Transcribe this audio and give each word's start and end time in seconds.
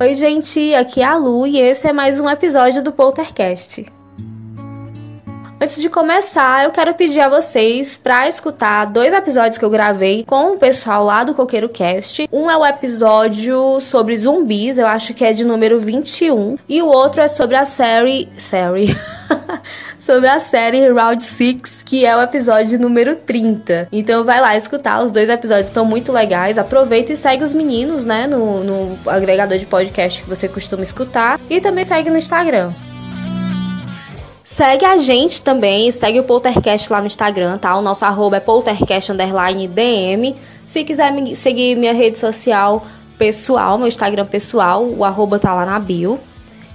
Oi, 0.00 0.14
gente, 0.14 0.74
aqui 0.74 1.02
é 1.02 1.04
a 1.04 1.14
Lu 1.14 1.46
e 1.46 1.60
esse 1.60 1.86
é 1.86 1.92
mais 1.92 2.18
um 2.18 2.26
episódio 2.26 2.82
do 2.82 2.90
Poltercast. 2.90 3.84
Antes 5.70 5.82
de 5.82 5.88
começar, 5.88 6.64
eu 6.64 6.72
quero 6.72 6.92
pedir 6.94 7.20
a 7.20 7.28
vocês 7.28 7.96
para 7.96 8.28
escutar 8.28 8.86
dois 8.86 9.14
episódios 9.14 9.56
que 9.56 9.64
eu 9.64 9.70
gravei 9.70 10.24
com 10.26 10.54
o 10.54 10.58
pessoal 10.58 11.04
lá 11.04 11.22
do 11.22 11.32
Coqueiro 11.32 11.68
Cast. 11.68 12.28
Um 12.32 12.50
é 12.50 12.56
o 12.56 12.66
episódio 12.66 13.80
sobre 13.80 14.16
zumbis, 14.16 14.78
eu 14.78 14.86
acho 14.88 15.14
que 15.14 15.24
é 15.24 15.32
de 15.32 15.44
número 15.44 15.78
21, 15.78 16.58
e 16.68 16.82
o 16.82 16.88
outro 16.88 17.20
é 17.20 17.28
sobre 17.28 17.54
a 17.54 17.64
série, 17.64 18.28
série 18.36 18.88
sobre 19.96 20.28
a 20.28 20.40
série 20.40 20.90
Round 20.90 21.22
6, 21.22 21.82
que 21.84 22.04
é 22.04 22.16
o 22.16 22.20
episódio 22.20 22.76
número 22.76 23.14
30. 23.14 23.86
Então 23.92 24.24
vai 24.24 24.40
lá 24.40 24.56
escutar, 24.56 25.00
os 25.04 25.12
dois 25.12 25.28
episódios 25.28 25.68
estão 25.68 25.84
muito 25.84 26.10
legais. 26.10 26.58
Aproveita 26.58 27.12
e 27.12 27.16
segue 27.16 27.44
os 27.44 27.52
meninos, 27.52 28.04
né, 28.04 28.26
no, 28.26 28.64
no 28.64 28.98
agregador 29.06 29.56
de 29.56 29.66
podcast 29.66 30.20
que 30.20 30.28
você 30.28 30.48
costuma 30.48 30.82
escutar. 30.82 31.38
E 31.48 31.60
também 31.60 31.84
segue 31.84 32.10
no 32.10 32.18
Instagram. 32.18 32.72
Segue 34.52 34.84
a 34.84 34.98
gente 34.98 35.40
também, 35.42 35.92
segue 35.92 36.18
o 36.18 36.24
Poltercast 36.24 36.92
lá 36.92 37.00
no 37.00 37.06
Instagram, 37.06 37.56
tá? 37.56 37.76
O 37.76 37.80
nosso 37.80 38.04
arroba 38.04 38.38
é 38.38 38.40
poltercast_dm. 38.40 40.34
Se 40.64 40.82
quiser 40.82 41.12
me 41.12 41.36
seguir 41.36 41.76
minha 41.76 41.94
rede 41.94 42.18
social 42.18 42.84
pessoal, 43.16 43.78
meu 43.78 43.86
Instagram 43.86 44.26
pessoal, 44.26 44.84
o 44.84 45.04
arroba 45.04 45.38
tá 45.38 45.54
lá 45.54 45.64
na 45.64 45.78
bio. 45.78 46.18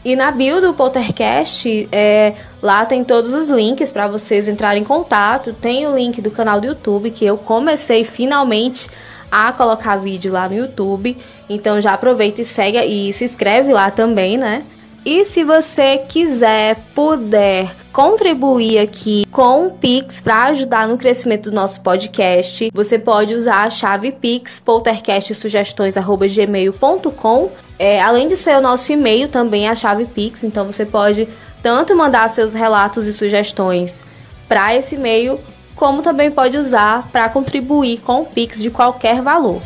E 0.06 0.16
na 0.16 0.32
bio 0.32 0.62
do 0.62 0.74
Poltercast, 0.74 1.90
é, 1.92 2.36
lá 2.62 2.86
tem 2.86 3.04
todos 3.04 3.34
os 3.34 3.50
links 3.50 3.92
para 3.92 4.08
vocês 4.08 4.48
entrarem 4.48 4.82
em 4.82 4.86
contato. 4.86 5.52
Tem 5.52 5.86
o 5.86 5.94
link 5.94 6.22
do 6.22 6.32
canal 6.32 6.62
do 6.62 6.68
YouTube, 6.68 7.12
que 7.12 7.26
eu 7.26 7.38
comecei 7.38 8.06
finalmente 8.06 8.90
a 9.30 9.52
colocar 9.52 9.98
vídeo 9.98 10.32
lá 10.32 10.48
no 10.48 10.56
YouTube. 10.56 11.18
Então 11.50 11.82
já 11.82 11.94
aproveita 11.94 12.40
e 12.40 12.46
segue 12.46 12.82
e 12.86 13.12
se 13.12 13.26
inscreve 13.26 13.73
lá 13.73 13.92
também, 13.92 14.38
né? 14.38 14.64
E 15.06 15.23
se 15.23 15.44
você 15.44 16.00
quiser, 16.00 16.78
puder 16.95 17.75
contribuir 17.94 18.80
aqui 18.80 19.23
com 19.30 19.67
o 19.67 19.72
Pix 19.72 20.20
para 20.20 20.45
ajudar 20.45 20.88
no 20.88 20.98
crescimento 20.98 21.52
do 21.52 21.56
nosso 21.56 21.80
podcast, 21.81 22.72
você 22.73 22.98
pode 22.98 23.36
usar 23.36 23.66
a 23.66 23.70
chave 23.70 24.11
Pix 24.11 24.59
poltercastsugestões@gmail.com. 24.59 27.52
É, 27.78 28.02
além 28.02 28.28
de 28.28 28.36
ser 28.36 28.58
o 28.58 28.61
nosso 28.61 28.92
e-mail, 28.92 29.28
também 29.28 29.67
é 29.67 29.70
a 29.70 29.76
chave 29.76 30.06
Pix, 30.06 30.44
então 30.44 30.66
você 30.66 30.88
pode 30.88 31.30
tanto 31.61 31.95
mandar 31.95 32.28
seus 32.30 32.56
relatos 32.56 33.06
e 33.06 33.14
sugestões 33.14 34.03
para 34.48 34.76
esse 34.76 34.95
e-mail, 34.95 35.39
como 35.76 36.02
também 36.02 36.31
pode 36.31 36.58
usar 36.58 37.11
para 37.11 37.30
contribuir 37.30 38.00
com 38.00 38.22
o 38.22 38.26
Pix 38.26 38.59
de 38.59 38.72
qualquer 38.72 39.22
valor. 39.22 39.61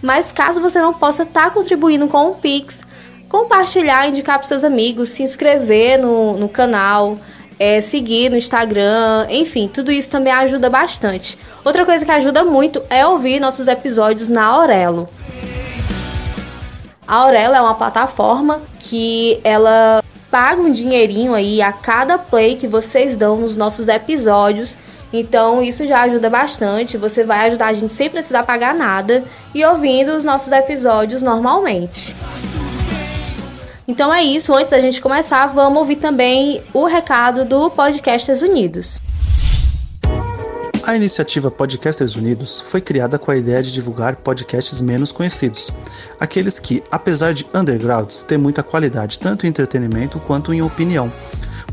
Mas 0.00 0.30
caso 0.30 0.60
você 0.60 0.80
não 0.80 0.94
possa 0.94 1.24
estar 1.24 1.46
tá 1.46 1.50
contribuindo 1.50 2.06
com 2.06 2.30
o 2.30 2.36
Pix, 2.36 2.85
compartilhar, 3.28 4.08
indicar 4.08 4.38
para 4.38 4.48
seus 4.48 4.64
amigos, 4.64 5.10
se 5.10 5.22
inscrever 5.22 5.98
no, 5.98 6.36
no 6.36 6.48
canal, 6.48 7.18
é, 7.58 7.80
seguir 7.80 8.30
no 8.30 8.36
Instagram, 8.36 9.26
enfim, 9.30 9.68
tudo 9.68 9.90
isso 9.90 10.10
também 10.10 10.32
ajuda 10.32 10.68
bastante. 10.68 11.38
Outra 11.64 11.84
coisa 11.84 12.04
que 12.04 12.10
ajuda 12.10 12.44
muito 12.44 12.82
é 12.88 13.06
ouvir 13.06 13.40
nossos 13.40 13.66
episódios 13.68 14.28
na 14.28 14.44
Aurelo. 14.44 15.08
A 17.06 17.14
Aurelo 17.16 17.54
é 17.54 17.60
uma 17.60 17.74
plataforma 17.74 18.62
que 18.78 19.40
ela 19.42 20.02
paga 20.30 20.60
um 20.60 20.70
dinheirinho 20.70 21.34
aí 21.34 21.62
a 21.62 21.72
cada 21.72 22.18
play 22.18 22.56
que 22.56 22.66
vocês 22.66 23.16
dão 23.16 23.36
nos 23.36 23.56
nossos 23.56 23.88
episódios. 23.88 24.76
Então 25.12 25.62
isso 25.62 25.86
já 25.86 26.02
ajuda 26.02 26.28
bastante. 26.28 26.98
Você 26.98 27.24
vai 27.24 27.46
ajudar 27.46 27.68
a 27.68 27.72
gente 27.72 27.92
sem 27.92 28.10
precisar 28.10 28.42
pagar 28.42 28.74
nada 28.74 29.24
e 29.54 29.64
ouvindo 29.64 30.16
os 30.16 30.24
nossos 30.24 30.52
episódios 30.52 31.22
normalmente. 31.22 32.14
Então 33.88 34.12
é 34.12 34.22
isso, 34.22 34.52
antes 34.52 34.70
da 34.70 34.80
gente 34.80 35.00
começar, 35.00 35.46
vamos 35.46 35.78
ouvir 35.78 35.96
também 35.96 36.60
o 36.74 36.86
recado 36.86 37.44
do 37.44 37.70
Podcasters 37.70 38.42
Unidos. 38.42 39.00
A 40.82 40.96
iniciativa 40.96 41.50
Podcasters 41.50 42.16
Unidos 42.16 42.60
foi 42.60 42.80
criada 42.80 43.16
com 43.18 43.30
a 43.30 43.36
ideia 43.36 43.62
de 43.62 43.72
divulgar 43.72 44.16
podcasts 44.16 44.80
menos 44.80 45.12
conhecidos, 45.12 45.70
aqueles 46.18 46.58
que, 46.58 46.82
apesar 46.90 47.32
de 47.32 47.46
undergrounds, 47.54 48.22
têm 48.22 48.38
muita 48.38 48.62
qualidade 48.62 49.20
tanto 49.20 49.46
em 49.46 49.48
entretenimento 49.48 50.18
quanto 50.20 50.52
em 50.52 50.62
opinião. 50.62 51.12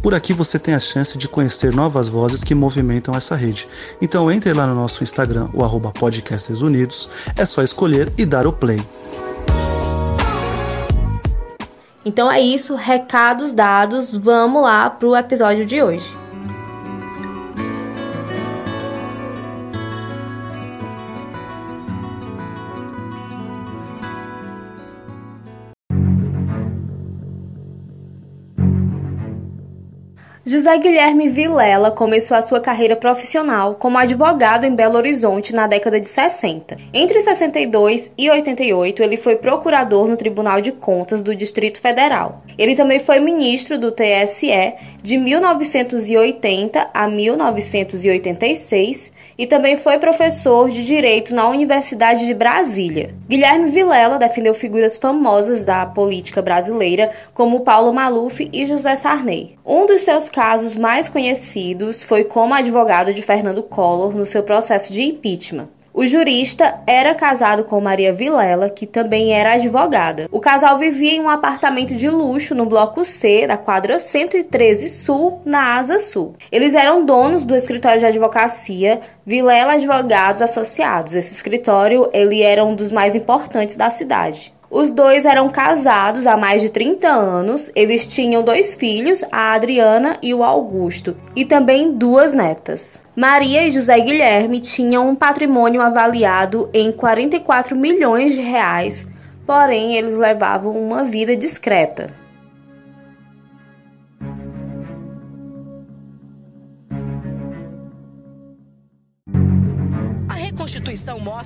Por 0.01 0.13
aqui 0.13 0.33
você 0.33 0.59
tem 0.59 0.75
a 0.75 0.79
chance 0.79 1.17
de 1.17 1.27
conhecer 1.27 1.73
novas 1.73 2.09
vozes 2.09 2.43
que 2.43 2.53
movimentam 2.53 3.15
essa 3.15 3.35
rede. 3.35 3.67
Então 4.01 4.31
entre 4.31 4.53
lá 4.53 4.67
no 4.67 4.75
nosso 4.75 5.03
Instagram, 5.03 5.47
o 5.53 5.63
arroba 5.63 5.91
Podcasters 5.91 6.61
Unidos, 6.61 7.09
é 7.35 7.45
só 7.45 7.63
escolher 7.63 8.11
e 8.17 8.25
dar 8.25 8.45
o 8.45 8.53
play. 8.53 8.79
Então 12.05 12.31
é 12.31 12.41
isso, 12.41 12.75
recados 12.75 13.53
dados, 13.53 14.15
vamos 14.15 14.61
lá 14.61 14.89
pro 14.89 15.15
episódio 15.15 15.65
de 15.65 15.81
hoje. 15.81 16.22
José 30.45 30.77
Guilherme 30.77 31.29
Vilela 31.29 31.89
começou 31.89 32.35
a 32.35 32.41
sua 32.41 32.59
carreira 32.59 32.97
profissional 32.97 33.75
como 33.75 33.97
advogado 33.97 34.65
em 34.65 34.75
Belo 34.75 34.97
Horizonte 34.97 35.55
na 35.55 35.67
década 35.67 36.01
de 36.01 36.07
60. 36.07 36.75
Entre 36.93 37.21
62 37.21 38.11
e 38.17 38.29
88, 38.29 39.01
ele 39.01 39.15
foi 39.15 39.37
procurador 39.37 40.05
no 40.05 40.17
Tribunal 40.17 40.59
de 40.59 40.73
Contas 40.73 41.23
do 41.23 41.33
Distrito 41.33 41.79
Federal. 41.79 42.43
Ele 42.57 42.75
também 42.75 42.99
foi 42.99 43.21
ministro 43.21 43.77
do 43.77 43.89
TSE 43.89 44.73
de 45.01 45.17
1980 45.17 46.89
a 46.93 47.07
1986 47.07 49.13
e 49.37 49.47
também 49.47 49.77
foi 49.77 49.97
professor 49.97 50.69
de 50.69 50.85
Direito 50.85 51.33
na 51.33 51.47
Universidade 51.47 52.25
de 52.25 52.33
Brasília. 52.33 53.15
Guilherme 53.29 53.71
Vilela 53.71 54.19
defendeu 54.19 54.53
figuras 54.53 54.97
famosas 54.97 55.63
da 55.63 55.85
política 55.85 56.41
brasileira 56.41 57.11
como 57.33 57.61
Paulo 57.61 57.93
Maluf 57.93 58.49
e 58.51 58.65
José 58.65 58.97
Sarney. 58.97 59.57
Um 59.65 59.85
dos 59.85 60.01
seus 60.01 60.32
casos 60.33 60.75
mais 60.75 61.07
conhecidos 61.07 62.01
foi 62.01 62.23
como 62.23 62.55
advogado 62.55 63.13
de 63.13 63.21
Fernando 63.21 63.61
Collor 63.61 64.15
no 64.15 64.25
seu 64.25 64.41
processo 64.41 64.91
de 64.91 65.03
impeachment. 65.03 65.69
O 65.93 66.07
jurista 66.07 66.81
era 66.87 67.13
casado 67.13 67.65
com 67.65 67.79
Maria 67.79 68.11
Vilela, 68.11 68.67
que 68.67 68.87
também 68.87 69.31
era 69.31 69.53
advogada. 69.53 70.27
O 70.31 70.39
casal 70.39 70.79
vivia 70.79 71.11
em 71.11 71.21
um 71.21 71.29
apartamento 71.29 71.93
de 71.93 72.09
luxo 72.09 72.55
no 72.55 72.65
bloco 72.65 73.05
C 73.05 73.45
da 73.45 73.57
quadra 73.57 73.99
113 73.99 74.89
Sul, 74.89 75.39
na 75.45 75.77
Asa 75.77 75.99
Sul. 75.99 76.33
Eles 76.51 76.73
eram 76.73 77.05
donos 77.05 77.45
do 77.45 77.55
escritório 77.55 77.99
de 77.99 78.07
advocacia 78.07 79.01
Vilela 79.23 79.73
Advogados 79.73 80.41
Associados. 80.41 81.13
Esse 81.13 81.31
escritório 81.31 82.09
ele 82.11 82.41
era 82.41 82.65
um 82.65 82.73
dos 82.73 82.91
mais 82.91 83.15
importantes 83.15 83.75
da 83.75 83.91
cidade. 83.91 84.51
Os 84.73 84.89
dois 84.89 85.23
eram 85.23 85.49
casados 85.49 86.25
há 86.25 86.35
mais 86.35 86.59
de 86.59 86.67
30 86.67 87.07
anos. 87.07 87.71
Eles 87.75 88.07
tinham 88.07 88.41
dois 88.41 88.73
filhos, 88.73 89.23
a 89.31 89.53
Adriana 89.53 90.17
e 90.19 90.33
o 90.33 90.43
Augusto, 90.43 91.15
e 91.35 91.45
também 91.45 91.93
duas 91.93 92.33
netas. 92.33 92.99
Maria 93.15 93.67
e 93.67 93.71
José 93.71 93.99
Guilherme 93.99 94.59
tinham 94.59 95.07
um 95.07 95.13
patrimônio 95.13 95.79
avaliado 95.79 96.71
em 96.73 96.91
44 96.91 97.75
milhões 97.75 98.33
de 98.33 98.41
reais, 98.41 99.05
porém 99.45 99.95
eles 99.95 100.17
levavam 100.17 100.71
uma 100.71 101.03
vida 101.03 101.35
discreta. 101.35 102.22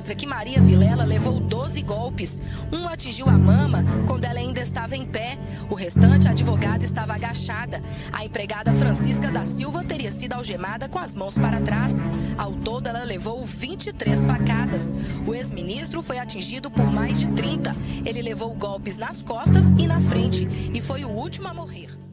Mostra 0.07 0.15
que 0.15 0.25
Maria 0.25 0.61
Vilela 0.61 1.03
levou 1.03 1.37
12 1.37 1.81
golpes. 1.81 2.41
Um 2.71 2.87
atingiu 2.87 3.27
a 3.27 3.37
mama 3.37 3.83
quando 4.07 4.23
ela 4.23 4.39
ainda 4.39 4.61
estava 4.61 4.95
em 4.95 5.03
pé. 5.03 5.37
O 5.69 5.75
restante, 5.75 6.29
a 6.29 6.31
advogada 6.31 6.85
estava 6.85 7.13
agachada. 7.13 7.83
A 8.13 8.23
empregada 8.23 8.73
Francisca 8.73 9.29
da 9.29 9.43
Silva 9.43 9.83
teria 9.83 10.09
sido 10.09 10.31
algemada 10.33 10.87
com 10.87 10.97
as 10.97 11.13
mãos 11.13 11.37
para 11.37 11.59
trás. 11.59 11.95
Ao 12.37 12.53
todo, 12.53 12.87
ela 12.87 13.03
levou 13.03 13.43
23 13.43 14.25
facadas. 14.25 14.93
O 15.25 15.35
ex-ministro 15.35 16.01
foi 16.01 16.19
atingido 16.19 16.71
por 16.71 16.89
mais 16.89 17.19
de 17.19 17.27
30. 17.31 17.75
Ele 18.05 18.21
levou 18.21 18.55
golpes 18.55 18.97
nas 18.97 19.21
costas 19.21 19.71
e 19.71 19.87
na 19.87 19.99
frente 19.99 20.47
e 20.73 20.81
foi 20.81 21.03
o 21.03 21.09
último 21.09 21.49
a 21.49 21.53
morrer. 21.53 22.06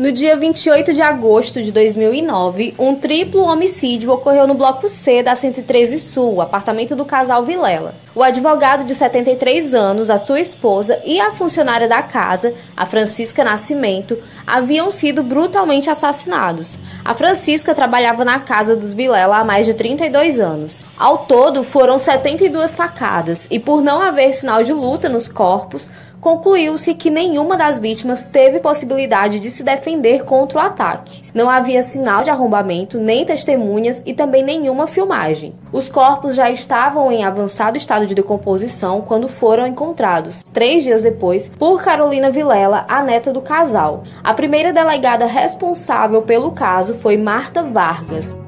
No 0.00 0.10
dia 0.10 0.34
28 0.34 0.94
de 0.94 1.02
agosto 1.02 1.62
de 1.62 1.70
2009, 1.70 2.74
um 2.78 2.94
triplo 2.94 3.42
homicídio 3.42 4.10
ocorreu 4.10 4.46
no 4.46 4.54
bloco 4.54 4.88
C 4.88 5.22
da 5.22 5.36
113 5.36 5.98
Sul, 5.98 6.40
apartamento 6.40 6.96
do 6.96 7.04
casal 7.04 7.44
Vilela. 7.44 7.94
O 8.14 8.22
advogado 8.22 8.82
de 8.82 8.94
73 8.94 9.74
anos, 9.74 10.08
a 10.08 10.16
sua 10.16 10.40
esposa 10.40 10.98
e 11.04 11.20
a 11.20 11.32
funcionária 11.32 11.86
da 11.86 12.02
casa, 12.02 12.54
a 12.74 12.86
Francisca 12.86 13.44
Nascimento, 13.44 14.16
haviam 14.46 14.90
sido 14.90 15.22
brutalmente 15.22 15.90
assassinados. 15.90 16.78
A 17.04 17.12
Francisca 17.12 17.74
trabalhava 17.74 18.24
na 18.24 18.40
casa 18.40 18.74
dos 18.74 18.94
Vilela 18.94 19.36
há 19.36 19.44
mais 19.44 19.66
de 19.66 19.74
32 19.74 20.40
anos. 20.40 20.86
Ao 20.98 21.18
todo, 21.18 21.62
foram 21.62 21.98
72 21.98 22.74
facadas 22.74 23.46
e, 23.50 23.58
por 23.58 23.82
não 23.82 24.00
haver 24.00 24.32
sinal 24.32 24.62
de 24.62 24.72
luta 24.72 25.10
nos 25.10 25.28
corpos, 25.28 25.90
concluiu-se 26.20 26.94
que 26.94 27.10
nenhuma 27.10 27.56
das 27.56 27.78
vítimas 27.78 28.26
teve 28.26 28.60
possibilidade 28.60 29.40
de 29.40 29.48
se 29.48 29.62
defender 29.62 30.24
contra 30.24 30.58
o 30.58 30.62
ataque. 30.62 31.24
Não 31.32 31.48
havia 31.48 31.82
sinal 31.82 32.22
de 32.22 32.30
arrombamento, 32.30 32.98
nem 32.98 33.24
testemunhas 33.24 34.02
e 34.04 34.12
também 34.12 34.42
nenhuma 34.42 34.86
filmagem. 34.86 35.54
Os 35.72 35.88
corpos 35.88 36.34
já 36.34 36.50
estavam 36.50 37.10
em 37.10 37.24
avançado 37.24 37.78
estado 37.78 38.06
de 38.06 38.14
decomposição 38.14 39.00
quando 39.00 39.28
foram 39.28 39.66
encontrados, 39.66 40.42
três 40.42 40.82
dias 40.82 41.02
depois, 41.02 41.48
por 41.58 41.82
Carolina 41.82 42.30
Vilela, 42.30 42.84
a 42.88 43.02
neta 43.02 43.32
do 43.32 43.40
casal. 43.40 44.02
A 44.22 44.34
primeira 44.34 44.72
delegada 44.72 45.26
responsável 45.26 46.22
pelo 46.22 46.50
caso 46.52 46.94
foi 46.94 47.16
Marta 47.16 47.62
Vargas. 47.62 48.39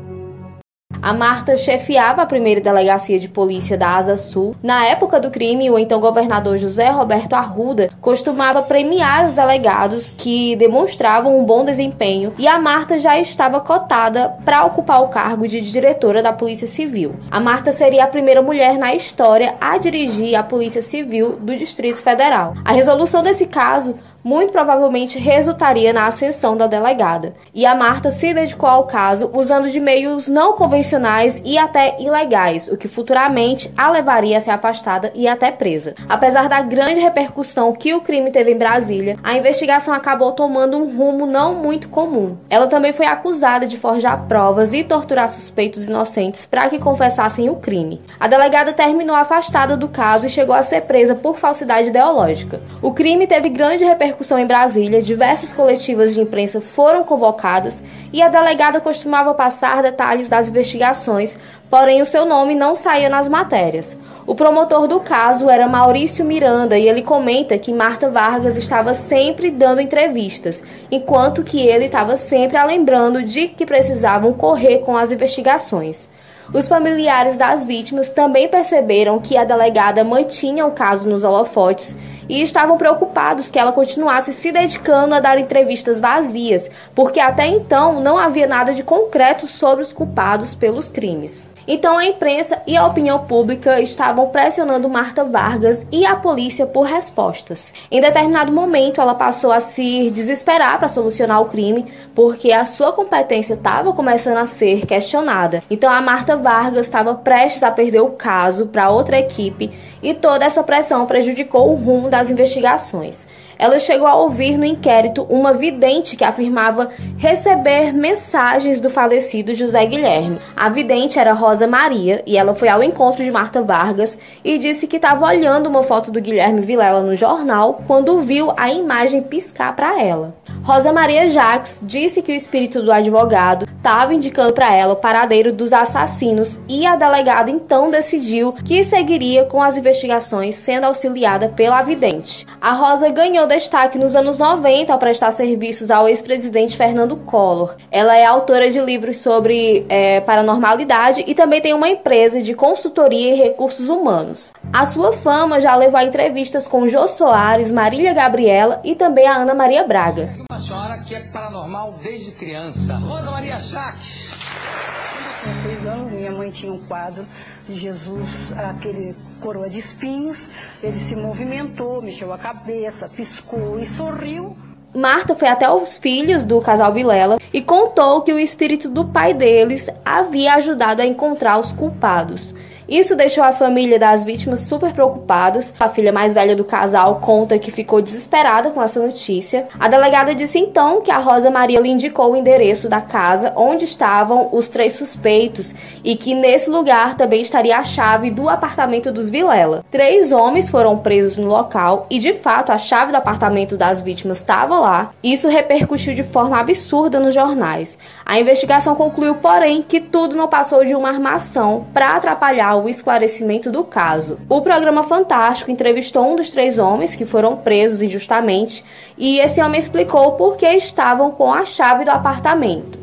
A 1.03 1.13
Marta 1.13 1.57
chefiava 1.57 2.23
a 2.23 2.27
primeira 2.27 2.61
delegacia 2.61 3.19
de 3.19 3.29
polícia 3.29 3.77
da 3.77 3.97
Asa 3.97 4.17
Sul. 4.17 4.55
Na 4.63 4.87
época 4.87 5.19
do 5.19 5.33
crime, 5.33 5.69
o 5.69 5.77
então 5.77 6.01
governador 6.01 6.57
José 6.59 6.91
Roberto 6.91 7.33
Arruda 7.33 7.91
costumava 8.01 8.63
premiar 8.63 9.27
os 9.27 9.35
delegados 9.35 10.15
que 10.17 10.55
demonstravam 10.55 11.37
um 11.37 11.45
bom 11.45 11.65
desempenho 11.65 12.33
e 12.39 12.47
a 12.47 12.57
Marta 12.57 13.01
já 13.01 13.19
estava 13.19 13.61
cotada 13.61 14.29
para 14.45 14.65
ocupar 14.65 15.03
o 15.03 15.09
cargo 15.09 15.49
de 15.49 15.61
diretora 15.61 16.23
da 16.23 16.33
Polícia 16.33 16.69
Civil. 16.69 17.17
A 17.33 17.41
Marta 17.41 17.73
seria 17.73 18.05
a 18.05 18.09
primeira 18.09 18.41
mulher 18.41 18.79
na 18.79 18.95
história 18.95 19.57
a 19.61 19.79
dirigir 19.79 20.37
a 20.37 20.43
Polícia 20.45 20.83
Civil 20.83 21.37
do 21.41 21.57
Distrito 21.57 22.01
Federal. 22.01 22.55
A 22.65 22.71
resolução 22.71 23.25
desse 23.25 23.47
caso 23.47 23.97
muito 24.25 24.53
provavelmente 24.53 25.19
resultaria 25.19 25.93
na 25.93 26.07
ascensão 26.07 26.57
da 26.57 26.67
delegada. 26.67 27.35
E 27.53 27.67
a 27.67 27.75
Marta 27.75 28.11
se 28.11 28.33
dedicou 28.33 28.69
ao 28.69 28.87
caso 28.87 29.31
usando 29.35 29.69
de 29.69 29.81
meios 29.81 30.29
não 30.29 30.53
convencionais 30.53 31.41
e 31.45 31.59
até 31.59 31.97
ilegais, 31.99 32.69
o 32.69 32.77
que 32.77 32.89
futuramente 32.89 33.73
a 33.77 33.91
levaria 33.91 34.39
a 34.39 34.41
ser 34.41 34.51
afastada 34.51 35.13
e 35.15 35.27
até 35.27 35.51
presa. 35.51 35.95
Apesar 36.09 36.49
da 36.49 36.63
grande 36.63 37.01
repercussão 37.01 37.73
que 37.73 37.95
o 37.95 38.01
crime 38.01 38.31
teve 38.31 38.53
em 38.53 38.59
Brasília, 38.59 39.19
a 39.23 39.37
investigação 39.37 39.93
acabou 39.93 40.33
tomando 40.33 40.79
um 40.79 40.97
rumo 40.97 41.27
não 41.27 41.55
muito 41.55 41.89
comum. 41.89 42.37
Ela 42.49 42.67
também 42.67 42.93
foi 42.93 43.07
acusada 43.07 43.67
de 43.67 43.77
forjar 43.77 44.27
provas 44.29 44.73
e 44.73 44.85
torturar 44.85 45.29
suspeitos 45.29 45.89
inocentes 45.89 46.47
para 46.47 46.69
que 46.69 46.79
confessassem 46.79 47.51
o 47.51 47.57
crime. 47.57 48.01
A 48.21 48.29
delegada 48.29 48.73
terminou 48.73 49.17
afastada 49.17 49.77
do 49.77 49.89
caso 49.89 50.27
e 50.27 50.31
chegou 50.31 50.55
a 50.55 50.63
ser 50.63 50.83
presa 50.83 51.15
por 51.15 51.37
falsidade 51.37 51.89
ideológica. 51.89 52.61
O 52.81 52.93
crime 52.93 53.27
teve 53.27 53.49
grande 53.49 53.85
repercussão 53.85 54.12
repercussão 54.13 54.39
em 54.39 54.47
Brasília, 54.47 55.01
diversas 55.01 55.53
coletivas 55.53 56.15
de 56.15 56.21
imprensa 56.21 56.61
foram 56.61 57.03
convocadas 57.03 57.83
e 58.13 58.21
a 58.21 58.29
delegada 58.29 58.81
costumava 58.81 59.35
passar 59.35 59.83
detalhes 59.83 60.29
das 60.29 60.49
investigações, 60.49 61.37
porém 61.71 62.03
o 62.03 62.07
seu 62.07 62.27
nome 62.27 62.55
não 62.55 62.77
saía 62.77 63.09
nas 63.09 63.27
matérias. 63.29 63.97
O 64.27 64.35
promotor 64.35 64.87
do 64.87 65.01
caso 65.01 65.49
era 65.49 65.67
Maurício 65.67 66.25
Miranda 66.25 66.79
e 66.79 66.87
ele 66.87 67.03
comenta 67.03 67.59
que 67.59 67.73
Marta 67.73 68.11
Vargas 68.11 68.57
estava 68.57 68.93
sempre 68.95 69.51
dando 69.51 69.81
entrevistas, 69.81 70.63
enquanto 70.91 71.43
que 71.43 71.67
ele 71.67 71.87
estava 71.87 72.17
sempre 72.17 72.57
a 72.57 72.65
lembrando 72.65 73.23
de 73.23 73.49
que 73.49 73.67
precisavam 73.67 74.33
correr 74.33 74.79
com 74.79 74.97
as 74.97 75.11
investigações. 75.11 76.09
Os 76.53 76.69
familiares 76.69 77.39
das 77.39 77.65
vítimas 77.65 78.11
também 78.11 78.47
perceberam 78.47 79.19
que 79.19 79.39
a 79.39 79.45
delegada 79.45 80.05
mantinha 80.05 80.67
o 80.67 80.73
caso 80.73 81.09
nos 81.09 81.25
holofotes 81.25 81.97
e 82.33 82.41
estavam 82.41 82.79
preocupados 82.79 83.51
que 83.51 83.59
ela 83.59 83.73
continuasse 83.73 84.33
se 84.33 84.51
dedicando 84.51 85.15
a 85.15 85.21
dar 85.21 85.39
entrevistas 85.39 86.01
vazias, 86.01 86.71
porque 86.95 87.21
até 87.21 87.47
então 87.47 88.01
não 88.01 88.17
havia 88.17 88.47
nada 88.47 88.73
de 88.73 88.83
concreto 88.83 89.47
sobre 89.47 89.83
os 89.83 89.93
culpados 89.93 90.55
pelos 90.55 90.91
crimes. 90.91 91.47
Então 91.67 91.97
a 91.97 92.05
imprensa 92.05 92.61
e 92.67 92.77
a 92.77 92.87
opinião 92.87 93.21
pública 93.21 93.81
estavam 93.81 94.29
pressionando 94.29 94.89
Marta 94.89 95.25
Vargas 95.25 95.87
e 95.93 96.05
a 96.05 96.17
polícia 96.17 96.67
por 96.67 96.83
respostas. 96.83 97.73
Em 97.91 98.01
determinado 98.01 98.53
momento, 98.53 99.01
ela 99.01 99.15
passou 99.15 99.53
a 99.53 99.61
se 99.61 100.11
desesperar 100.11 100.79
para 100.79 100.89
solucionar 100.89 101.41
o 101.41 101.47
crime, 101.47 101.87
porque 102.15 102.53
a 102.53 102.65
sua 102.65 102.93
competência 102.93 103.55
estava 103.55 103.93
começando 103.93 104.39
a 104.39 104.47
ser 104.47 104.87
questionada. 104.87 105.63
Então 105.71 105.91
a 105.91 106.01
Marta 106.01 106.37
Vargas 106.37 106.87
estava 106.87 107.15
prestes 107.15 107.63
a 107.63 107.71
perder 107.71 108.01
o 108.01 108.11
caso 108.11 108.67
para 108.67 108.91
outra 108.91 109.19
equipe 109.19 109.71
e 110.03 110.13
toda 110.15 110.45
essa 110.45 110.65
pressão 110.65 111.07
prejudicou 111.07 111.71
o 111.71 111.77
rumo 111.77 112.11
das 112.11 112.31
investigações. 112.31 113.27
Ela 113.59 113.79
chegou 113.79 114.09
a 114.09 114.17
ouvir 114.17 114.59
no 114.59 114.65
inquérito 114.65 115.25
uma 115.31 115.53
vidente 115.53 116.17
que 116.17 116.25
afirmava 116.25 116.89
receber 117.17 117.93
mensagens 117.93 118.81
do 118.81 118.91
falecido 118.91 119.55
José 119.55 119.87
Guilherme. 119.87 120.41
A 120.57 120.69
vidente 120.69 121.19
era 121.21 121.33
Rosa 121.33 121.52
Maria 121.67 122.23
e 122.27 122.37
ela 122.37 122.55
foi 122.55 122.69
ao 122.69 122.83
encontro 122.83 123.23
de 123.23 123.31
Marta 123.31 123.63
Vargas 123.63 124.17
e 124.45 124.59
disse 124.59 124.87
que 124.87 124.97
estava 124.97 125.27
olhando 125.27 125.69
uma 125.69 125.83
foto 125.83 126.11
do 126.11 126.21
Guilherme 126.21 126.61
Vilela 126.61 127.03
no 127.03 127.15
jornal 127.15 127.83
quando 127.87 128.21
viu 128.21 128.53
a 128.57 128.71
imagem 128.71 129.23
piscar 129.23 129.77
para 129.77 130.01
ela. 130.01 130.35
Rosa 130.63 130.93
Maria 130.93 131.29
Jacques 131.29 131.81
disse 131.83 132.23
que 132.23 132.33
o 132.33 132.35
espírito 132.35 132.83
do 132.83 132.93
advogado 132.93 133.67
estava 133.77 134.15
indicando 134.15 134.53
para 134.53 134.73
ela 134.73 134.93
o 134.93 134.97
paradeiro 134.97 135.53
dos 135.53 135.73
assassinos 135.73 136.59
e 136.69 136.87
a 136.87 136.95
delegada 136.95 137.51
então 137.51 137.91
decidiu 137.91 138.53
que 138.65 138.85
seguiria 138.85 139.45
com 139.45 139.61
as 139.61 139.77
investigações, 139.77 140.55
sendo 140.55 140.85
auxiliada 140.85 141.49
pela 141.49 141.83
vidente. 141.83 142.47
A 142.61 142.73
Rosa 142.73 143.09
ganhou 143.09 143.45
destaque 143.47 143.99
nos 143.99 144.15
anos 144.15 144.39
90 144.39 144.93
ao 144.93 144.99
prestar 145.01 145.33
serviços 145.33 145.91
ao 145.91 146.09
ex-presidente 146.09 146.77
Fernando 146.77 147.17
Collor. 147.17 147.75
Ela 147.91 148.17
é 148.17 148.25
autora 148.25 148.71
de 148.71 148.79
livros 148.79 149.17
sobre 149.17 149.85
é, 149.89 150.21
paranormalidade 150.21 151.25
e 151.27 151.35
também 151.43 151.61
tem 151.61 151.75
uma 151.75 151.89
empresa 151.89 152.41
de 152.41 152.55
consultoria 152.55 153.35
e 153.35 153.37
recursos 153.37 153.89
humanos. 153.89 154.53
A 154.73 154.87
sua 154.87 155.13
fama 155.13 155.61
já 155.61 155.75
levou 155.75 155.99
a 155.99 156.05
entrevistas 156.05 156.69
com 156.69 156.87
Jô 156.87 157.09
Soares, 157.09 157.73
Marília 157.73 158.15
Gabriela 158.15 158.81
e 158.85 158.95
também 158.95 159.27
a 159.27 159.39
Ana 159.39 159.53
Maria 159.53 159.85
Braga 159.85 160.33
uma 160.49 160.59
senhora 160.59 160.99
que 160.99 161.15
é 161.15 161.21
paranormal 161.21 161.99
desde 162.03 162.31
criança. 162.33 162.97
Rosa 162.97 163.31
Maria 163.31 163.59
Chaves. 163.59 164.31
Eu 164.31 165.43
tinha 165.43 165.55
seis 165.63 165.87
anos, 165.87 166.13
minha 166.13 166.31
mãe 166.31 166.51
tinha 166.51 166.71
um 166.71 166.79
quadro 166.79 167.27
de 167.67 167.75
Jesus, 167.75 168.53
aquele 168.53 169.17
coroa 169.41 169.69
de 169.69 169.79
espinhos. 169.79 170.51
Ele 170.83 170.97
se 170.97 171.17
movimentou, 171.17 172.03
mexeu 172.03 172.33
a 172.35 172.39
cabeça, 172.39 173.09
piscou 173.09 173.81
e 173.81 173.87
sorriu. 173.87 174.55
Marta 174.95 175.35
foi 175.35 175.49
até 175.49 175.71
os 175.71 175.97
filhos 175.97 176.45
do 176.45 176.61
casal 176.61 176.93
Vilela 176.93 177.39
e 177.51 177.63
contou 177.63 178.21
que 178.21 178.33
o 178.33 178.39
espírito 178.39 178.91
do 178.91 179.07
pai 179.07 179.33
deles 179.33 179.89
havia 180.05 180.55
ajudado 180.55 181.01
a 181.01 181.07
encontrar 181.07 181.59
os 181.59 181.73
culpados. 181.73 182.55
Isso 182.93 183.17
deixou 183.17 183.43
a 183.43 183.55
família 183.55 183.99
das 183.99 184.23
vítimas 184.23 184.61
super 184.61 184.93
preocupadas. 184.93 185.73
A 185.81 185.89
filha 185.89 186.13
mais 186.13 186.35
velha 186.35 186.55
do 186.55 186.63
casal 186.63 187.21
conta 187.23 187.59
que 187.59 187.71
ficou 187.71 188.03
desesperada 188.03 188.69
com 188.69 188.83
essa 188.83 189.01
notícia. 189.01 189.67
A 189.81 189.89
delegada 189.89 190.35
disse 190.35 190.59
então 190.59 191.01
que 191.01 191.11
a 191.11 191.17
Rosa 191.17 191.51
Maria 191.51 191.81
lhe 191.81 191.89
indicou 191.89 192.31
o 192.31 192.37
endereço 192.37 192.91
da 192.91 193.01
casa 193.01 193.55
onde 193.57 193.87
estavam 193.87 194.51
os 194.53 194.69
três 194.69 194.93
suspeitos 194.93 195.75
e 196.05 196.17
que 196.17 196.35
nesse 196.35 196.69
lugar 196.69 197.15
também 197.17 197.41
estaria 197.41 197.79
a 197.79 197.83
chave 197.83 198.31
do 198.31 198.47
apartamento 198.47 199.11
dos 199.11 199.31
Vilela. 199.31 199.83
Três 199.91 200.31
homens 200.31 200.69
foram 200.69 200.99
presos 200.99 201.39
no 201.39 201.49
local 201.49 202.07
e 202.11 202.19
de 202.19 202.35
fato 202.35 202.73
a 202.73 202.77
chave 202.77 203.11
do 203.11 203.17
apartamento 203.17 203.75
das 203.75 204.03
vítimas 204.03 204.37
estava 204.37 204.79
lá. 204.79 205.15
Isso 205.23 205.49
repercutiu 205.49 206.13
de 206.13 206.23
forma 206.23 206.61
absurda 206.61 207.19
nos 207.19 207.33
jornais. 207.33 207.97
A 208.23 208.39
investigação 208.39 208.95
concluiu, 208.95 209.37
porém, 209.37 209.81
que 209.81 209.99
tudo 209.99 210.37
não 210.37 210.47
passou 210.47 210.85
de 210.85 210.95
uma 210.95 211.09
armação 211.09 211.87
para 211.95 212.11
atrapalhar 212.11 212.82
o 212.82 212.82
o 212.83 212.89
esclarecimento 212.89 213.71
do 213.71 213.85
caso. 213.85 214.39
O 214.49 214.61
programa 214.61 215.03
Fantástico 215.03 215.71
entrevistou 215.71 216.25
um 216.25 216.37
dos 216.37 216.51
três 216.51 216.79
homens 216.79 217.15
que 217.15 217.25
foram 217.25 217.57
presos 217.57 218.03
injustamente 218.03 218.85
e 219.17 219.39
esse 219.39 219.63
homem 219.63 219.79
explicou 219.79 220.33
por 220.33 220.57
que 220.57 220.67
estavam 220.67 221.31
com 221.31 221.53
a 221.53 221.65
chave 221.65 222.05
do 222.05 222.11
apartamento. 222.11 222.99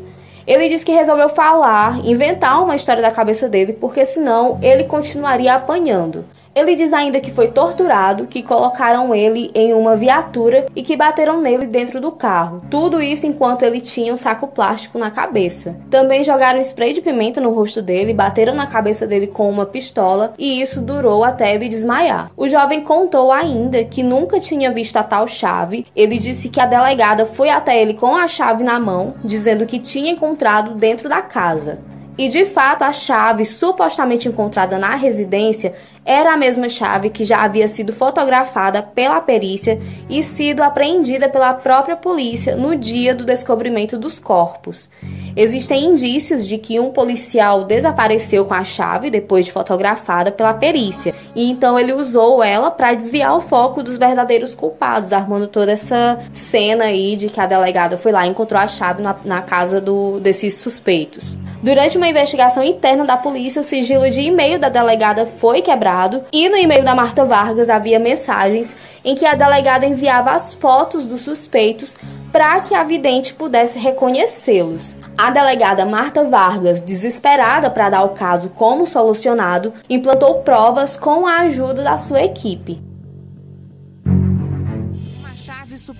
Ele 0.46 0.68
disse 0.68 0.84
que 0.84 0.92
resolveu 0.92 1.28
falar, 1.28 2.04
inventar 2.04 2.62
uma 2.62 2.74
história 2.74 3.02
da 3.02 3.10
cabeça 3.10 3.48
dele, 3.48 3.72
porque 3.72 4.04
senão 4.04 4.58
ele 4.60 4.84
continuaria 4.84 5.54
apanhando. 5.54 6.24
Ele 6.60 6.76
diz 6.76 6.92
ainda 6.92 7.20
que 7.20 7.30
foi 7.30 7.48
torturado, 7.48 8.26
que 8.26 8.42
colocaram 8.42 9.14
ele 9.14 9.50
em 9.54 9.72
uma 9.72 9.96
viatura 9.96 10.66
e 10.76 10.82
que 10.82 10.94
bateram 10.94 11.40
nele 11.40 11.66
dentro 11.66 12.02
do 12.02 12.12
carro. 12.12 12.60
Tudo 12.70 13.00
isso 13.00 13.26
enquanto 13.26 13.62
ele 13.62 13.80
tinha 13.80 14.12
um 14.12 14.16
saco 14.18 14.46
plástico 14.46 14.98
na 14.98 15.10
cabeça. 15.10 15.78
Também 15.88 16.22
jogaram 16.22 16.60
spray 16.60 16.92
de 16.92 17.00
pimenta 17.00 17.40
no 17.40 17.48
rosto 17.48 17.80
dele, 17.80 18.12
bateram 18.12 18.54
na 18.54 18.66
cabeça 18.66 19.06
dele 19.06 19.26
com 19.26 19.48
uma 19.48 19.64
pistola 19.64 20.34
e 20.38 20.60
isso 20.60 20.82
durou 20.82 21.24
até 21.24 21.54
ele 21.54 21.66
desmaiar. 21.66 22.30
O 22.36 22.46
jovem 22.46 22.82
contou 22.82 23.32
ainda 23.32 23.82
que 23.82 24.02
nunca 24.02 24.38
tinha 24.38 24.70
visto 24.70 24.98
a 24.98 25.02
tal 25.02 25.26
chave. 25.26 25.86
Ele 25.96 26.18
disse 26.18 26.50
que 26.50 26.60
a 26.60 26.66
delegada 26.66 27.24
foi 27.24 27.48
até 27.48 27.80
ele 27.80 27.94
com 27.94 28.14
a 28.14 28.28
chave 28.28 28.62
na 28.62 28.78
mão, 28.78 29.14
dizendo 29.24 29.64
que 29.64 29.78
tinha 29.78 30.12
encontrado 30.12 30.74
dentro 30.74 31.08
da 31.08 31.22
casa. 31.22 31.78
E 32.20 32.28
de 32.28 32.44
fato, 32.44 32.82
a 32.82 32.92
chave 32.92 33.46
supostamente 33.46 34.28
encontrada 34.28 34.78
na 34.78 34.94
residência 34.94 35.72
era 36.10 36.34
a 36.34 36.36
mesma 36.36 36.68
chave 36.68 37.08
que 37.08 37.22
já 37.22 37.44
havia 37.44 37.68
sido 37.68 37.92
fotografada 37.92 38.82
pela 38.82 39.20
perícia 39.20 39.78
e 40.08 40.24
sido 40.24 40.60
apreendida 40.60 41.28
pela 41.28 41.54
própria 41.54 41.94
polícia 41.94 42.56
no 42.56 42.74
dia 42.74 43.14
do 43.14 43.24
descobrimento 43.24 43.96
dos 43.96 44.18
corpos. 44.18 44.90
Existem 45.36 45.84
indícios 45.84 46.48
de 46.48 46.58
que 46.58 46.80
um 46.80 46.90
policial 46.90 47.62
desapareceu 47.62 48.44
com 48.44 48.54
a 48.54 48.64
chave 48.64 49.08
depois 49.08 49.46
de 49.46 49.52
fotografada 49.52 50.32
pela 50.32 50.52
perícia, 50.52 51.14
e 51.32 51.48
então 51.48 51.78
ele 51.78 51.92
usou 51.92 52.42
ela 52.42 52.72
para 52.72 52.92
desviar 52.92 53.36
o 53.36 53.40
foco 53.40 53.80
dos 53.80 53.96
verdadeiros 53.96 54.52
culpados, 54.52 55.12
armando 55.12 55.46
toda 55.46 55.70
essa 55.70 56.18
cena 56.32 56.86
aí 56.86 57.14
de 57.14 57.28
que 57.28 57.38
a 57.38 57.46
delegada 57.46 57.96
foi 57.96 58.10
lá 58.10 58.26
e 58.26 58.30
encontrou 58.30 58.60
a 58.60 58.66
chave 58.66 59.00
na, 59.00 59.14
na 59.24 59.42
casa 59.42 59.80
do, 59.80 60.18
desses 60.18 60.54
suspeitos. 60.54 61.38
Durante 61.62 61.98
uma 61.98 62.08
investigação 62.08 62.62
interna 62.62 63.04
da 63.04 63.18
polícia, 63.18 63.60
o 63.60 63.64
sigilo 63.64 64.10
de 64.10 64.22
e-mail 64.22 64.58
da 64.58 64.70
delegada 64.70 65.26
foi 65.26 65.60
quebrado 65.60 66.22
e 66.32 66.48
no 66.48 66.56
e-mail 66.56 66.82
da 66.82 66.94
Marta 66.94 67.22
Vargas 67.26 67.68
havia 67.68 67.98
mensagens 67.98 68.74
em 69.04 69.14
que 69.14 69.26
a 69.26 69.34
delegada 69.34 69.84
enviava 69.84 70.30
as 70.30 70.54
fotos 70.54 71.04
dos 71.04 71.20
suspeitos 71.20 71.98
para 72.32 72.60
que 72.60 72.74
a 72.74 72.82
vidente 72.82 73.34
pudesse 73.34 73.78
reconhecê-los. 73.78 74.96
A 75.18 75.30
delegada 75.30 75.84
Marta 75.84 76.24
Vargas, 76.24 76.80
desesperada 76.80 77.68
para 77.68 77.90
dar 77.90 78.04
o 78.04 78.10
caso 78.10 78.48
como 78.50 78.86
solucionado, 78.86 79.74
implantou 79.88 80.36
provas 80.36 80.96
com 80.96 81.26
a 81.26 81.40
ajuda 81.40 81.82
da 81.82 81.98
sua 81.98 82.22
equipe. 82.22 82.89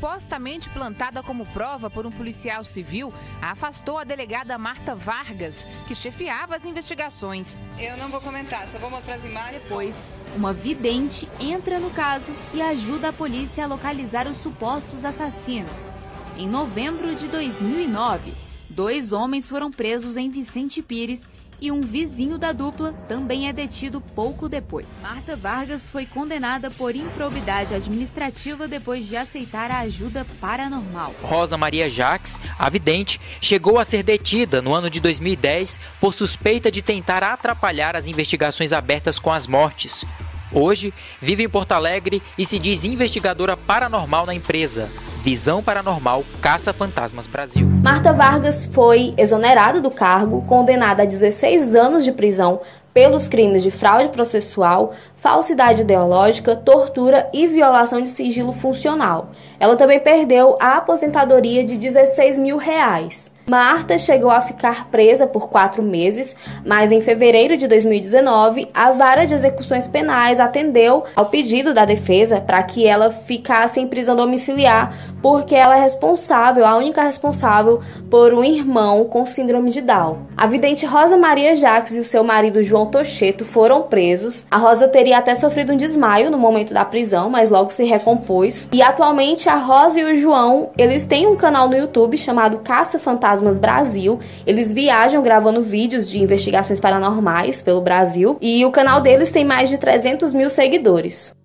Supostamente 0.00 0.70
plantada 0.70 1.22
como 1.22 1.44
prova 1.44 1.90
por 1.90 2.06
um 2.06 2.10
policial 2.10 2.64
civil, 2.64 3.12
afastou 3.42 3.98
a 3.98 4.04
delegada 4.04 4.56
Marta 4.56 4.94
Vargas, 4.94 5.68
que 5.86 5.94
chefiava 5.94 6.56
as 6.56 6.64
investigações. 6.64 7.60
Eu 7.78 7.98
não 7.98 8.08
vou 8.08 8.18
comentar, 8.18 8.66
só 8.66 8.78
vou 8.78 8.88
mostrar 8.88 9.16
as 9.16 9.26
imagens. 9.26 9.62
Depois, 9.62 9.94
uma 10.34 10.54
vidente 10.54 11.28
entra 11.38 11.78
no 11.78 11.90
caso 11.90 12.32
e 12.54 12.62
ajuda 12.62 13.10
a 13.10 13.12
polícia 13.12 13.64
a 13.64 13.66
localizar 13.66 14.26
os 14.26 14.38
supostos 14.38 15.04
assassinos. 15.04 15.90
Em 16.38 16.48
novembro 16.48 17.14
de 17.14 17.28
2009, 17.28 18.32
dois 18.70 19.12
homens 19.12 19.50
foram 19.50 19.70
presos 19.70 20.16
em 20.16 20.30
Vicente 20.30 20.80
Pires 20.80 21.28
e 21.60 21.70
um 21.70 21.82
vizinho 21.82 22.38
da 22.38 22.52
dupla 22.52 22.92
também 23.08 23.48
é 23.48 23.52
detido 23.52 24.00
pouco 24.00 24.48
depois. 24.48 24.86
Marta 25.02 25.36
Vargas 25.36 25.88
foi 25.88 26.06
condenada 26.06 26.70
por 26.70 26.96
improbidade 26.96 27.74
administrativa 27.74 28.66
depois 28.66 29.06
de 29.06 29.16
aceitar 29.16 29.70
a 29.70 29.80
ajuda 29.80 30.26
paranormal. 30.40 31.14
Rosa 31.22 31.56
Maria 31.56 31.90
Jacques, 31.90 32.38
a 32.58 32.68
vidente, 32.68 33.20
chegou 33.40 33.78
a 33.78 33.84
ser 33.84 34.02
detida 34.02 34.62
no 34.62 34.74
ano 34.74 34.88
de 34.88 35.00
2010 35.00 35.80
por 36.00 36.14
suspeita 36.14 36.70
de 36.70 36.82
tentar 36.82 37.22
atrapalhar 37.22 37.96
as 37.96 38.08
investigações 38.08 38.72
abertas 38.72 39.18
com 39.18 39.32
as 39.32 39.46
mortes. 39.46 40.04
Hoje, 40.52 40.92
vive 41.20 41.44
em 41.44 41.48
Porto 41.48 41.72
Alegre 41.72 42.22
e 42.36 42.44
se 42.44 42.58
diz 42.58 42.84
investigadora 42.84 43.56
paranormal 43.56 44.26
na 44.26 44.34
empresa. 44.34 44.90
Visão 45.22 45.62
Paranormal 45.62 46.24
Caça 46.40 46.72
Fantasmas 46.72 47.26
Brasil. 47.26 47.66
Marta 47.84 48.12
Vargas 48.12 48.64
foi 48.64 49.12
exonerada 49.18 49.78
do 49.78 49.90
cargo, 49.90 50.42
condenada 50.42 51.02
a 51.02 51.06
16 51.06 51.74
anos 51.74 52.04
de 52.04 52.12
prisão 52.12 52.62
pelos 52.94 53.28
crimes 53.28 53.62
de 53.62 53.70
fraude 53.70 54.08
processual, 54.08 54.92
falsidade 55.14 55.82
ideológica, 55.82 56.56
tortura 56.56 57.28
e 57.32 57.46
violação 57.46 58.00
de 58.00 58.10
sigilo 58.10 58.50
funcional. 58.50 59.30
Ela 59.60 59.76
também 59.76 60.00
perdeu 60.00 60.56
a 60.58 60.78
aposentadoria 60.78 61.62
de 61.62 61.76
16 61.76 62.38
mil 62.38 62.56
reais. 62.56 63.30
Marta 63.50 63.98
chegou 63.98 64.30
a 64.30 64.40
ficar 64.40 64.86
presa 64.92 65.26
por 65.26 65.48
quatro 65.48 65.82
meses, 65.82 66.36
mas 66.64 66.92
em 66.92 67.00
fevereiro 67.00 67.56
de 67.56 67.66
2019, 67.66 68.68
a 68.72 68.92
vara 68.92 69.26
de 69.26 69.34
execuções 69.34 69.88
penais 69.88 70.38
atendeu 70.38 71.02
ao 71.16 71.26
pedido 71.26 71.74
da 71.74 71.84
defesa 71.84 72.40
para 72.40 72.62
que 72.62 72.86
ela 72.86 73.10
ficasse 73.10 73.80
em 73.80 73.88
prisão 73.88 74.14
domiciliar, 74.14 74.96
porque 75.20 75.56
ela 75.56 75.76
é 75.76 75.80
responsável, 75.80 76.64
a 76.64 76.76
única 76.76 77.02
responsável, 77.02 77.82
por 78.08 78.32
um 78.32 78.44
irmão 78.44 79.04
com 79.04 79.26
síndrome 79.26 79.70
de 79.72 79.80
Down. 79.80 80.18
A 80.36 80.46
vidente 80.46 80.86
Rosa 80.86 81.16
Maria 81.16 81.56
Jacques 81.56 81.92
e 81.94 81.98
o 81.98 82.04
seu 82.04 82.22
marido 82.22 82.62
João 82.62 82.86
Tocheto 82.86 83.44
foram 83.44 83.82
presos. 83.82 84.46
A 84.48 84.58
Rosa 84.58 84.86
teria 84.86 85.18
até 85.18 85.34
sofrido 85.34 85.72
um 85.72 85.76
desmaio 85.76 86.30
no 86.30 86.38
momento 86.38 86.72
da 86.72 86.84
prisão, 86.84 87.28
mas 87.28 87.50
logo 87.50 87.70
se 87.70 87.82
recompôs. 87.82 88.68
E 88.72 88.80
atualmente 88.80 89.48
a 89.48 89.56
Rosa 89.56 89.98
e 89.98 90.04
o 90.04 90.16
João, 90.16 90.70
eles 90.78 91.04
têm 91.04 91.26
um 91.26 91.36
canal 91.36 91.68
no 91.68 91.76
YouTube 91.76 92.16
chamado 92.16 92.58
Caça 92.58 92.98
Fantasma 92.98 93.39
Fantasmas 93.40 93.58
Brasil. 93.58 94.20
Eles 94.46 94.72
viajam 94.72 95.22
gravando 95.22 95.62
vídeos 95.62 96.08
de 96.08 96.22
investigações 96.22 96.78
paranormais 96.78 97.62
pelo 97.62 97.80
Brasil 97.80 98.38
e 98.40 98.64
o 98.64 98.70
canal 98.70 99.00
deles 99.00 99.32
tem 99.32 99.44
mais 99.44 99.70
de 99.70 99.78
300 99.78 100.32
mil 100.34 100.50
seguidores. 100.50 101.39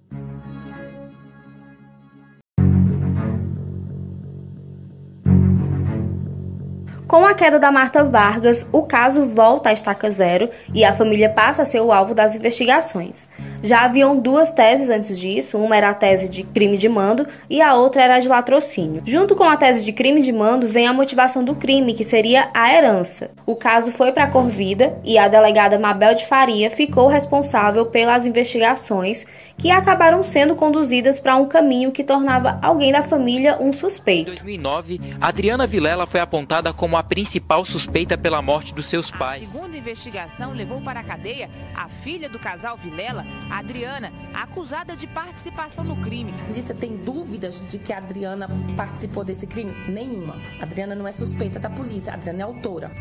Com 7.15 7.25
a 7.25 7.33
queda 7.33 7.57
da 7.57 7.71
Marta 7.71 8.03
Vargas, 8.03 8.67
o 8.73 8.81
caso 8.81 9.25
volta 9.25 9.69
à 9.69 9.71
estaca 9.71 10.11
zero 10.11 10.49
e 10.73 10.83
a 10.83 10.93
família 10.93 11.29
passa 11.29 11.61
a 11.61 11.65
ser 11.65 11.79
o 11.79 11.89
alvo 11.89 12.13
das 12.13 12.35
investigações. 12.35 13.29
Já 13.63 13.85
haviam 13.85 14.19
duas 14.19 14.51
teses 14.51 14.89
antes 14.89 15.17
disso, 15.17 15.57
uma 15.57 15.77
era 15.77 15.91
a 15.91 15.93
tese 15.93 16.27
de 16.27 16.43
crime 16.43 16.75
de 16.75 16.89
mando 16.89 17.25
e 17.49 17.61
a 17.61 17.73
outra 17.73 18.03
era 18.03 18.15
a 18.17 18.19
de 18.19 18.27
latrocínio. 18.27 19.01
Junto 19.05 19.33
com 19.33 19.45
a 19.45 19.55
tese 19.55 19.81
de 19.81 19.93
crime 19.93 20.21
de 20.21 20.33
mando 20.33 20.67
vem 20.67 20.87
a 20.87 20.93
motivação 20.93 21.41
do 21.41 21.55
crime, 21.55 21.93
que 21.93 22.03
seria 22.03 22.49
a 22.53 22.73
herança. 22.73 23.31
O 23.45 23.55
caso 23.55 23.93
foi 23.93 24.11
para 24.11 24.25
a 24.25 24.29
Corvida 24.29 24.99
e 25.01 25.17
a 25.17 25.29
delegada 25.29 25.79
Mabel 25.79 26.15
de 26.15 26.27
Faria 26.27 26.69
ficou 26.69 27.07
responsável 27.07 27.85
pelas 27.85 28.27
investigações 28.27 29.25
que 29.57 29.71
acabaram 29.71 30.21
sendo 30.21 30.53
conduzidas 30.53 31.21
para 31.21 31.37
um 31.37 31.47
caminho 31.47 31.93
que 31.93 32.03
tornava 32.03 32.59
alguém 32.61 32.91
da 32.91 33.01
família 33.01 33.57
um 33.61 33.71
suspeito. 33.71 34.31
Em 34.31 34.35
2009, 34.35 34.99
Adriana 35.21 35.65
Vilela 35.65 36.05
foi 36.05 36.19
apontada 36.19 36.73
como 36.73 36.97
a 36.97 37.04
principal 37.07 37.63
suspeita 37.63 38.17
pela 38.17 38.41
morte 38.41 38.73
dos 38.73 38.87
seus 38.87 39.11
pais. 39.11 39.43
A 39.43 39.45
segunda 39.45 39.77
investigação 39.77 40.53
levou 40.53 40.81
para 40.81 40.99
a 40.99 41.03
cadeia 41.03 41.49
a 41.75 41.87
filha 41.87 42.29
do 42.29 42.39
casal 42.39 42.77
Vilela, 42.77 43.25
Adriana, 43.49 44.11
acusada 44.33 44.95
de 44.95 45.07
participação 45.07 45.83
no 45.83 45.95
crime. 45.97 46.33
A 46.41 46.45
polícia 46.45 46.75
tem 46.75 46.97
dúvidas 46.97 47.63
de 47.67 47.77
que 47.77 47.93
a 47.93 47.97
Adriana 47.97 48.49
participou 48.75 49.23
desse 49.23 49.47
crime? 49.47 49.71
Nenhuma. 49.89 50.35
A 50.59 50.63
Adriana 50.63 50.95
não 50.95 51.07
é 51.07 51.11
suspeita 51.11 51.59
da 51.59 51.69
polícia, 51.69 52.11
a 52.11 52.15
Adriana 52.15 52.41
é 52.41 52.43
autora. 52.43 52.91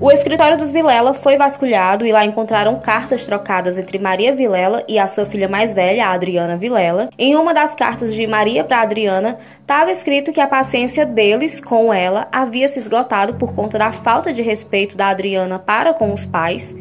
O 0.00 0.10
escritório 0.10 0.56
dos 0.56 0.72
Vilela 0.72 1.14
foi 1.14 1.36
vasculhado 1.36 2.04
e 2.04 2.10
lá 2.10 2.24
encontraram 2.24 2.80
cartas 2.80 3.24
trocadas 3.24 3.78
entre 3.78 3.98
Maria 3.98 4.34
Vilela 4.34 4.84
e 4.88 4.98
a 4.98 5.06
sua 5.06 5.24
filha 5.24 5.48
mais 5.48 5.72
velha, 5.72 6.06
a 6.06 6.12
Adriana 6.12 6.56
Vilela. 6.56 7.10
Em 7.16 7.36
uma 7.36 7.54
das 7.54 7.74
cartas 7.74 8.12
de 8.12 8.26
Maria 8.26 8.64
para 8.64 8.80
Adriana, 8.80 9.38
estava 9.60 9.92
escrito 9.92 10.32
que 10.32 10.40
a 10.40 10.48
paciência 10.48 11.06
deles 11.06 11.60
com 11.60 11.94
ela 11.94 12.26
havia 12.32 12.68
se 12.68 12.78
esgotado 12.78 13.34
por 13.34 13.54
conta 13.54 13.78
da 13.78 13.92
falta 13.92 14.32
de 14.32 14.42
respeito 14.42 14.96
da 14.96 15.08
Adriana 15.08 15.58
para 15.58 15.94
com 15.94 16.12
os 16.12 16.26
pais 16.26 16.76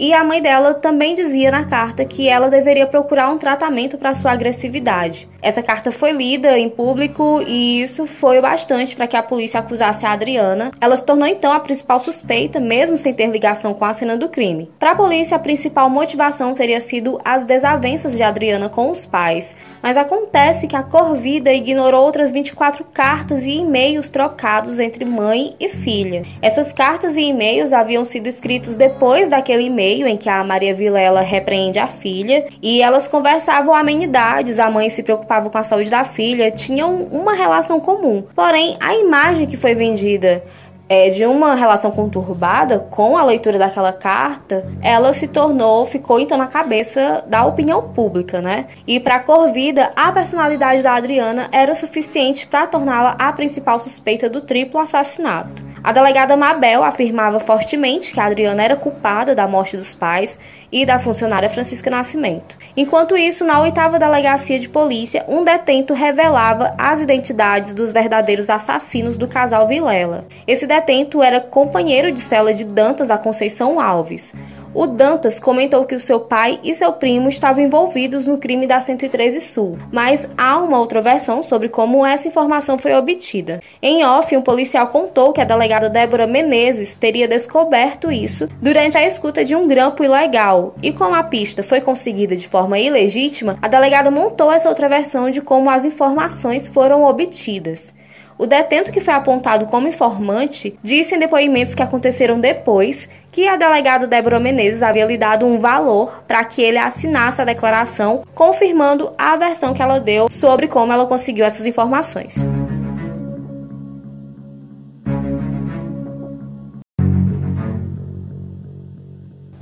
e 0.00 0.14
a 0.14 0.24
mãe 0.24 0.40
dela 0.40 0.72
também 0.72 1.14
dizia 1.14 1.50
na 1.50 1.66
carta 1.66 2.06
que 2.06 2.26
ela 2.26 2.48
deveria 2.48 2.86
procurar 2.86 3.28
um 3.28 3.36
tratamento 3.36 3.98
para 3.98 4.14
sua 4.14 4.32
agressividade. 4.32 5.28
Essa 5.42 5.62
carta 5.62 5.92
foi 5.92 6.12
lida 6.12 6.58
em 6.58 6.70
público 6.70 7.42
e 7.46 7.82
isso 7.82 8.06
foi 8.06 8.40
bastante 8.40 8.96
para 8.96 9.06
que 9.06 9.16
a 9.16 9.22
polícia 9.22 9.60
acusasse 9.60 10.06
a 10.06 10.12
Adriana. 10.12 10.70
Ela 10.80 10.96
se 10.96 11.04
tornou 11.04 11.26
então 11.26 11.52
a 11.52 11.60
principal 11.60 12.00
suspeita, 12.00 12.58
mesmo 12.58 12.96
sem 12.96 13.12
ter 13.12 13.26
ligação 13.26 13.74
com 13.74 13.84
a 13.84 13.92
cena 13.92 14.16
do 14.16 14.30
crime. 14.30 14.70
Para 14.78 14.92
a 14.92 14.94
polícia, 14.94 15.36
a 15.36 15.40
principal 15.40 15.90
motivação 15.90 16.54
teria 16.54 16.80
sido 16.80 17.18
as 17.22 17.44
desavenças 17.44 18.16
de 18.16 18.22
Adriana 18.22 18.70
com 18.70 18.90
os 18.90 19.04
pais, 19.04 19.54
mas 19.82 19.96
acontece 19.96 20.66
que 20.66 20.76
a 20.76 20.82
Corvida 20.82 21.52
ignorou 21.52 22.04
outras 22.04 22.32
24 22.32 22.84
cartas 22.92 23.44
e 23.44 23.58
e-mails 23.58 24.08
trocados 24.08 24.78
entre 24.78 25.04
mãe 25.04 25.54
e 25.58 25.68
filha. 25.68 26.22
Essas 26.42 26.72
cartas 26.72 27.16
e 27.16 27.22
e-mails 27.22 27.72
haviam 27.72 28.04
sido 28.04 28.26
escritos 28.26 28.76
depois 28.76 29.28
daquele 29.28 29.64
e-mail 29.64 30.06
em 30.06 30.16
que 30.16 30.28
a 30.28 30.42
Maria 30.44 30.74
Vilela 30.74 31.20
repreende 31.20 31.78
a 31.78 31.86
filha 31.86 32.46
e 32.62 32.82
elas 32.82 33.08
conversavam 33.08 33.74
amenidades, 33.74 34.58
a 34.58 34.70
mãe 34.70 34.88
se 34.88 35.02
preocupava 35.02 35.50
com 35.50 35.58
a 35.58 35.62
saúde 35.62 35.90
da 35.90 36.04
filha, 36.04 36.50
tinham 36.50 37.02
uma 37.04 37.34
relação 37.34 37.80
comum. 37.80 38.24
Porém, 38.34 38.76
a 38.80 38.94
imagem 38.94 39.46
que 39.46 39.56
foi 39.56 39.74
vendida 39.74 40.42
é, 40.90 41.08
de 41.08 41.24
uma 41.24 41.54
relação 41.54 41.92
conturbada 41.92 42.80
com 42.80 43.16
a 43.16 43.22
leitura 43.22 43.56
daquela 43.56 43.92
carta, 43.92 44.66
ela 44.82 45.12
se 45.12 45.28
tornou, 45.28 45.86
ficou 45.86 46.18
então 46.18 46.36
na 46.36 46.48
cabeça 46.48 47.22
da 47.28 47.46
opinião 47.46 47.80
pública, 47.90 48.40
né? 48.40 48.66
E 48.84 48.98
para 48.98 49.20
Corvida, 49.20 49.92
a 49.94 50.10
personalidade 50.10 50.82
da 50.82 50.94
Adriana 50.94 51.48
era 51.52 51.76
suficiente 51.76 52.44
para 52.44 52.66
torná-la 52.66 53.14
a 53.20 53.32
principal 53.32 53.78
suspeita 53.78 54.28
do 54.28 54.40
triplo 54.40 54.80
assassinato. 54.80 55.69
A 55.82 55.92
delegada 55.92 56.36
Mabel 56.36 56.84
afirmava 56.84 57.40
fortemente 57.40 58.12
que 58.12 58.20
Adriana 58.20 58.62
era 58.62 58.76
culpada 58.76 59.34
da 59.34 59.46
morte 59.46 59.78
dos 59.78 59.94
pais 59.94 60.38
e 60.70 60.84
da 60.84 60.98
funcionária 60.98 61.48
Francisca 61.48 61.90
Nascimento. 61.90 62.58
Enquanto 62.76 63.16
isso, 63.16 63.44
na 63.44 63.60
oitava 63.60 63.98
delegacia 63.98 64.58
de 64.58 64.68
polícia, 64.68 65.24
um 65.26 65.42
detento 65.42 65.94
revelava 65.94 66.74
as 66.76 67.00
identidades 67.00 67.72
dos 67.72 67.92
verdadeiros 67.92 68.50
assassinos 68.50 69.16
do 69.16 69.26
casal 69.26 69.66
Vilela. 69.66 70.26
Esse 70.46 70.66
detento 70.66 71.22
era 71.22 71.40
companheiro 71.40 72.12
de 72.12 72.20
cela 72.20 72.52
de 72.52 72.64
Dantas 72.64 73.08
da 73.08 73.16
Conceição 73.16 73.80
Alves. 73.80 74.34
O 74.72 74.86
Dantas 74.86 75.40
comentou 75.40 75.84
que 75.84 75.96
o 75.96 76.00
seu 76.00 76.20
pai 76.20 76.60
e 76.62 76.72
seu 76.76 76.92
primo 76.92 77.28
estavam 77.28 77.64
envolvidos 77.64 78.28
no 78.28 78.38
crime 78.38 78.68
da 78.68 78.80
113 78.80 79.40
Sul, 79.40 79.76
mas 79.90 80.28
há 80.38 80.58
uma 80.58 80.78
outra 80.78 81.00
versão 81.00 81.42
sobre 81.42 81.68
como 81.68 82.06
essa 82.06 82.28
informação 82.28 82.78
foi 82.78 82.94
obtida. 82.94 83.60
Em 83.82 84.04
off, 84.04 84.36
um 84.36 84.42
policial 84.42 84.86
contou 84.86 85.32
que 85.32 85.40
a 85.40 85.44
delegada 85.44 85.90
Débora 85.90 86.24
Menezes 86.24 86.94
teria 86.94 87.26
descoberto 87.26 88.12
isso 88.12 88.48
durante 88.62 88.96
a 88.96 89.04
escuta 89.04 89.44
de 89.44 89.56
um 89.56 89.66
grampo 89.66 90.04
ilegal, 90.04 90.76
e 90.80 90.92
como 90.92 91.16
a 91.16 91.22
pista 91.24 91.64
foi 91.64 91.80
conseguida 91.80 92.36
de 92.36 92.46
forma 92.46 92.78
ilegítima, 92.78 93.58
a 93.60 93.66
delegada 93.66 94.08
montou 94.08 94.52
essa 94.52 94.68
outra 94.68 94.88
versão 94.88 95.30
de 95.30 95.40
como 95.40 95.68
as 95.68 95.84
informações 95.84 96.68
foram 96.68 97.02
obtidas. 97.02 97.92
O 98.40 98.46
detento 98.46 98.90
que 98.90 99.02
foi 99.02 99.12
apontado 99.12 99.66
como 99.66 99.86
informante 99.86 100.74
disse 100.82 101.14
em 101.14 101.18
depoimentos 101.18 101.74
que 101.74 101.82
aconteceram 101.82 102.40
depois 102.40 103.06
que 103.30 103.46
a 103.46 103.54
delegada 103.54 104.06
Débora 104.06 104.40
Menezes 104.40 104.82
havia 104.82 105.04
lhe 105.04 105.18
dado 105.18 105.44
um 105.44 105.58
valor 105.58 106.24
para 106.26 106.42
que 106.44 106.62
ele 106.62 106.78
assinasse 106.78 107.42
a 107.42 107.44
declaração, 107.44 108.24
confirmando 108.34 109.12
a 109.18 109.36
versão 109.36 109.74
que 109.74 109.82
ela 109.82 110.00
deu 110.00 110.30
sobre 110.30 110.68
como 110.68 110.90
ela 110.90 111.04
conseguiu 111.04 111.44
essas 111.44 111.66
informações. 111.66 112.42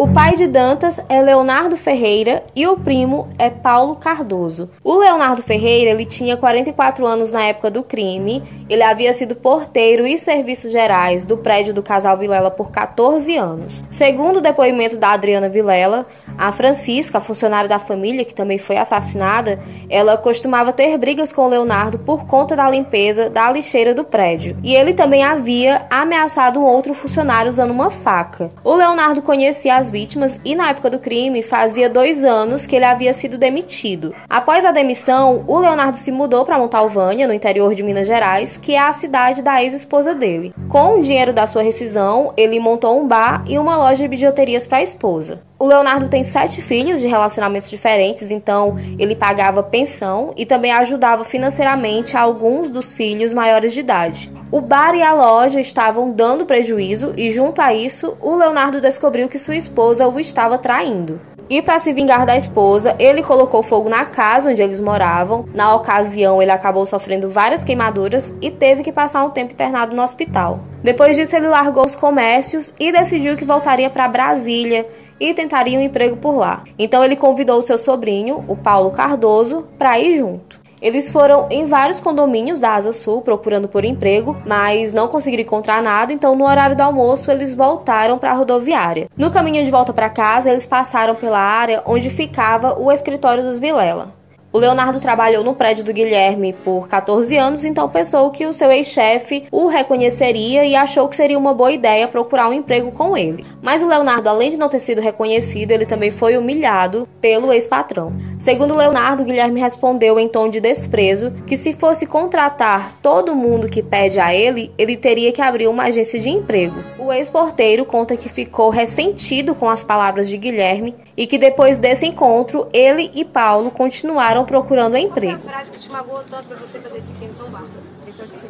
O 0.00 0.06
pai 0.06 0.36
de 0.36 0.46
Dantas 0.46 1.00
é 1.08 1.20
Leonardo 1.20 1.76
Ferreira 1.76 2.44
e 2.54 2.64
o 2.68 2.76
primo 2.76 3.28
é 3.36 3.50
Paulo 3.50 3.96
Cardoso. 3.96 4.70
O 4.84 4.94
Leonardo 4.94 5.42
Ferreira 5.42 5.90
ele 5.90 6.04
tinha 6.04 6.36
44 6.36 7.04
anos 7.04 7.32
na 7.32 7.42
época 7.42 7.68
do 7.68 7.82
crime. 7.82 8.40
Ele 8.70 8.84
havia 8.84 9.12
sido 9.12 9.34
porteiro 9.34 10.06
e 10.06 10.16
serviços 10.16 10.70
gerais 10.70 11.24
do 11.24 11.36
prédio 11.36 11.74
do 11.74 11.82
casal 11.82 12.16
Vilela 12.16 12.48
por 12.48 12.70
14 12.70 13.36
anos. 13.36 13.84
Segundo 13.90 14.36
o 14.36 14.40
depoimento 14.40 14.96
da 14.96 15.10
Adriana 15.10 15.48
Vilela, 15.48 16.06
a 16.38 16.52
Francisca, 16.52 17.18
funcionária 17.18 17.68
da 17.68 17.80
família 17.80 18.24
que 18.24 18.32
também 18.32 18.56
foi 18.56 18.76
assassinada, 18.76 19.58
ela 19.90 20.16
costumava 20.16 20.72
ter 20.72 20.96
brigas 20.96 21.32
com 21.32 21.48
Leonardo 21.48 21.98
por 21.98 22.24
conta 22.24 22.54
da 22.54 22.70
limpeza 22.70 23.28
da 23.28 23.50
lixeira 23.50 23.92
do 23.92 24.04
prédio. 24.04 24.56
E 24.62 24.76
ele 24.76 24.94
também 24.94 25.24
havia 25.24 25.86
ameaçado 25.90 26.60
um 26.60 26.64
outro 26.64 26.94
funcionário 26.94 27.50
usando 27.50 27.72
uma 27.72 27.90
faca. 27.90 28.52
O 28.62 28.76
Leonardo 28.76 29.20
conhecia 29.20 29.74
as 29.74 29.87
vítimas 29.90 30.40
e, 30.44 30.54
na 30.54 30.70
época 30.70 30.90
do 30.90 30.98
crime, 30.98 31.42
fazia 31.42 31.88
dois 31.88 32.24
anos 32.24 32.66
que 32.66 32.76
ele 32.76 32.84
havia 32.84 33.12
sido 33.12 33.38
demitido. 33.38 34.14
Após 34.28 34.64
a 34.64 34.72
demissão, 34.72 35.44
o 35.46 35.58
Leonardo 35.58 35.96
se 35.96 36.12
mudou 36.12 36.44
para 36.44 36.58
Montalvânia, 36.58 37.26
no 37.26 37.34
interior 37.34 37.74
de 37.74 37.82
Minas 37.82 38.06
Gerais, 38.06 38.56
que 38.56 38.74
é 38.74 38.78
a 38.78 38.92
cidade 38.92 39.42
da 39.42 39.62
ex-esposa 39.62 40.14
dele. 40.14 40.54
Com 40.68 40.98
o 40.98 41.02
dinheiro 41.02 41.32
da 41.32 41.46
sua 41.46 41.62
rescisão, 41.62 42.32
ele 42.36 42.60
montou 42.60 43.00
um 43.00 43.06
bar 43.06 43.44
e 43.46 43.58
uma 43.58 43.76
loja 43.76 44.02
de 44.02 44.08
bijuterias 44.08 44.66
para 44.66 44.78
a 44.78 44.82
esposa. 44.82 45.42
O 45.60 45.66
Leonardo 45.66 46.08
tem 46.08 46.22
sete 46.22 46.62
filhos 46.62 47.00
de 47.00 47.08
relacionamentos 47.08 47.68
diferentes, 47.68 48.30
então 48.30 48.76
ele 48.96 49.16
pagava 49.16 49.60
pensão 49.60 50.32
e 50.36 50.46
também 50.46 50.70
ajudava 50.70 51.24
financeiramente 51.24 52.16
alguns 52.16 52.70
dos 52.70 52.94
filhos 52.94 53.32
maiores 53.32 53.72
de 53.72 53.80
idade. 53.80 54.32
O 54.52 54.60
bar 54.60 54.94
e 54.94 55.02
a 55.02 55.12
loja 55.12 55.58
estavam 55.58 56.12
dando 56.12 56.46
prejuízo 56.46 57.12
e, 57.16 57.28
junto 57.32 57.60
a 57.60 57.74
isso, 57.74 58.16
o 58.20 58.36
Leonardo 58.36 58.80
descobriu 58.80 59.28
que 59.28 59.36
sua 59.36 59.56
esposa 59.56 60.06
o 60.06 60.20
estava 60.20 60.58
traindo. 60.58 61.20
E 61.50 61.62
para 61.62 61.78
se 61.78 61.94
vingar 61.94 62.26
da 62.26 62.36
esposa, 62.36 62.94
ele 62.98 63.22
colocou 63.22 63.62
fogo 63.62 63.88
na 63.88 64.04
casa 64.04 64.50
onde 64.50 64.60
eles 64.60 64.80
moravam. 64.80 65.46
Na 65.54 65.74
ocasião, 65.74 66.42
ele 66.42 66.50
acabou 66.50 66.84
sofrendo 66.84 67.30
várias 67.30 67.64
queimaduras 67.64 68.34
e 68.42 68.50
teve 68.50 68.82
que 68.82 68.92
passar 68.92 69.24
um 69.24 69.30
tempo 69.30 69.54
internado 69.54 69.96
no 69.96 70.02
hospital. 70.02 70.60
Depois 70.82 71.16
disso, 71.16 71.34
ele 71.34 71.46
largou 71.46 71.86
os 71.86 71.96
comércios 71.96 72.74
e 72.78 72.92
decidiu 72.92 73.34
que 73.34 73.46
voltaria 73.46 73.88
para 73.88 74.08
Brasília 74.08 74.86
e 75.18 75.32
tentaria 75.32 75.78
um 75.78 75.82
emprego 75.82 76.18
por 76.18 76.36
lá. 76.36 76.64
Então 76.78 77.02
ele 77.02 77.16
convidou 77.16 77.58
o 77.58 77.62
seu 77.62 77.78
sobrinho, 77.78 78.44
o 78.46 78.54
Paulo 78.54 78.90
Cardoso, 78.90 79.66
para 79.78 79.98
ir 79.98 80.18
junto. 80.18 80.60
Eles 80.80 81.10
foram 81.10 81.46
em 81.50 81.64
vários 81.64 82.00
condomínios 82.00 82.60
da 82.60 82.74
Asa 82.74 82.92
Sul 82.92 83.22
procurando 83.22 83.68
por 83.68 83.84
emprego, 83.84 84.36
mas 84.46 84.92
não 84.92 85.08
conseguiram 85.08 85.42
encontrar 85.42 85.82
nada, 85.82 86.12
então 86.12 86.34
no 86.34 86.46
horário 86.46 86.76
do 86.76 86.82
almoço 86.82 87.30
eles 87.30 87.54
voltaram 87.54 88.18
para 88.18 88.30
a 88.30 88.34
rodoviária. 88.34 89.08
No 89.16 89.30
caminho 89.30 89.64
de 89.64 89.70
volta 89.70 89.92
para 89.92 90.08
casa, 90.08 90.50
eles 90.50 90.66
passaram 90.66 91.14
pela 91.14 91.40
área 91.40 91.82
onde 91.84 92.10
ficava 92.10 92.78
o 92.78 92.92
escritório 92.92 93.42
dos 93.42 93.58
Vilela. 93.58 94.17
O 94.50 94.58
Leonardo 94.58 94.98
trabalhou 94.98 95.44
no 95.44 95.54
prédio 95.54 95.84
do 95.84 95.92
Guilherme 95.92 96.54
por 96.64 96.88
14 96.88 97.36
anos, 97.36 97.66
então 97.66 97.86
pensou 97.86 98.30
que 98.30 98.46
o 98.46 98.52
seu 98.52 98.70
ex-chefe 98.72 99.44
o 99.52 99.66
reconheceria 99.66 100.64
e 100.64 100.74
achou 100.74 101.06
que 101.06 101.16
seria 101.16 101.36
uma 101.36 101.52
boa 101.52 101.70
ideia 101.70 102.08
procurar 102.08 102.48
um 102.48 102.54
emprego 102.54 102.90
com 102.90 103.14
ele. 103.14 103.44
Mas 103.60 103.82
o 103.82 103.88
Leonardo, 103.88 104.26
além 104.26 104.48
de 104.48 104.56
não 104.56 104.70
ter 104.70 104.80
sido 104.80 105.02
reconhecido, 105.02 105.72
ele 105.72 105.84
também 105.84 106.10
foi 106.10 106.38
humilhado 106.38 107.06
pelo 107.20 107.52
ex-patrão. 107.52 108.14
Segundo 108.38 108.74
Leonardo, 108.74 109.22
Guilherme 109.22 109.60
respondeu 109.60 110.18
em 110.18 110.28
tom 110.28 110.48
de 110.48 110.60
desprezo 110.60 111.30
que 111.46 111.56
se 111.56 111.74
fosse 111.74 112.06
contratar 112.06 112.92
todo 113.02 113.36
mundo 113.36 113.68
que 113.68 113.82
pede 113.82 114.18
a 114.18 114.34
ele, 114.34 114.72
ele 114.78 114.96
teria 114.96 115.30
que 115.30 115.42
abrir 115.42 115.68
uma 115.68 115.84
agência 115.84 116.18
de 116.18 116.30
emprego. 116.30 116.76
O 116.98 117.12
ex-porteiro 117.12 117.84
conta 117.84 118.16
que 118.16 118.30
ficou 118.30 118.70
ressentido 118.70 119.54
com 119.54 119.68
as 119.68 119.84
palavras 119.84 120.26
de 120.26 120.38
Guilherme 120.38 120.94
e 121.18 121.26
que 121.26 121.36
depois 121.36 121.78
desse 121.78 122.06
encontro, 122.06 122.68
ele 122.72 123.10
e 123.12 123.24
Paulo 123.24 123.72
continuaram 123.72 124.44
procurando 124.44 124.96
emprego. 124.96 125.40
Qual 125.40 125.48
a 125.48 125.52
frase 125.52 125.72
que 125.72 125.78
te 125.80 125.90
magoou 125.90 126.22
tanto 126.30 126.44
para 126.44 126.56
você 126.58 126.78
fazer 126.78 126.98
esse 126.98 127.12
crime 127.14 127.34
tão 127.36 127.50
bárbaro? 127.50 127.72
Depois 128.06 128.30
que 128.30 128.38
você 128.38 128.48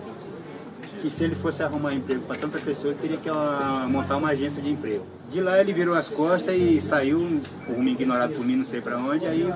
que 1.01 1.09
se 1.09 1.25
ele 1.25 1.35
fosse 1.35 1.63
arrumar 1.63 1.95
emprego 1.95 2.23
para 2.23 2.37
tanta 2.37 2.59
pessoa, 2.59 2.93
ele 2.93 3.01
teria 3.01 3.17
que 3.17 3.31
uh, 3.31 3.89
montar 3.89 4.17
uma 4.17 4.31
agência 4.31 4.61
de 4.61 4.71
emprego. 4.71 5.07
De 5.31 5.41
lá 5.41 5.61
ele 5.61 5.73
virou 5.73 5.95
as 5.95 6.09
costas 6.09 6.57
e 6.57 6.81
saiu, 6.81 7.41
por 7.67 7.79
me 7.79 7.93
ignorado 7.93 8.35
por 8.35 8.45
mim, 8.45 8.57
não 8.57 8.65
sei 8.65 8.81
para 8.81 8.99
onde. 8.99 9.27
Aí 9.27 9.49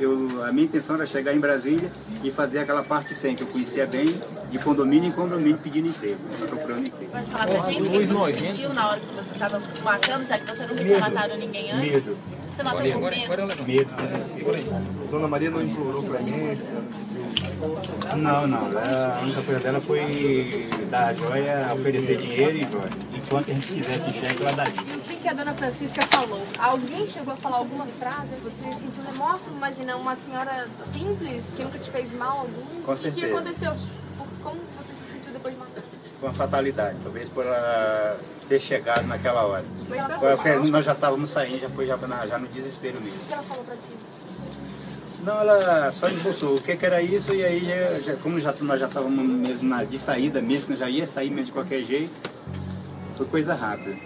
eu, 0.00 0.44
a 0.44 0.52
minha 0.52 0.64
intenção 0.64 0.96
era 0.96 1.06
chegar 1.06 1.34
em 1.34 1.38
Brasília 1.38 1.90
e 2.22 2.30
fazer 2.30 2.58
aquela 2.58 2.82
parte 2.82 3.14
100, 3.14 3.36
que 3.36 3.42
eu 3.42 3.46
conhecia 3.46 3.86
bem, 3.86 4.06
de 4.50 4.58
condomínio 4.58 5.08
em 5.08 5.12
condomínio 5.12 5.58
pedindo 5.62 5.88
emprego, 5.88 6.18
procurando 6.48 6.86
emprego. 6.86 7.12
Pode 7.12 7.30
falar 7.30 7.46
pra 7.46 7.60
gente 7.60 7.88
o 7.88 7.90
que 7.90 8.04
você 8.06 8.50
sentiu 8.50 8.74
na 8.74 8.88
hora 8.88 9.00
que 9.00 9.14
você 9.14 9.32
estava 9.32 9.62
matando, 9.82 10.24
já 10.24 10.38
que 10.38 10.46
você 10.46 10.66
nunca 10.66 10.84
tinha 10.84 10.98
matado 10.98 11.36
ninguém 11.36 11.70
antes? 11.70 12.06
Medo. 12.06 12.18
Você 12.54 12.62
matou 12.62 12.80
por 12.92 13.10
medo? 13.10 13.64
Medo. 13.66 13.94
Dona 15.10 15.26
Maria 15.26 15.50
não 15.50 15.60
implorou 15.60 16.04
para 16.04 16.20
mim. 16.20 16.56
Não, 18.16 18.46
não. 18.46 18.66
A 18.68 19.20
única 19.22 19.42
coisa 19.42 19.60
dela 19.60 19.80
foi 19.80 20.68
dar 20.88 21.08
a 21.08 21.14
joia, 21.14 21.72
oferecer 21.74 22.16
dinheiro 22.16 22.56
e 22.56 22.62
joia. 22.62 22.90
Enquanto 23.12 23.50
a 23.50 23.54
gente 23.54 23.72
quisesse 23.72 24.12
cheque, 24.12 24.42
ela 24.42 24.52
daria. 24.52 24.72
O 24.72 25.20
que 25.24 25.28
a 25.28 25.32
dona 25.32 25.52
Francisca 25.54 26.02
falou? 26.06 26.46
Alguém 26.58 27.04
chegou 27.06 27.34
a 27.34 27.36
falar 27.36 27.56
alguma 27.56 27.86
frase? 27.86 28.28
Você 28.44 28.70
sentiu 28.72 29.02
remorso? 29.02 29.50
Imagina 29.50 29.96
uma 29.96 30.14
senhora 30.14 30.68
simples 30.92 31.42
que 31.56 31.64
nunca 31.64 31.78
te 31.78 31.90
fez 31.90 32.12
mal 32.12 32.40
algum? 32.40 32.82
Com 32.82 32.92
o 32.92 32.96
certeza. 32.96 33.26
que, 33.26 33.32
que 33.32 33.32
aconteceu? 33.32 33.72
Por, 34.16 34.26
como 34.44 34.60
você 34.78 34.94
se 34.94 35.12
sentiu 35.12 35.32
depois 35.32 35.54
de 35.54 35.60
matar? 35.60 35.82
Foi 36.20 36.28
uma 36.28 36.34
fatalidade. 36.34 36.98
Talvez 37.02 37.28
por 37.28 37.44
ela 37.46 38.16
ter 38.44 38.60
chegado 38.60 39.06
naquela 39.06 39.44
hora. 39.44 39.64
Mas 39.88 40.06
tá 40.06 40.18
Porque 40.18 40.50
nós 40.70 40.84
já 40.84 40.92
estávamos 40.92 41.30
saindo, 41.30 41.60
já 41.60 41.68
foi 41.70 41.86
já, 41.86 41.96
já 42.26 42.38
no 42.38 42.46
desespero 42.48 43.00
mesmo. 43.00 43.18
O 43.22 43.26
que 43.26 43.32
ela 43.32 43.42
falou 43.42 43.64
pra 43.64 43.76
ti? 43.76 43.90
Não, 45.22 45.40
ela 45.40 45.90
só 45.90 46.06
esboçou 46.08 46.56
o 46.56 46.60
que, 46.60 46.76
que 46.76 46.84
era 46.84 47.00
isso 47.00 47.32
e 47.34 47.42
aí, 47.42 47.64
já, 47.64 48.12
já- 48.12 48.16
como 48.18 48.38
já, 48.38 48.52
nós 48.60 48.78
já 48.78 48.86
estávamos 48.86 49.24
mesmo 49.26 49.66
na, 49.68 49.82
de 49.82 49.98
saída 49.98 50.42
mesmo, 50.42 50.66
que 50.66 50.76
já 50.76 50.88
ia 50.90 51.06
sair 51.06 51.30
mesmo 51.30 51.46
de 51.46 51.52
qualquer 51.52 51.82
jeito, 51.82 52.12
foi 53.16 53.26
coisa 53.26 53.54
rápida. 53.54 53.96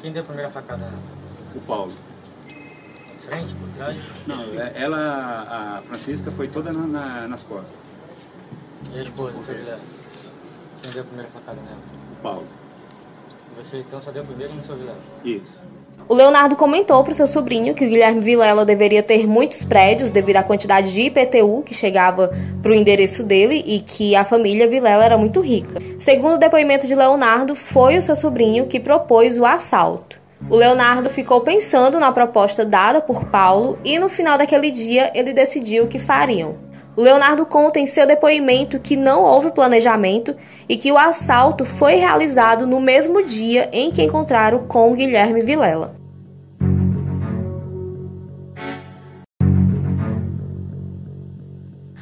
Quem 0.00 0.12
deu 0.12 0.22
a 0.22 0.24
primeira 0.24 0.50
facada 0.50 0.84
nela? 0.86 1.02
O 1.56 1.60
Paulo. 1.62 1.92
Frente, 3.18 3.52
por 3.54 3.68
trás? 3.76 3.96
Não, 4.26 4.42
é- 4.54 4.72
ela, 4.76 5.78
a 5.78 5.82
Francisca, 5.82 6.30
foi 6.30 6.46
toda 6.46 6.72
na- 6.72 6.86
na- 6.86 7.28
nas 7.28 7.42
costas. 7.42 7.74
E 8.92 9.00
a 9.00 9.02
esposa, 9.02 9.42
seu 9.44 9.54
Guilherme? 9.56 9.82
Quem 10.82 10.92
deu 10.92 11.02
a 11.02 11.06
primeira 11.06 11.30
facada 11.30 11.60
nela? 11.60 11.78
O 12.12 12.22
Paulo. 12.22 12.46
Você 13.58 13.78
então 13.78 14.00
só 14.00 14.12
deu 14.12 14.22
o 14.22 14.26
primeiro 14.26 14.54
no 14.54 14.62
seu? 14.62 14.76
Isso. 15.24 15.58
O 16.08 16.14
Leonardo 16.14 16.54
comentou 16.54 17.02
para 17.02 17.12
o 17.12 17.14
seu 17.14 17.26
sobrinho 17.26 17.74
que 17.74 17.84
o 17.84 17.88
Guilherme 17.88 18.20
Vilela 18.20 18.64
deveria 18.64 19.02
ter 19.02 19.26
muitos 19.26 19.64
prédios 19.64 20.12
devido 20.12 20.36
à 20.36 20.44
quantidade 20.44 20.92
de 20.92 21.02
IPTU 21.02 21.62
que 21.66 21.74
chegava 21.74 22.30
para 22.62 22.70
o 22.70 22.74
endereço 22.74 23.24
dele 23.24 23.62
e 23.66 23.80
que 23.80 24.14
a 24.14 24.24
família 24.24 24.68
Vilela 24.68 25.04
era 25.04 25.18
muito 25.18 25.40
rica. 25.40 25.82
Segundo 25.98 26.36
o 26.36 26.38
depoimento 26.38 26.86
de 26.86 26.94
Leonardo, 26.94 27.56
foi 27.56 27.98
o 27.98 28.02
seu 28.02 28.14
sobrinho 28.14 28.66
que 28.66 28.78
propôs 28.78 29.36
o 29.38 29.44
assalto. 29.44 30.20
O 30.48 30.54
Leonardo 30.54 31.10
ficou 31.10 31.40
pensando 31.40 31.98
na 31.98 32.12
proposta 32.12 32.64
dada 32.64 33.00
por 33.00 33.24
Paulo 33.24 33.76
e 33.84 33.98
no 33.98 34.08
final 34.08 34.38
daquele 34.38 34.70
dia 34.70 35.10
ele 35.14 35.32
decidiu 35.32 35.84
o 35.84 35.88
que 35.88 35.98
fariam. 35.98 36.67
O 36.98 37.00
Leonardo 37.00 37.46
conta 37.46 37.78
em 37.78 37.86
seu 37.86 38.04
depoimento 38.04 38.80
que 38.80 38.96
não 38.96 39.22
houve 39.22 39.52
planejamento 39.52 40.34
e 40.68 40.76
que 40.76 40.90
o 40.90 40.98
assalto 40.98 41.64
foi 41.64 41.94
realizado 41.94 42.66
no 42.66 42.80
mesmo 42.80 43.24
dia 43.24 43.68
em 43.72 43.92
que 43.92 44.02
encontraram 44.02 44.66
com 44.66 44.92
Guilherme 44.94 45.42
Vilela. 45.42 45.94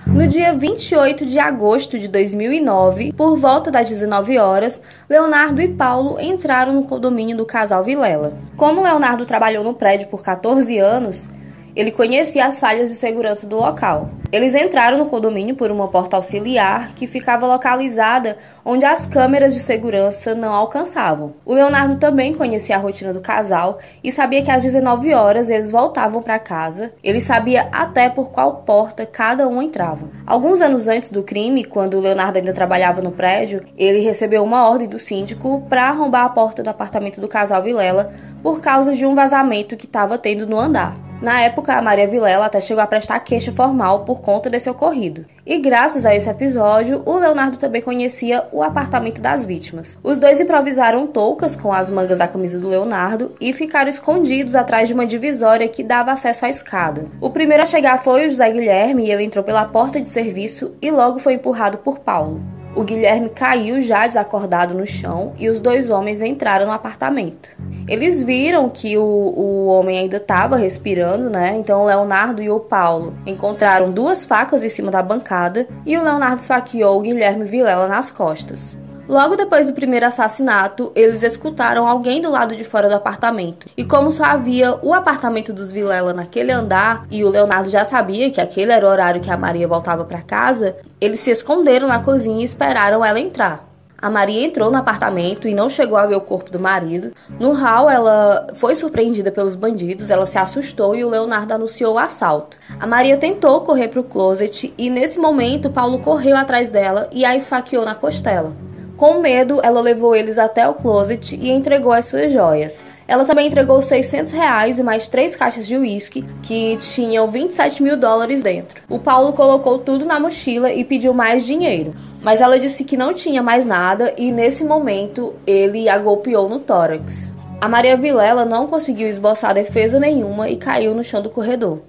No 0.07 0.27
dia 0.27 0.55
28 0.55 1.27
de 1.27 1.39
agosto 1.39 1.99
de 1.99 2.09
2009, 2.09 3.13
por 3.13 3.37
volta 3.37 3.71
das 3.71 3.91
19 3.91 4.39
horas, 4.39 4.81
Leonardo 5.11 5.61
e 5.61 5.69
Paulo 5.69 6.19
entraram 6.19 6.73
no 6.73 6.87
condomínio 6.87 7.37
do 7.37 7.45
casal 7.45 7.85
Vilela. 7.85 8.33
Como 8.57 8.83
Leonardo 8.83 9.27
trabalhou 9.27 9.63
no 9.63 9.75
prédio 9.75 10.09
por 10.09 10.23
14 10.23 10.79
anos, 10.79 11.29
ele 11.77 11.91
conhecia 11.91 12.47
as 12.47 12.59
falhas 12.59 12.89
de 12.89 12.97
segurança 12.97 13.47
do 13.47 13.57
local. 13.57 14.09
Eles 14.33 14.55
entraram 14.55 14.97
no 14.97 15.07
condomínio 15.07 15.55
por 15.55 15.71
uma 15.71 15.89
porta 15.89 16.17
auxiliar 16.17 16.95
que 16.95 17.07
ficava 17.07 17.47
localizada 17.47 18.39
onde 18.65 18.85
as 18.85 19.05
câmeras 19.05 19.53
de 19.53 19.61
segurança 19.61 20.35
não 20.35 20.53
alcançavam. 20.53 21.35
O 21.45 21.53
Leonardo 21.53 21.97
também 21.97 22.35
conhecia 22.35 22.77
a 22.77 22.79
rotina 22.79 23.13
do 23.13 23.21
casal 23.21 23.79
e 24.03 24.11
sabia 24.11 24.43
que 24.43 24.51
às 24.51 24.63
19 24.63 25.13
horas 25.13 25.51
eles 25.51 25.71
voltavam 25.71 26.23
para 26.23 26.39
casa. 26.39 26.93
Ele 27.05 27.21
sabia 27.21 27.69
até 27.71 28.09
por 28.09 28.31
qual 28.31 28.63
porta 28.63 29.05
cada 29.05 29.47
um 29.47 29.61
entrava. 29.61 30.09
Alguns 30.27 30.63
anos 30.63 30.89
antes 30.89 31.11
do 31.11 31.23
crime, 31.23 31.63
quando 31.63 31.99
o 31.99 32.01
Leonardo 32.01 32.39
ainda 32.39 32.55
trabalhava 32.55 33.03
no 33.03 33.13
prédio, 33.13 33.63
ele 33.77 34.01
recebeu 34.01 34.43
uma 34.43 34.69
ordem 34.69 34.89
do 34.89 34.99
síndico 34.99 35.65
para 35.69 35.89
arrombar 35.89 36.25
a 36.25 36.31
porta 36.31 36.63
do 36.63 36.71
apartamento 36.71 37.21
do 37.21 37.29
casal 37.29 37.63
Vilela 37.63 38.15
por 38.43 38.61
causa 38.61 38.95
de 38.95 39.05
um 39.05 39.15
vazamento 39.15 39.77
que 39.77 39.87
estava 39.87 40.17
tendo 40.17 40.47
no 40.47 40.59
andar. 40.59 41.06
Na 41.21 41.41
época, 41.41 41.75
a 41.75 41.83
Maria 41.83 42.07
Vilela 42.07 42.47
até 42.47 42.61
chegou 42.61 42.83
a 42.83 42.87
prestar 42.87 43.19
queixa 43.21 43.51
formal 43.51 44.01
por 44.01 44.21
conta 44.21 44.51
desse 44.51 44.69
ocorrido. 44.69 45.25
E 45.47 45.59
graças 45.59 46.05
a 46.05 46.15
esse 46.15 46.29
episódio, 46.29 47.03
o 47.07 47.19
Leonardo 47.19 47.57
também 47.57 47.81
conhecia 47.81 48.47
o 48.53 48.63
apartamento 48.63 49.21
das 49.21 49.45
vítimas. 49.45 49.97
Os 50.03 50.19
dois 50.19 50.41
improvisaram 50.41 51.07
toucas 51.07 51.57
com 51.57 51.73
as 51.73 51.89
mangas 51.89 52.19
da 52.19 52.29
camisa 52.29 52.61
do 52.61 52.69
Leonardo 52.69 53.35
e 53.41 53.53
ficaram 53.53 53.89
escondidos 53.89 54.55
atrás 54.55 54.89
de 54.89 54.95
uma 54.95 55.07
divisória 55.07 55.69
que 55.69 55.83
dava 55.83 56.13
acesso 56.13 56.45
à 56.45 56.51
escada. 56.51 57.07
O 57.21 57.31
primeiro 57.31 57.63
a 57.63 57.67
chegar 57.67 58.03
foi 58.03 58.27
o 58.27 58.31
José 58.31 58.51
Guilherme 58.51 59.07
e 59.07 59.11
ele 59.11 59.25
entrou 59.25 59.43
pela 59.43 59.65
porta 59.65 60.01
de 60.01 60.09
serviço 60.09 60.75
e 60.83 60.91
logo 60.91 61.19
foi 61.19 61.35
empurrado 61.35 61.79
por 61.79 62.01
Paulo. 62.01 62.41
O 62.77 62.85
Guilherme 62.85 63.31
caiu 63.31 63.81
já 63.81 64.07
desacordado 64.07 64.75
no 64.75 64.87
chão 64.87 65.33
e 65.39 65.49
os 65.49 65.61
dois 65.61 65.89
homens 65.91 66.21
entraram 66.21 66.67
no 66.67 66.73
apartamento. 66.73 67.49
Eles 67.89 68.23
viram 68.23 68.69
que 68.69 68.99
o, 68.99 69.03
o 69.03 69.67
homem 69.69 69.99
ainda 69.99 70.19
estava 70.19 70.57
respirando, 70.57 71.31
né? 71.31 71.57
Então 71.57 71.81
o 71.81 71.87
Leonardo 71.87 72.43
e 72.43 72.51
o 72.51 72.61
Paulo 72.61 73.15
encontraram 73.25 73.91
duas 73.91 74.27
facas 74.27 74.63
em 74.63 74.69
cima 74.69 74.91
da 74.91 75.03
bancada 75.03 75.67
e 75.87 75.97
o 75.97 76.03
Leonardo 76.03 76.43
esfaqueou 76.43 76.99
o 76.99 77.01
Guilherme 77.01 77.45
Vilela 77.45 77.89
nas 77.89 78.11
costas. 78.11 78.77
Logo 79.09 79.37
depois 79.37 79.69
do 79.69 79.73
primeiro 79.73 80.05
assassinato, 80.05 80.91
eles 80.95 81.23
escutaram 81.23 81.87
alguém 81.87 82.21
do 82.21 82.29
lado 82.29 82.57
de 82.57 82.65
fora 82.65 82.89
do 82.89 82.97
apartamento. 82.97 83.69
E 83.77 83.85
como 83.85 84.11
só 84.11 84.25
havia 84.25 84.75
o 84.83 84.93
apartamento 84.93 85.53
dos 85.53 85.71
Vilela 85.71 86.13
naquele 86.13 86.51
andar 86.51 87.07
e 87.09 87.23
o 87.23 87.31
Leonardo 87.31 87.71
já 87.71 87.85
sabia 87.85 88.31
que 88.33 88.41
aquele 88.41 88.73
era 88.73 88.85
o 88.85 88.91
horário 88.91 89.21
que 89.21 89.31
a 89.31 89.37
Maria 89.37 89.69
voltava 89.69 90.05
para 90.05 90.23
casa, 90.23 90.77
eles 91.01 91.21
se 91.21 91.31
esconderam 91.31 91.87
na 91.87 92.01
cozinha 92.01 92.41
e 92.41 92.45
esperaram 92.45 93.05
ela 93.05 93.21
entrar. 93.21 93.65
A 93.97 94.11
Maria 94.11 94.45
entrou 94.45 94.71
no 94.71 94.77
apartamento 94.77 95.49
e 95.49 95.55
não 95.55 95.71
chegou 95.71 95.97
a 95.97 96.05
ver 96.05 96.17
o 96.17 96.21
corpo 96.21 96.51
do 96.51 96.59
marido. 96.59 97.13
No 97.39 97.53
hall, 97.53 97.89
ela 97.89 98.49
foi 98.55 98.75
surpreendida 98.75 99.31
pelos 99.31 99.55
bandidos, 99.55 100.11
ela 100.11 100.27
se 100.27 100.37
assustou 100.37 100.95
e 100.95 101.05
o 101.05 101.09
Leonardo 101.09 101.55
anunciou 101.55 101.95
o 101.95 101.99
assalto. 101.99 102.59
A 102.79 102.87
Maria 102.87 103.17
tentou 103.17 103.61
correr 103.63 103.89
para 103.89 104.01
o 104.01 104.05
closet 104.05 104.75
e, 104.77 104.91
nesse 104.91 105.19
momento, 105.19 105.71
Paulo 105.71 106.01
correu 106.01 106.37
atrás 106.37 106.71
dela 106.71 107.09
e 107.11 107.25
a 107.25 107.37
esfaqueou 107.37 107.85
na 107.85 107.95
costela. 107.95 108.53
Com 108.97 109.21
medo, 109.21 109.61
ela 109.63 109.83
levou 109.83 110.17
eles 110.17 110.39
até 110.39 110.67
o 110.67 110.73
closet 110.73 111.37
e 111.37 111.51
entregou 111.51 111.93
as 111.93 112.07
suas 112.07 112.33
joias. 112.33 112.83
Ela 113.07 113.27
também 113.27 113.47
entregou 113.47 113.83
600 113.83 114.33
reais 114.33 114.79
e 114.79 114.83
mais 114.83 115.07
três 115.07 115.37
caixas 115.37 115.67
de 115.67 115.77
uísque, 115.77 116.25
que 116.43 116.79
tinham 116.79 117.29
27 117.29 117.83
mil 117.83 117.95
dólares 117.95 118.43
dentro. 118.43 118.83
O 118.89 118.99
Paulo 118.99 119.35
colocou 119.35 119.79
tudo 119.79 120.07
na 120.07 120.19
mochila 120.19 120.73
e 120.73 120.83
pediu 120.83 121.13
mais 121.13 121.45
dinheiro. 121.45 121.95
Mas 122.23 122.41
ela 122.41 122.59
disse 122.59 122.85
que 122.85 122.97
não 122.97 123.13
tinha 123.13 123.43
mais 123.43 123.67
nada 123.67 124.15
e, 124.17 124.33
nesse 124.33 124.65
momento, 124.65 125.35
ele 125.47 125.91
a 125.91 125.99
golpeou 125.99 126.49
no 126.49 126.59
tórax. 126.59 127.31
A 127.61 127.69
Maria 127.69 127.99
Vilela 127.99 128.47
não 128.47 128.67
conseguiu 128.67 129.09
esboçar 129.09 129.53
defesa 129.53 130.01
nenhuma 130.01 130.49
e 130.49 130.57
caiu 130.57 130.95
no 130.95 131.05
chão 131.05 131.21
do 131.21 131.29
corredor. 131.29 131.83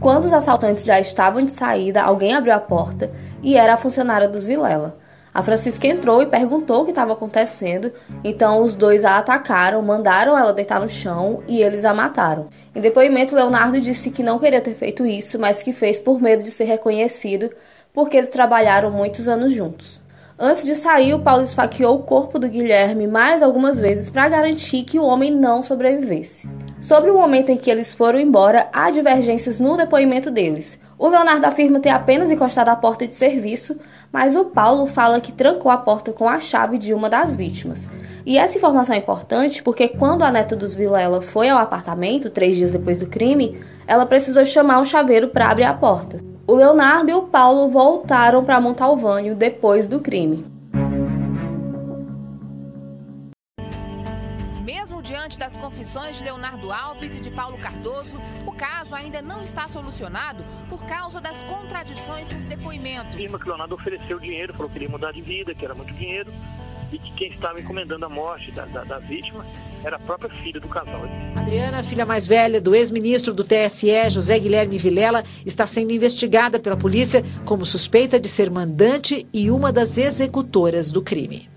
Quando 0.00 0.24
os 0.24 0.32
assaltantes 0.32 0.84
já 0.84 0.98
estavam 0.98 1.42
de 1.42 1.50
saída, 1.50 2.02
alguém 2.02 2.34
abriu 2.34 2.54
a 2.54 2.60
porta 2.60 3.10
e 3.42 3.56
era 3.56 3.74
a 3.74 3.78
funcionária 3.78 4.26
dos 4.26 4.46
Vilela. 4.46 4.96
A 5.36 5.42
Francisca 5.42 5.86
entrou 5.86 6.22
e 6.22 6.26
perguntou 6.26 6.80
o 6.80 6.84
que 6.86 6.92
estava 6.92 7.12
acontecendo, 7.12 7.92
então 8.24 8.62
os 8.62 8.74
dois 8.74 9.04
a 9.04 9.18
atacaram, 9.18 9.82
mandaram 9.82 10.36
ela 10.36 10.50
deitar 10.50 10.80
no 10.80 10.88
chão 10.88 11.42
e 11.46 11.60
eles 11.60 11.84
a 11.84 11.92
mataram. 11.92 12.48
Em 12.74 12.80
depoimento, 12.80 13.34
Leonardo 13.34 13.78
disse 13.78 14.10
que 14.10 14.22
não 14.22 14.38
queria 14.38 14.62
ter 14.62 14.72
feito 14.72 15.04
isso, 15.04 15.38
mas 15.38 15.60
que 15.60 15.74
fez 15.74 16.00
por 16.00 16.22
medo 16.22 16.42
de 16.42 16.50
ser 16.50 16.64
reconhecido, 16.64 17.50
porque 17.92 18.16
eles 18.16 18.30
trabalharam 18.30 18.90
muitos 18.90 19.28
anos 19.28 19.52
juntos. 19.52 20.00
Antes 20.38 20.64
de 20.64 20.74
sair, 20.74 21.12
o 21.12 21.20
Paulo 21.20 21.42
esfaqueou 21.42 21.96
o 21.96 22.02
corpo 22.02 22.38
do 22.38 22.48
Guilherme 22.48 23.06
mais 23.06 23.42
algumas 23.42 23.78
vezes 23.78 24.08
para 24.08 24.30
garantir 24.30 24.84
que 24.84 24.98
o 24.98 25.04
homem 25.04 25.30
não 25.30 25.62
sobrevivesse. 25.62 26.48
Sobre 26.80 27.10
o 27.10 27.14
momento 27.14 27.50
em 27.50 27.58
que 27.58 27.70
eles 27.70 27.92
foram 27.92 28.18
embora, 28.18 28.70
há 28.72 28.90
divergências 28.90 29.60
no 29.60 29.76
depoimento 29.76 30.30
deles. 30.30 30.78
O 30.98 31.08
Leonardo 31.08 31.44
afirma 31.44 31.78
ter 31.78 31.90
apenas 31.90 32.30
encostado 32.30 32.70
a 32.70 32.76
porta 32.76 33.06
de 33.06 33.12
serviço, 33.12 33.76
mas 34.10 34.34
o 34.34 34.46
Paulo 34.46 34.86
fala 34.86 35.20
que 35.20 35.30
trancou 35.30 35.70
a 35.70 35.76
porta 35.76 36.10
com 36.10 36.26
a 36.26 36.40
chave 36.40 36.78
de 36.78 36.94
uma 36.94 37.10
das 37.10 37.36
vítimas. 37.36 37.86
E 38.24 38.38
essa 38.38 38.56
informação 38.56 38.94
é 38.94 38.98
importante 38.98 39.62
porque 39.62 39.88
quando 39.88 40.22
a 40.22 40.32
neta 40.32 40.56
dos 40.56 40.74
Vilela 40.74 41.20
foi 41.20 41.50
ao 41.50 41.58
apartamento, 41.58 42.30
três 42.30 42.56
dias 42.56 42.72
depois 42.72 42.98
do 42.98 43.06
crime, 43.06 43.60
ela 43.86 44.06
precisou 44.06 44.44
chamar 44.46 44.80
um 44.80 44.86
chaveiro 44.86 45.28
para 45.28 45.50
abrir 45.50 45.64
a 45.64 45.74
porta. 45.74 46.18
O 46.46 46.54
Leonardo 46.54 47.10
e 47.10 47.14
o 47.14 47.22
Paulo 47.22 47.68
voltaram 47.68 48.42
para 48.42 48.60
Montalvânio 48.60 49.34
depois 49.34 49.86
do 49.86 50.00
crime. 50.00 50.55
Confissões 55.96 56.16
de 56.18 56.24
Leonardo 56.24 56.70
Alves 56.70 57.16
e 57.16 57.20
de 57.20 57.30
Paulo 57.30 57.56
Cardoso, 57.56 58.20
o 58.46 58.52
caso 58.52 58.94
ainda 58.94 59.22
não 59.22 59.42
está 59.42 59.66
solucionado 59.66 60.44
por 60.68 60.84
causa 60.84 61.22
das 61.22 61.42
contradições 61.44 62.28
nos 62.28 62.44
depoimentos. 62.44 63.14
Afirma 63.14 63.38
que 63.38 63.48
Leonardo 63.48 63.74
ofereceu 63.74 64.20
dinheiro, 64.20 64.52
falou 64.52 64.68
que 64.68 64.74
queria 64.74 64.90
mudar 64.90 65.12
de 65.12 65.22
vida, 65.22 65.54
que 65.54 65.64
era 65.64 65.74
muito 65.74 65.94
dinheiro, 65.94 66.30
e 66.92 66.98
que 66.98 67.12
quem 67.12 67.28
estava 67.30 67.58
encomendando 67.58 68.04
a 68.04 68.08
morte 68.10 68.52
da, 68.52 68.66
da, 68.66 68.84
da 68.84 68.98
vítima 68.98 69.42
era 69.84 69.96
a 69.96 69.98
própria 69.98 70.28
filha 70.28 70.60
do 70.60 70.68
casal. 70.68 71.00
Adriana, 71.34 71.82
filha 71.82 72.04
mais 72.04 72.26
velha 72.26 72.60
do 72.60 72.74
ex-ministro 72.74 73.32
do 73.32 73.42
TSE, 73.42 74.10
José 74.10 74.38
Guilherme 74.38 74.76
Vilela, 74.76 75.24
está 75.46 75.66
sendo 75.66 75.92
investigada 75.92 76.60
pela 76.60 76.76
polícia 76.76 77.24
como 77.46 77.64
suspeita 77.64 78.20
de 78.20 78.28
ser 78.28 78.50
mandante 78.50 79.26
e 79.32 79.50
uma 79.50 79.72
das 79.72 79.96
executoras 79.96 80.90
do 80.90 81.00
crime. 81.00 81.55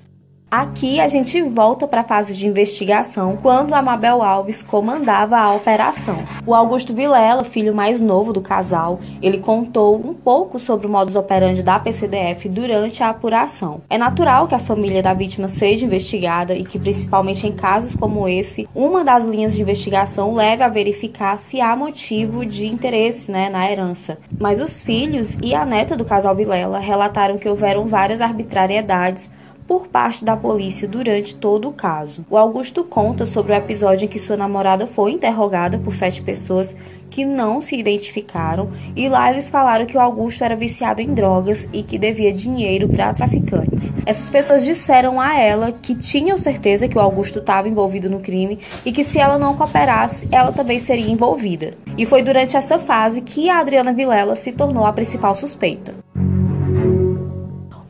Aqui 0.52 1.00
a 1.00 1.08
gente 1.08 1.40
volta 1.44 1.88
para 1.88 2.02
a 2.02 2.04
fase 2.04 2.36
de 2.36 2.48
investigação 2.48 3.38
quando 3.40 3.76
a 3.76 3.84
Mabel 3.84 4.24
Alves 4.24 4.64
comandava 4.64 5.38
a 5.38 5.54
operação. 5.54 6.18
O 6.44 6.56
Augusto 6.56 6.92
Vilela, 6.92 7.44
filho 7.44 7.72
mais 7.72 8.02
novo 8.02 8.34
do 8.34 8.42
casal, 8.42 9.00
ele 9.22 9.38
contou 9.38 9.96
um 9.96 10.12
pouco 10.12 10.58
sobre 10.58 10.88
o 10.88 10.90
modus 10.90 11.16
operandi 11.16 11.62
da 11.62 11.80
PCDF 11.80 12.50
durante 12.50 13.04
a 13.04 13.10
apuração. 13.10 13.82
É 13.88 13.96
natural 13.96 14.48
que 14.48 14.56
a 14.56 14.60
família 14.60 15.04
da 15.04 15.14
vítima 15.14 15.48
seja 15.48 15.86
investigada 15.86 16.56
e 16.56 16.66
que, 16.66 16.80
principalmente 16.80 17.46
em 17.46 17.52
casos 17.52 17.96
como 17.96 18.28
esse, 18.28 18.68
uma 18.74 19.04
das 19.04 19.26
linhas 19.26 19.54
de 19.54 19.62
investigação 19.62 20.34
leve 20.34 20.64
a 20.64 20.68
verificar 20.68 21.38
se 21.38 21.62
há 21.62 21.76
motivo 21.76 22.44
de 22.44 22.66
interesse 22.66 23.32
né, 23.32 23.50
na 23.50 23.72
herança. 23.72 24.18
Mas 24.40 24.60
os 24.60 24.82
filhos 24.82 25.38
e 25.44 25.54
a 25.54 25.64
neta 25.64 25.96
do 25.96 26.04
casal 26.04 26.34
Vilela 26.34 26.80
relataram 26.80 27.38
que 27.38 27.48
houveram 27.48 27.86
várias 27.86 28.20
arbitrariedades 28.20 29.30
por 29.70 29.88
parte 29.88 30.26
da 30.26 30.36
polícia 30.36 30.88
durante 30.88 31.36
todo 31.36 31.70
o 31.70 31.72
caso. 31.72 32.26
O 32.28 32.36
Augusto 32.36 32.84
conta 32.84 33.24
sobre 33.24 33.54
o 33.54 33.56
episódio 33.56 34.06
em 34.06 34.08
que 34.08 34.18
sua 34.18 34.36
namorada 34.36 34.88
foi 34.88 35.12
interrogada 35.12 35.78
por 35.78 35.94
sete 35.94 36.24
pessoas 36.24 36.76
que 37.08 37.24
não 37.24 37.62
se 37.62 37.76
identificaram 37.78 38.72
e 38.96 39.08
lá 39.08 39.32
eles 39.32 39.52
falaram 39.52 39.86
que 39.86 39.96
o 39.96 40.00
Augusto 40.00 40.44
era 40.44 40.56
viciado 40.56 41.02
em 41.02 41.14
drogas 41.14 41.70
e 41.72 41.84
que 41.84 42.00
devia 42.00 42.34
dinheiro 42.34 42.90
para 42.90 43.14
traficantes. 43.14 43.94
Essas 44.08 44.28
pessoas 44.32 44.66
disseram 44.66 45.22
a 45.22 45.40
ela 45.40 45.72
que 45.72 45.94
tinham 45.94 46.40
certeza 46.40 46.88
que 46.88 46.98
o 46.98 47.02
Augusto 47.02 47.38
estava 47.38 47.70
envolvido 47.70 48.10
no 48.10 48.22
crime 48.22 48.58
e 48.84 48.92
que 48.92 49.04
se 49.04 49.20
ela 49.20 49.38
não 49.38 49.56
cooperasse, 49.56 50.28
ela 50.32 50.52
também 50.52 50.80
seria 50.80 51.12
envolvida. 51.12 51.76
E 51.96 52.08
foi 52.08 52.24
durante 52.24 52.58
essa 52.58 52.80
fase 52.80 53.22
que 53.22 53.52
a 53.52 53.60
Adriana 53.60 53.94
Vilela 53.94 54.36
se 54.36 54.52
tornou 54.52 54.84
a 54.84 54.94
principal 54.94 55.36
suspeita. 55.36 56.09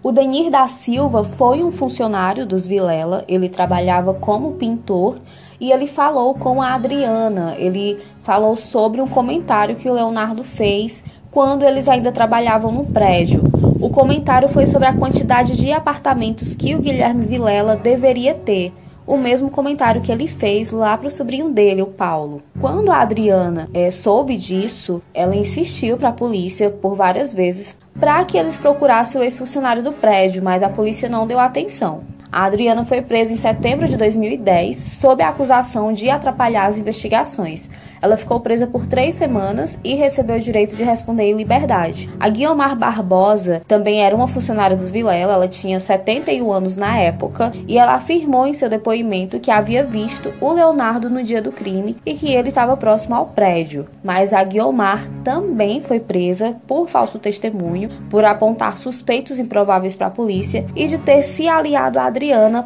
O 0.02 0.14
Denir 0.14 0.50
da 0.50 0.66
Silva 0.66 1.26
foi 1.26 1.62
um 1.62 1.72
funcionário 1.72 2.46
dos 2.46 2.66
Vilela, 2.66 3.26
ele 3.28 3.50
trabalhava 3.50 4.14
como 4.14 4.54
pintor 4.54 5.18
e 5.60 5.74
ele 5.74 5.88
falou 5.88 6.34
com 6.34 6.62
a 6.62 6.74
Adriana, 6.74 7.54
ele 7.58 8.00
falou 8.24 8.56
sobre 8.56 9.02
um 9.02 9.08
comentário 9.08 9.76
que 9.76 9.90
o 9.90 9.94
Leonardo 9.94 10.42
fez 10.42 11.04
quando 11.30 11.64
eles 11.64 11.90
ainda 11.90 12.14
trabalhavam 12.14 12.72
no 12.72 12.86
prédio. 12.86 13.44
O 13.82 13.90
comentário 13.90 14.48
foi 14.48 14.66
sobre 14.66 14.88
a 14.88 14.94
quantidade 14.94 15.58
de 15.58 15.70
apartamentos 15.74 16.56
que 16.56 16.76
o 16.76 16.80
Guilherme 16.80 17.26
Vilela 17.26 17.76
deveria 17.76 18.34
ter 18.34 18.72
o 19.10 19.18
mesmo 19.18 19.50
comentário 19.50 20.02
que 20.02 20.12
ele 20.12 20.28
fez 20.28 20.72
lá 20.72 20.96
para 20.96 21.08
o 21.08 21.12
sobrinho 21.12 21.50
dele, 21.50 21.82
o 21.82 21.88
Paulo. 21.88 22.44
Quando 22.62 22.92
a 22.92 22.98
Adriana 22.98 23.68
é, 23.74 23.90
soube 23.90 24.38
disso, 24.38 25.02
ela 25.16 25.36
insistiu 25.36 25.98
para 25.98 26.10
a 26.10 26.14
polícia 26.14 26.70
por 26.70 26.94
várias 26.94 27.34
vezes 27.34 27.76
para 28.00 28.24
que 28.24 28.38
eles 28.38 28.58
procurassem 28.58 29.20
o 29.20 29.24
ex-funcionário 29.24 29.84
do 29.84 29.92
prédio, 29.92 30.44
mas 30.44 30.64
a 30.64 30.70
polícia 30.70 31.10
não 31.10 31.28
deu 31.28 31.40
atenção. 31.40 32.04
A 32.32 32.46
Adriana 32.46 32.86
foi 32.86 33.02
presa 33.02 33.34
em 33.34 33.36
setembro 33.36 33.88
de 33.88 33.98
2010 33.98 34.78
sob 34.78 35.24
a 35.24 35.30
acusação 35.30 35.92
de 35.92 36.12
atrapalhar 36.12 36.68
as 36.68 36.78
investigações. 36.78 37.70
Ela 38.00 38.16
ficou 38.16 38.40
presa 38.40 38.68
por 38.68 38.86
três 38.86 39.16
semanas 39.16 39.80
e 39.84 39.96
recebeu 39.96 40.38
o 40.38 40.40
direito 40.40 40.76
de 40.76 40.84
responder 40.84 41.24
em 41.24 41.36
liberdade. 41.36 42.08
A 42.20 42.30
Guiomar 42.30 42.78
Barbosa 42.78 43.64
também 43.68 44.04
era 44.04 44.16
uma 44.16 44.28
funcionária 44.28 44.78
dos 44.78 44.92
Vilela, 44.92 45.34
ela 45.34 45.48
tinha 45.48 45.80
71 45.80 46.52
anos 46.52 46.76
na 46.76 46.98
época 47.00 47.52
e 47.68 47.80
ela 47.80 47.94
afirmou 47.94 48.46
em 48.46 48.54
seu 48.54 48.70
depoimento 48.70 49.40
que 49.40 49.50
havia 49.50 49.84
visto 49.84 50.32
o 50.40 50.54
Leonardo 50.54 51.10
no 51.10 51.24
dia 51.24 51.42
do 51.42 51.52
crime 51.52 51.98
e 52.06 52.14
que 52.14 52.32
ele 52.32 52.50
estava 52.50 52.78
próximo 52.78 53.16
ao 53.16 53.26
prédio. 53.26 53.88
Mas 54.04 54.34
a 54.34 54.44
Guiomar 54.44 55.04
também 55.24 55.82
foi 55.82 56.00
presa 56.00 56.56
por 56.68 56.88
falso 56.88 57.18
testemunho, 57.18 57.90
por 58.10 58.24
apontar 58.24 58.78
suspeitos 58.78 59.40
improváveis 59.40 59.96
para 59.96 60.08
a 60.08 60.12
polícia 60.12 60.66
e 60.76 60.88
de 60.88 61.00
ter 61.00 61.24
se 61.24 61.48
aliado 61.48 62.00
a 62.00 62.06
Adriana 62.06 62.19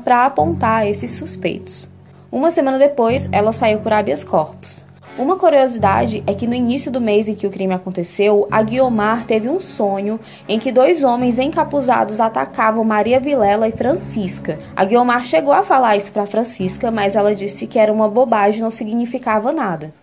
para 0.03 0.25
apontar 0.25 0.87
esses 0.87 1.11
suspeitos. 1.11 1.87
Uma 2.31 2.49
semana 2.49 2.79
depois, 2.79 3.29
ela 3.31 3.53
saiu 3.53 3.79
por 3.79 3.93
habeas 3.93 4.23
corpus. 4.23 4.83
Uma 5.15 5.35
curiosidade 5.35 6.23
é 6.25 6.33
que 6.33 6.47
no 6.47 6.55
início 6.55 6.91
do 6.91 6.99
mês 6.99 7.29
em 7.29 7.35
que 7.35 7.45
o 7.45 7.51
crime 7.51 7.73
aconteceu, 7.73 8.47
a 8.49 8.63
Guiomar 8.63 9.25
teve 9.25 9.47
um 9.47 9.59
sonho 9.59 10.19
em 10.49 10.57
que 10.57 10.71
dois 10.71 11.03
homens 11.03 11.37
encapuzados 11.37 12.19
atacavam 12.19 12.83
Maria 12.83 13.19
Vilela 13.19 13.67
e 13.67 13.71
Francisca. 13.71 14.57
A 14.75 14.83
Guiomar 14.83 15.23
chegou 15.23 15.53
a 15.53 15.61
falar 15.61 15.97
isso 15.97 16.11
para 16.11 16.25
Francisca, 16.25 16.89
mas 16.89 17.15
ela 17.15 17.35
disse 17.35 17.67
que 17.67 17.77
era 17.77 17.93
uma 17.93 18.09
bobagem, 18.09 18.61
não 18.61 18.71
significava 18.71 19.51
nada. 19.51 19.93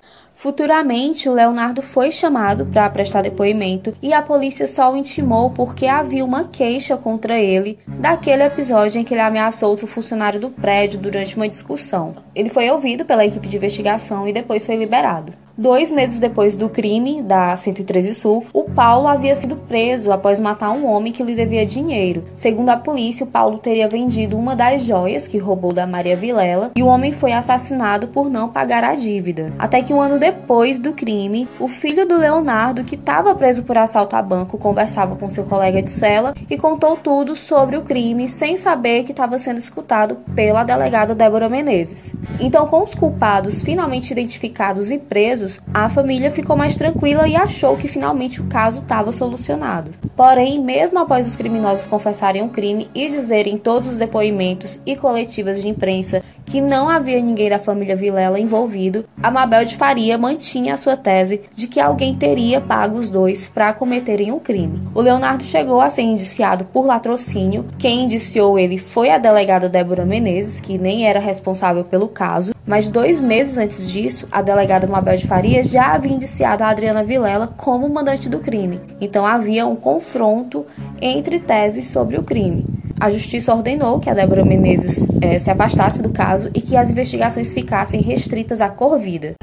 Futuramente, 0.41 1.29
o 1.29 1.35
Leonardo 1.35 1.83
foi 1.83 2.11
chamado 2.11 2.65
para 2.65 2.89
prestar 2.89 3.21
depoimento 3.21 3.95
e 4.01 4.11
a 4.11 4.23
polícia 4.23 4.67
só 4.67 4.91
o 4.91 4.97
intimou 4.97 5.51
porque 5.51 5.85
havia 5.85 6.25
uma 6.25 6.45
queixa 6.45 6.97
contra 6.97 7.39
ele 7.39 7.79
daquele 7.87 8.45
episódio 8.45 8.99
em 8.99 9.05
que 9.05 9.13
ele 9.13 9.21
ameaçou 9.21 9.69
outro 9.69 9.87
funcionário 9.87 10.41
do 10.41 10.49
prédio 10.49 10.99
durante 10.99 11.37
uma 11.37 11.47
discussão. 11.47 12.17
Ele 12.35 12.49
foi 12.49 12.71
ouvido 12.71 13.05
pela 13.05 13.27
equipe 13.27 13.47
de 13.49 13.59
investigação 13.59 14.27
e 14.27 14.33
depois 14.33 14.65
foi 14.65 14.77
liberado. 14.77 15.35
Dois 15.57 15.91
meses 15.91 16.19
depois 16.19 16.57
do 16.57 16.69
crime 16.69 17.23
da 17.23 17.57
113 17.57 18.15
Sul, 18.15 18.47
o 18.53 18.65
Paulo 18.71 19.09
havia 19.09 19.37
sido 19.37 19.57
preso 19.57 20.11
após 20.13 20.41
matar 20.41 20.71
um 20.71 20.87
homem 20.87 21.13
que 21.13 21.23
lhe 21.23 21.35
devia 21.35 21.67
dinheiro. 21.67 22.25
Segundo 22.37 22.71
a 22.71 22.77
polícia, 22.77 23.25
o 23.25 23.29
Paulo 23.29 23.59
teria 23.59 23.89
vendido 23.89 24.39
uma 24.39 24.57
das 24.57 24.83
joias 24.83 25.29
que 25.29 25.39
roubou 25.39 25.73
da 25.73 25.87
Maria 25.87 26.17
Vilela 26.17 26.71
e 26.75 26.83
o 26.83 26.87
homem 26.87 27.13
foi 27.13 27.33
assassinado 27.33 28.09
por 28.09 28.31
não 28.31 28.49
pagar 28.49 28.85
a 28.85 28.95
dívida. 28.95 29.53
Até 29.59 29.83
que 29.83 29.93
um 29.93 30.01
ano 30.01 30.19
depois 30.19 30.79
do 30.79 30.93
crime, 30.93 31.49
o 31.59 31.69
filho 31.69 32.07
do 32.07 32.17
Leonardo, 32.17 32.85
que 32.85 32.95
estava 32.95 33.35
preso 33.35 33.63
por 33.63 33.77
assalto 33.77 34.17
a 34.17 34.23
banco, 34.23 34.59
conversava 34.59 35.17
com 35.17 35.29
seu 35.29 35.45
colega 35.45 35.83
de 35.83 35.89
cela 35.89 36.35
e 36.49 36.57
contou 36.57 36.97
tudo 36.97 37.37
sobre 37.37 37.77
o 37.77 37.83
crime 37.83 38.29
sem 38.29 38.57
saber 38.57 39.05
que 39.05 39.13
estava 39.13 39.39
sendo 39.39 39.59
escutado 39.59 40.17
pela 40.35 40.63
delegada 40.63 41.15
Débora 41.15 41.49
Menezes. 41.49 42.15
Então, 42.39 42.67
com 42.67 42.83
os 42.83 42.95
culpados 42.95 43.63
finalmente 43.63 44.11
identificados 44.11 44.91
e 44.91 44.99
presos, 44.99 45.50
a 45.73 45.89
família 45.89 46.31
ficou 46.31 46.57
mais 46.57 46.77
tranquila 46.77 47.27
e 47.27 47.35
achou 47.35 47.77
que 47.77 47.89
finalmente 47.89 48.41
o 48.41 48.47
caso 48.47 48.81
estava 48.81 49.13
solucionado. 49.13 49.91
Porém, 50.15 50.63
mesmo 50.63 50.99
após 50.99 51.27
os 51.27 51.35
criminosos 51.35 51.87
confessarem 51.87 52.43
o 52.43 52.49
crime 52.49 52.89
e 52.95 53.09
dizerem 53.09 53.55
em 53.55 53.59
todos 53.59 53.89
os 53.89 53.99
depoimentos 53.99 54.81
e 54.85 54.95
coletivas 54.95 55.61
de 55.61 55.69
imprensa 55.69 56.23
que 56.51 56.61
não 56.61 56.89
havia 56.89 57.21
ninguém 57.21 57.49
da 57.49 57.61
família 57.61 57.95
Vilela 57.95 58.39
envolvido, 58.39 59.05
a 59.23 59.31
Mabel 59.31 59.65
de 59.65 59.77
Faria 59.77 60.19
mantinha 60.19 60.75
a 60.75 60.77
sua 60.77 60.97
tese 60.97 61.43
de 61.55 61.69
que 61.69 61.79
alguém 61.79 62.13
teria 62.15 62.61
pago 62.61 62.99
os 62.99 63.09
dois 63.09 63.49
para 63.49 63.73
cometerem 63.73 64.33
o 64.33 64.37
um 64.37 64.41
crime. 64.41 64.83
O 64.93 65.01
Leonardo 65.01 65.45
chegou 65.45 65.81
a 65.81 65.89
ser 65.89 66.03
indiciado 66.03 66.65
por 66.65 66.85
latrocínio. 66.85 67.67
Quem 67.79 68.03
indiciou 68.03 68.59
ele 68.59 68.79
foi 68.79 69.11
a 69.11 69.19
delegada 69.19 69.69
Débora 69.69 70.05
Menezes, 70.05 70.61
que 70.61 70.77
nem 70.77 71.07
era 71.07 71.21
responsável 71.21 71.85
pelo 71.85 72.09
caso, 72.09 72.53
mas 72.67 72.89
dois 72.89 73.21
meses 73.21 73.57
antes 73.57 73.89
disso, 73.89 74.27
a 74.31 74.43
delegada 74.43 74.87
Mabel 74.87 75.17
de 75.17 75.27
Faria 75.31 75.63
já 75.63 75.93
havia 75.95 76.13
indiciado 76.13 76.65
a 76.65 76.71
Adriana 76.71 77.05
Vilela 77.05 77.47
como 77.47 77.89
mandante 77.89 78.29
do 78.29 78.41
crime. 78.41 78.81
Então 79.01 79.25
havia 79.25 79.65
um 79.65 79.77
confronto 79.77 80.67
entre 81.01 81.39
teses 81.39 81.87
sobre 81.87 82.19
o 82.19 82.25
crime. 82.25 82.67
A 82.99 83.13
justiça 83.13 83.55
ordenou 83.55 84.01
que 84.01 84.11
a 84.11 84.13
Débora 84.13 84.45
Menezes 84.45 85.09
eh, 85.23 85.39
se 85.39 85.49
afastasse 85.49 86.03
do 86.03 86.11
caso 86.11 86.51
e 86.53 86.61
que 86.61 86.77
as 86.77 86.91
investigações 86.91 87.55
ficassem 87.55 88.01
restritas 88.01 88.61
à 88.61 88.69
Corvida. 88.69 89.37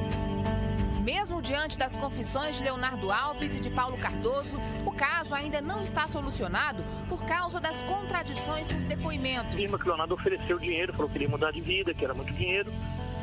Mesmo 1.05 1.41
diante 1.41 1.77
das 1.77 1.95
confissões 1.95 2.57
de 2.57 2.63
Leonardo 2.63 3.09
Alves 3.09 3.55
e 3.55 3.61
de 3.61 3.69
Paulo 3.69 3.97
Cardoso, 3.97 4.57
o 4.85 4.91
caso 4.91 5.33
ainda 5.33 5.61
não 5.61 5.81
está 5.81 6.05
solucionado 6.05 6.83
por 7.07 7.23
causa 7.23 7.61
das 7.61 7.81
contradições 7.83 8.67
nos 8.67 8.83
depoimentos. 8.83 9.53
Afirma 9.53 9.77
que 9.77 9.85
o 9.85 9.87
Leonardo 9.87 10.15
ofereceu 10.15 10.59
dinheiro, 10.59 10.91
falou 10.91 11.07
que 11.07 11.13
queria 11.13 11.29
mudar 11.29 11.51
de 11.51 11.61
vida, 11.61 11.93
que 11.93 12.03
era 12.03 12.13
muito 12.13 12.33
dinheiro, 12.33 12.69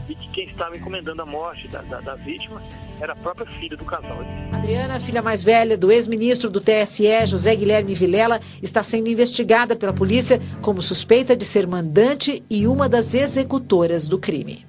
e 0.09 0.15
que 0.15 0.29
quem 0.31 0.47
estava 0.47 0.77
encomendando 0.77 1.23
a 1.23 1.27
morte 1.27 1.69
da, 1.69 1.83
da, 1.83 2.01
da 2.01 2.15
vítima 2.15 2.61
era 3.01 3.13
a 3.13 3.17
própria 3.17 3.47
filha 3.47 3.77
do 3.77 3.85
casal. 3.85 4.19
Adriana, 4.53 5.01
filha 5.01 5.23
mais 5.23 5.43
velha 5.43 5.77
do 5.77 5.91
ex-ministro 5.91 6.49
do 6.49 6.61
TSE, 6.61 7.27
José 7.27 7.55
Guilherme 7.55 7.95
Vilela, 7.95 8.41
está 8.63 8.83
sendo 8.83 9.09
investigada 9.09 9.75
pela 9.77 9.93
polícia 9.93 10.41
como 10.63 10.83
suspeita 10.83 11.37
de 11.37 11.45
ser 11.45 11.67
mandante 11.67 12.43
e 12.49 12.67
uma 12.67 12.89
das 12.89 13.15
executoras 13.15 14.07
do 14.07 14.19
crime. 14.19 14.65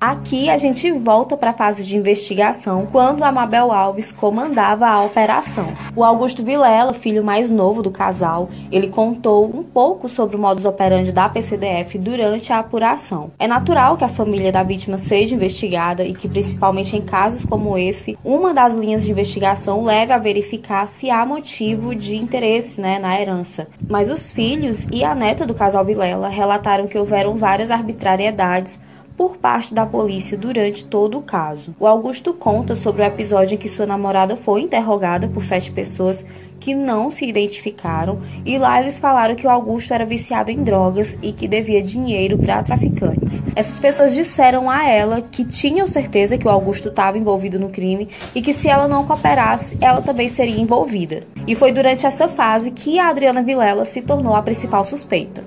Aqui 0.00 0.48
a 0.48 0.56
gente 0.56 0.90
volta 0.90 1.36
para 1.36 1.50
a 1.50 1.52
fase 1.52 1.84
de 1.84 1.94
investigação, 1.94 2.88
quando 2.90 3.22
a 3.22 3.30
Mabel 3.30 3.70
Alves 3.70 4.10
comandava 4.10 4.86
a 4.86 5.04
operação. 5.04 5.66
O 5.94 6.02
Augusto 6.02 6.42
Vilela, 6.42 6.94
filho 6.94 7.22
mais 7.22 7.50
novo 7.50 7.82
do 7.82 7.90
casal, 7.90 8.48
ele 8.72 8.88
contou 8.88 9.44
um 9.44 9.62
pouco 9.62 10.08
sobre 10.08 10.36
o 10.36 10.38
modus 10.38 10.64
operandi 10.64 11.12
da 11.12 11.28
PCDF 11.28 11.98
durante 11.98 12.50
a 12.50 12.60
apuração. 12.60 13.30
É 13.38 13.46
natural 13.46 13.98
que 13.98 14.04
a 14.04 14.08
família 14.08 14.50
da 14.50 14.62
vítima 14.62 14.96
seja 14.96 15.34
investigada 15.34 16.02
e 16.02 16.14
que, 16.14 16.30
principalmente 16.30 16.96
em 16.96 17.02
casos 17.02 17.44
como 17.44 17.76
esse, 17.76 18.16
uma 18.24 18.54
das 18.54 18.72
linhas 18.72 19.04
de 19.04 19.10
investigação 19.10 19.82
leve 19.82 20.14
a 20.14 20.18
verificar 20.18 20.88
se 20.88 21.10
há 21.10 21.26
motivo 21.26 21.94
de 21.94 22.16
interesse 22.16 22.80
né, 22.80 22.98
na 22.98 23.20
herança. 23.20 23.68
Mas 23.86 24.08
os 24.08 24.32
filhos 24.32 24.86
e 24.90 25.04
a 25.04 25.14
neta 25.14 25.46
do 25.46 25.52
casal 25.52 25.84
Vilela 25.84 26.30
relataram 26.30 26.86
que 26.86 26.96
houveram 26.96 27.36
várias 27.36 27.70
arbitrariedades 27.70 28.78
por 29.20 29.36
parte 29.36 29.74
da 29.74 29.84
polícia 29.84 30.34
durante 30.34 30.82
todo 30.82 31.18
o 31.18 31.22
caso. 31.22 31.76
O 31.78 31.86
Augusto 31.86 32.32
conta 32.32 32.74
sobre 32.74 33.02
o 33.02 33.04
episódio 33.04 33.54
em 33.54 33.58
que 33.58 33.68
sua 33.68 33.84
namorada 33.84 34.34
foi 34.34 34.62
interrogada 34.62 35.28
por 35.28 35.44
sete 35.44 35.70
pessoas 35.70 36.24
que 36.58 36.74
não 36.74 37.10
se 37.10 37.26
identificaram 37.26 38.18
e 38.46 38.56
lá 38.56 38.80
eles 38.80 38.98
falaram 38.98 39.34
que 39.34 39.46
o 39.46 39.50
Augusto 39.50 39.92
era 39.92 40.06
viciado 40.06 40.50
em 40.50 40.62
drogas 40.62 41.18
e 41.20 41.32
que 41.32 41.46
devia 41.46 41.82
dinheiro 41.82 42.38
para 42.38 42.62
traficantes. 42.62 43.44
Essas 43.54 43.78
pessoas 43.78 44.14
disseram 44.14 44.70
a 44.70 44.88
ela 44.88 45.20
que 45.20 45.44
tinham 45.44 45.86
certeza 45.86 46.38
que 46.38 46.46
o 46.48 46.50
Augusto 46.50 46.88
estava 46.88 47.18
envolvido 47.18 47.60
no 47.60 47.68
crime 47.68 48.08
e 48.34 48.40
que 48.40 48.54
se 48.54 48.70
ela 48.70 48.88
não 48.88 49.04
cooperasse, 49.06 49.76
ela 49.82 50.00
também 50.00 50.30
seria 50.30 50.58
envolvida. 50.58 51.24
E 51.46 51.54
foi 51.54 51.72
durante 51.72 52.06
essa 52.06 52.26
fase 52.26 52.70
que 52.70 52.98
a 52.98 53.10
Adriana 53.10 53.42
Vilela 53.42 53.84
se 53.84 54.00
tornou 54.00 54.34
a 54.34 54.40
principal 54.40 54.82
suspeita. 54.86 55.44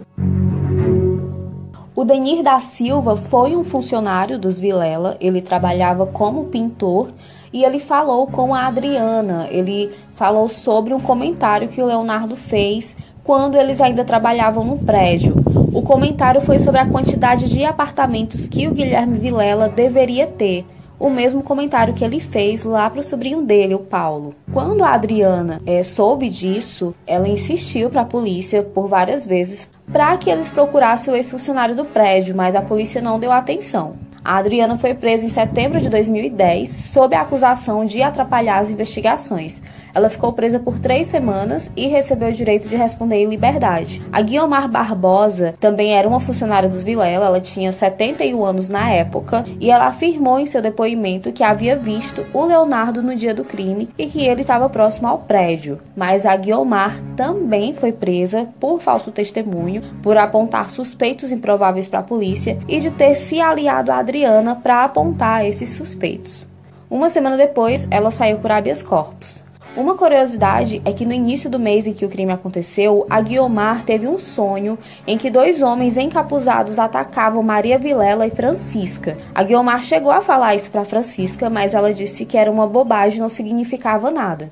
O 1.96 2.04
Denir 2.04 2.42
da 2.42 2.60
Silva 2.60 3.16
foi 3.16 3.56
um 3.56 3.64
funcionário 3.64 4.40
dos 4.40 4.60
Vilela, 4.60 5.16
ele 5.22 5.42
trabalhava 5.42 6.08
como 6.08 6.46
pintor 6.46 7.12
e 7.54 7.64
ele 7.64 7.80
falou 7.80 8.26
com 8.26 8.52
a 8.56 8.66
Adriana. 8.66 9.48
Ele 9.52 9.92
falou 10.16 10.50
sobre 10.50 10.92
um 10.92 11.00
comentário 11.00 11.68
que 11.68 11.80
o 11.80 11.86
Leonardo 11.86 12.36
fez 12.36 12.96
quando 13.24 13.56
eles 13.56 13.80
ainda 13.80 14.04
trabalhavam 14.04 14.66
no 14.66 14.80
prédio. 14.80 15.36
O 15.72 15.84
comentário 15.84 16.42
foi 16.42 16.58
sobre 16.58 16.82
a 16.82 16.90
quantidade 16.90 17.48
de 17.48 17.64
apartamentos 17.64 18.48
que 18.48 18.68
o 18.68 18.74
Guilherme 18.74 19.20
Vilela 19.20 19.70
deveria 19.70 20.26
ter. 20.26 20.66
O 21.04 21.10
mesmo 21.10 21.44
comentário 21.44 21.94
que 21.94 22.02
ele 22.02 22.22
fez 22.22 22.64
lá 22.64 22.90
para 22.90 23.02
o 23.02 23.04
sobrinho 23.04 23.42
dele, 23.42 23.76
o 23.76 23.80
Paulo. 23.80 24.34
Quando 24.54 24.86
a 24.86 24.94
Adriana 24.94 25.62
é, 25.66 25.84
soube 25.84 26.30
disso, 26.30 26.96
ela 27.06 27.28
insistiu 27.28 27.90
para 27.90 28.04
a 28.04 28.06
polícia 28.06 28.64
por 28.64 28.88
várias 28.88 29.26
vezes 29.26 29.70
para 29.92 30.16
que 30.16 30.30
eles 30.30 30.50
procurassem 30.50 31.14
o 31.14 31.18
ex-funcionário 31.18 31.76
do 31.76 31.84
prédio, 31.84 32.34
mas 32.34 32.56
a 32.56 32.62
polícia 32.62 33.02
não 33.02 33.20
deu 33.20 33.34
atenção. 33.34 33.98
A 34.24 34.38
Adriana 34.38 34.78
foi 34.78 34.94
presa 34.94 35.26
em 35.26 35.30
setembro 35.30 35.82
de 35.82 35.90
2010 35.90 36.70
sob 36.70 37.14
a 37.14 37.22
acusação 37.24 37.84
de 37.84 38.02
atrapalhar 38.02 38.60
as 38.60 38.70
investigações. 38.70 39.62
Ela 39.94 40.10
ficou 40.10 40.34
presa 40.34 40.60
por 40.60 40.80
três 40.80 41.08
semanas 41.08 41.72
e 41.76 41.88
recebeu 41.88 42.30
o 42.30 42.34
direito 42.34 42.68
de 42.68 42.76
responder 42.76 43.18
em 43.18 43.30
liberdade. 43.30 44.02
A 44.12 44.22
Guiomar 44.22 44.68
Barbosa 44.70 45.54
também 45.60 45.94
era 45.94 46.08
uma 46.08 46.20
funcionária 46.20 46.68
dos 46.68 46.84
Vilela, 46.84 47.26
ela 47.26 47.40
tinha 47.40 47.72
71 47.72 48.44
anos 48.44 48.70
na 48.70 48.90
época 48.90 49.46
e 49.60 49.70
ela 49.70 49.86
afirmou 49.86 50.40
em 50.40 50.46
seu 50.46 50.62
depoimento 50.62 51.32
que 51.32 51.44
havia 51.44 51.76
visto 51.76 52.26
o 52.34 52.44
Leonardo 52.44 53.04
no 53.04 53.16
dia 53.16 53.34
do 53.34 53.44
crime 53.44 53.90
e 53.98 54.08
que 54.08 54.26
ele 54.26 54.42
estava 54.42 54.70
próximo 54.70 55.08
ao 55.08 55.20
prédio. 55.20 55.80
Mas 55.96 56.26
a 56.26 56.36
Guiomar 56.36 57.00
também 57.16 57.74
foi 57.74 57.92
presa 57.92 58.48
por 58.60 58.82
falso 58.82 59.12
testemunho, 59.12 59.82
por 60.02 60.18
apontar 60.18 60.70
suspeitos 60.70 61.32
improváveis 61.32 61.88
para 61.88 62.00
a 62.00 62.04
polícia 62.04 62.58
e 62.68 62.80
de 62.80 62.90
ter 62.92 63.16
se 63.16 63.40
aliado 63.40 63.92
a 63.92 63.98
Adriana 63.98 64.56
para 64.56 64.84
apontar 64.84 65.46
esses 65.46 65.70
suspeitos. 65.70 66.48
Uma 66.90 67.10
semana 67.10 67.38
depois, 67.38 67.88
ela 67.90 68.12
saiu 68.12 68.38
por 68.38 68.52
habeas 68.52 68.84
corpus. 68.84 69.43
Uma 69.76 69.96
curiosidade 69.98 70.84
é 70.86 70.94
que 70.94 71.04
no 71.04 71.14
início 71.14 71.50
do 71.50 71.58
mês 71.58 71.88
em 71.88 71.94
que 71.94 72.06
o 72.06 72.10
crime 72.10 72.32
aconteceu, 72.32 73.08
a 73.10 73.20
Guiomar 73.20 73.84
teve 73.84 74.08
um 74.08 74.20
sonho 74.20 74.78
em 75.08 75.18
que 75.18 75.32
dois 75.32 75.64
homens 75.64 75.98
encapuzados 75.98 76.78
atacavam 76.78 77.42
Maria 77.42 77.80
Vilela 77.80 78.28
e 78.28 78.30
Francisca. 78.30 79.18
A 79.34 79.42
Guiomar 79.42 79.82
chegou 79.82 80.12
a 80.12 80.22
falar 80.22 80.54
isso 80.54 80.70
para 80.70 80.86
Francisca, 80.86 81.50
mas 81.50 81.74
ela 81.74 81.92
disse 81.92 82.24
que 82.24 82.38
era 82.38 82.52
uma 82.52 82.68
bobagem, 82.68 83.20
não 83.20 83.30
significava 83.30 84.12
nada. 84.12 84.52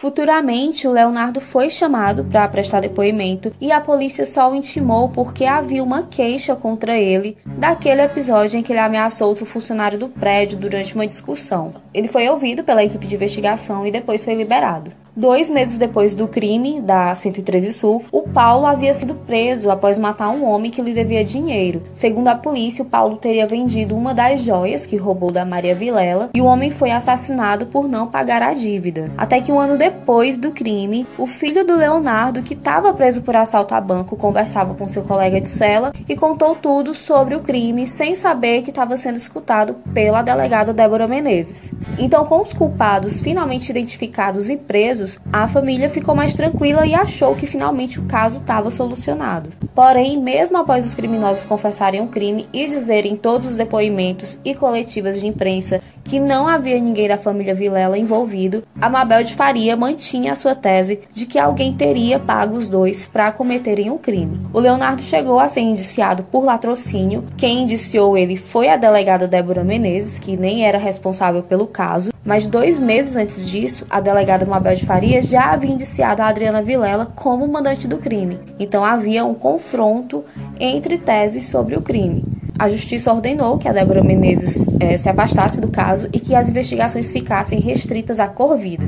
Futuramente, 0.00 0.88
o 0.88 0.92
Leonardo 0.92 1.42
foi 1.42 1.68
chamado 1.68 2.24
para 2.24 2.48
prestar 2.48 2.80
depoimento 2.80 3.52
e 3.60 3.70
a 3.70 3.82
polícia 3.82 4.24
só 4.24 4.50
o 4.50 4.54
intimou 4.54 5.10
porque 5.10 5.44
havia 5.44 5.84
uma 5.84 6.04
queixa 6.04 6.56
contra 6.56 6.96
ele 6.96 7.36
daquele 7.44 8.00
episódio 8.00 8.58
em 8.58 8.62
que 8.62 8.72
ele 8.72 8.78
ameaçou 8.78 9.28
outro 9.28 9.44
funcionário 9.44 9.98
do 9.98 10.08
prédio 10.08 10.56
durante 10.56 10.94
uma 10.94 11.06
discussão. 11.06 11.74
Ele 11.92 12.08
foi 12.08 12.26
ouvido 12.30 12.64
pela 12.64 12.82
equipe 12.82 13.06
de 13.06 13.14
investigação 13.14 13.86
e 13.86 13.90
depois 13.90 14.24
foi 14.24 14.34
liberado. 14.34 14.90
Dois 15.16 15.50
meses 15.50 15.76
depois 15.76 16.14
do 16.14 16.28
crime 16.28 16.80
da 16.80 17.14
113 17.14 17.72
Sul, 17.72 18.04
o 18.12 18.22
Paulo 18.28 18.66
havia 18.66 18.94
sido 18.94 19.14
preso 19.14 19.70
após 19.70 19.98
matar 19.98 20.30
um 20.30 20.44
homem 20.44 20.70
que 20.70 20.80
lhe 20.80 20.94
devia 20.94 21.24
dinheiro. 21.24 21.82
Segundo 21.94 22.28
a 22.28 22.34
polícia, 22.34 22.84
o 22.84 22.88
Paulo 22.88 23.16
teria 23.16 23.46
vendido 23.46 23.96
uma 23.96 24.14
das 24.14 24.40
joias 24.40 24.86
que 24.86 24.96
roubou 24.96 25.32
da 25.32 25.44
Maria 25.44 25.74
Vilela 25.74 26.30
e 26.32 26.40
o 26.40 26.44
homem 26.44 26.70
foi 26.70 26.90
assassinado 26.90 27.66
por 27.66 27.88
não 27.88 28.06
pagar 28.06 28.42
a 28.42 28.54
dívida. 28.54 29.10
Até 29.16 29.40
que 29.40 29.50
um 29.50 29.58
ano 29.58 29.76
depois 29.76 30.36
do 30.36 30.52
crime, 30.52 31.06
o 31.18 31.26
filho 31.26 31.66
do 31.66 31.76
Leonardo, 31.76 32.42
que 32.42 32.54
estava 32.54 32.94
preso 32.94 33.22
por 33.22 33.34
assalto 33.34 33.74
a 33.74 33.80
banco, 33.80 34.16
conversava 34.16 34.74
com 34.74 34.88
seu 34.88 35.02
colega 35.02 35.40
de 35.40 35.48
cela 35.48 35.92
e 36.08 36.14
contou 36.14 36.54
tudo 36.54 36.94
sobre 36.94 37.34
o 37.34 37.40
crime 37.40 37.88
sem 37.88 38.14
saber 38.14 38.62
que 38.62 38.70
estava 38.70 38.96
sendo 38.96 39.16
escutado 39.16 39.74
pela 39.92 40.22
delegada 40.22 40.72
Débora 40.72 41.08
Menezes. 41.08 41.72
Então, 41.98 42.24
com 42.24 42.40
os 42.40 42.52
culpados 42.52 43.20
finalmente 43.20 43.70
identificados 43.70 44.48
e 44.48 44.56
presos, 44.56 44.99
a 45.32 45.48
família 45.48 45.88
ficou 45.88 46.14
mais 46.14 46.34
tranquila 46.34 46.86
e 46.86 46.94
achou 46.94 47.34
que 47.34 47.46
finalmente 47.46 47.98
o 47.98 48.04
caso 48.04 48.38
estava 48.38 48.70
solucionado. 48.70 49.50
Porém, 49.74 50.20
mesmo 50.20 50.58
após 50.58 50.84
os 50.84 50.94
criminosos 50.94 51.44
confessarem 51.44 52.00
o 52.00 52.08
crime 52.08 52.48
e 52.52 52.66
dizerem 52.66 53.16
todos 53.16 53.48
os 53.48 53.56
depoimentos 53.56 54.38
e 54.44 54.54
coletivas 54.54 55.20
de 55.20 55.26
imprensa 55.26 55.80
que 56.04 56.18
não 56.18 56.48
havia 56.48 56.78
ninguém 56.80 57.06
da 57.06 57.16
família 57.16 57.54
Vilela 57.54 57.96
envolvido, 57.96 58.64
a 58.80 58.90
Mabel 58.90 59.22
de 59.22 59.34
Faria 59.34 59.76
mantinha 59.76 60.32
a 60.32 60.36
sua 60.36 60.56
tese 60.56 61.00
de 61.14 61.24
que 61.24 61.38
alguém 61.38 61.72
teria 61.72 62.18
pago 62.18 62.56
os 62.56 62.68
dois 62.68 63.06
para 63.06 63.30
cometerem 63.30 63.90
o 63.90 63.94
um 63.94 63.98
crime. 63.98 64.40
O 64.52 64.58
Leonardo 64.58 65.02
chegou 65.02 65.38
a 65.38 65.46
ser 65.46 65.60
indiciado 65.60 66.24
por 66.24 66.44
latrocínio. 66.44 67.24
Quem 67.36 67.62
indiciou 67.62 68.18
ele 68.18 68.36
foi 68.36 68.68
a 68.68 68.76
delegada 68.76 69.28
Débora 69.28 69.62
Menezes, 69.62 70.18
que 70.18 70.36
nem 70.36 70.66
era 70.66 70.78
responsável 70.78 71.42
pelo 71.42 71.66
caso, 71.66 72.10
mas 72.24 72.46
dois 72.46 72.78
meses 72.80 73.16
antes 73.16 73.48
disso, 73.48 73.86
a 73.88 74.00
delegada 74.00 74.44
Mabel 74.44 74.74
de 74.74 74.84
Faria 74.90 75.22
já 75.22 75.52
havia 75.52 75.70
indiciado 75.70 76.20
a 76.20 76.26
Adriana 76.26 76.60
Vilela 76.60 77.06
como 77.06 77.46
mandante 77.46 77.86
do 77.86 77.98
crime. 77.98 78.40
Então 78.58 78.84
havia 78.84 79.24
um 79.24 79.34
confronto 79.34 80.24
entre 80.58 80.98
teses 80.98 81.48
sobre 81.48 81.76
o 81.76 81.80
crime. 81.80 82.24
A 82.58 82.68
justiça 82.68 83.14
ordenou 83.14 83.56
que 83.56 83.68
a 83.68 83.72
Débora 83.72 84.02
Menezes 84.02 84.66
eh, 84.80 84.98
se 84.98 85.08
afastasse 85.08 85.60
do 85.60 85.68
caso 85.68 86.08
e 86.12 86.18
que 86.18 86.34
as 86.34 86.50
investigações 86.50 87.12
ficassem 87.12 87.60
restritas 87.60 88.18
à 88.18 88.26
Corvida. 88.26 88.84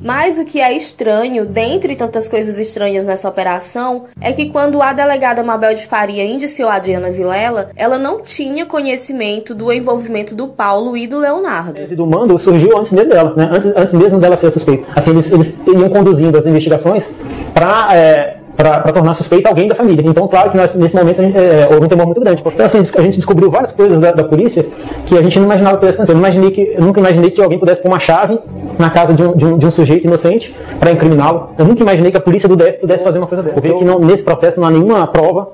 Mas 0.00 0.38
o 0.38 0.44
que 0.44 0.60
é 0.60 0.72
estranho, 0.72 1.44
dentre 1.44 1.96
tantas 1.96 2.28
coisas 2.28 2.58
estranhas 2.58 3.04
nessa 3.04 3.28
operação, 3.28 4.04
é 4.20 4.32
que 4.32 4.50
quando 4.50 4.80
a 4.80 4.92
delegada 4.92 5.42
Mabel 5.42 5.74
de 5.74 5.86
Faria 5.86 6.24
indiciou 6.24 6.68
Adriana 6.68 7.10
Vilela, 7.10 7.70
ela 7.76 7.98
não 7.98 8.20
tinha 8.20 8.64
conhecimento 8.64 9.54
do 9.54 9.72
envolvimento 9.72 10.34
do 10.34 10.48
Paulo 10.48 10.96
e 10.96 11.06
do 11.06 11.18
Leonardo. 11.18 11.82
O 11.82 11.96
do 11.96 12.06
mando 12.06 12.38
surgiu 12.38 12.78
antes 12.78 12.92
mesmo 12.92 13.10
dela, 13.10 13.34
né? 13.36 13.48
antes, 13.52 13.72
antes 13.76 13.94
mesmo 13.94 14.20
dela 14.20 14.36
ser 14.36 14.50
suspeita. 14.50 14.86
Assim, 14.94 15.10
eles, 15.10 15.32
eles 15.32 15.58
iam 15.66 15.88
conduzindo 15.88 16.38
as 16.38 16.46
investigações 16.46 17.10
para 17.52 17.94
é, 17.94 18.37
para 18.58 18.92
tornar 18.92 19.14
suspeita 19.14 19.48
alguém 19.48 19.68
da 19.68 19.74
família. 19.76 20.04
Então, 20.04 20.26
claro 20.26 20.50
que 20.50 20.56
nós, 20.56 20.74
nesse 20.74 20.96
momento 20.96 21.22
é, 21.22 21.68
houve 21.70 21.86
um 21.86 21.88
temor 21.88 22.06
muito 22.06 22.20
grande. 22.20 22.42
Então, 22.44 22.66
assim, 22.66 22.78
a 22.80 23.02
gente 23.02 23.14
descobriu 23.14 23.48
várias 23.48 23.70
coisas 23.70 24.00
da, 24.00 24.10
da 24.10 24.24
polícia 24.24 24.66
que 25.06 25.16
a 25.16 25.22
gente 25.22 25.38
não 25.38 25.46
imaginava 25.46 25.76
que 25.76 25.80
pudesse 25.82 25.98
acontecer. 25.98 26.12
Eu, 26.12 26.18
imaginei 26.18 26.50
que, 26.50 26.74
eu 26.76 26.80
nunca 26.82 26.98
imaginei 26.98 27.30
que 27.30 27.40
alguém 27.40 27.56
pudesse 27.56 27.80
pôr 27.80 27.88
uma 27.88 28.00
chave 28.00 28.36
na 28.76 28.90
casa 28.90 29.14
de 29.14 29.22
um, 29.22 29.36
de 29.36 29.46
um, 29.46 29.58
de 29.58 29.64
um 29.64 29.70
sujeito 29.70 30.08
inocente 30.08 30.52
para 30.80 30.90
incriminá-lo. 30.90 31.50
Eu 31.56 31.66
nunca 31.66 31.82
imaginei 31.82 32.10
que 32.10 32.16
a 32.16 32.20
polícia 32.20 32.48
do 32.48 32.56
DF 32.56 32.80
pudesse 32.80 33.04
fazer 33.04 33.18
uma 33.18 33.28
coisa 33.28 33.44
dessa. 33.44 33.54
Porque 33.54 33.72
que 33.72 33.84
não, 33.84 34.00
nesse 34.00 34.24
processo 34.24 34.60
não 34.60 34.66
há 34.66 34.72
nenhuma 34.72 35.06
prova 35.06 35.52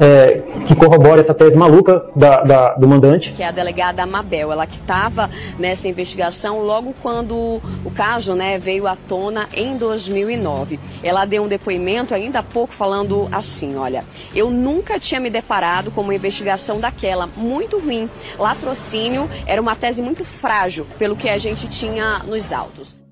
é, 0.00 0.42
que 0.66 0.74
corrobora 0.74 1.20
essa 1.20 1.34
tese 1.34 1.56
maluca 1.56 2.04
da, 2.14 2.42
da, 2.42 2.74
do 2.74 2.86
mandante. 2.86 3.30
Que 3.32 3.42
é 3.42 3.48
a 3.48 3.50
delegada 3.50 4.02
Amabel, 4.02 4.52
ela 4.52 4.66
que 4.66 4.78
estava 4.78 5.30
nessa 5.58 5.88
investigação 5.88 6.60
logo 6.62 6.94
quando 7.02 7.60
o 7.84 7.90
caso 7.94 8.34
né, 8.34 8.58
veio 8.58 8.86
à 8.86 8.96
tona 8.96 9.48
em 9.52 9.76
2009. 9.76 10.78
Ela 11.02 11.24
deu 11.24 11.44
um 11.44 11.48
depoimento 11.48 12.14
ainda 12.14 12.40
há 12.40 12.42
pouco 12.42 12.72
falando 12.72 13.28
assim, 13.32 13.76
olha, 13.76 14.04
eu 14.34 14.50
nunca 14.50 14.98
tinha 14.98 15.20
me 15.20 15.30
deparado 15.30 15.90
com 15.90 16.00
uma 16.00 16.14
investigação 16.14 16.78
daquela, 16.80 17.26
muito 17.36 17.78
ruim. 17.78 18.08
Latrocínio 18.38 19.28
era 19.46 19.60
uma 19.60 19.76
tese 19.76 20.02
muito 20.02 20.24
frágil, 20.24 20.86
pelo 20.98 21.16
que 21.16 21.28
a 21.28 21.38
gente 21.38 21.68
tinha 21.68 22.20
nos 22.20 22.52
autos. 22.52 23.05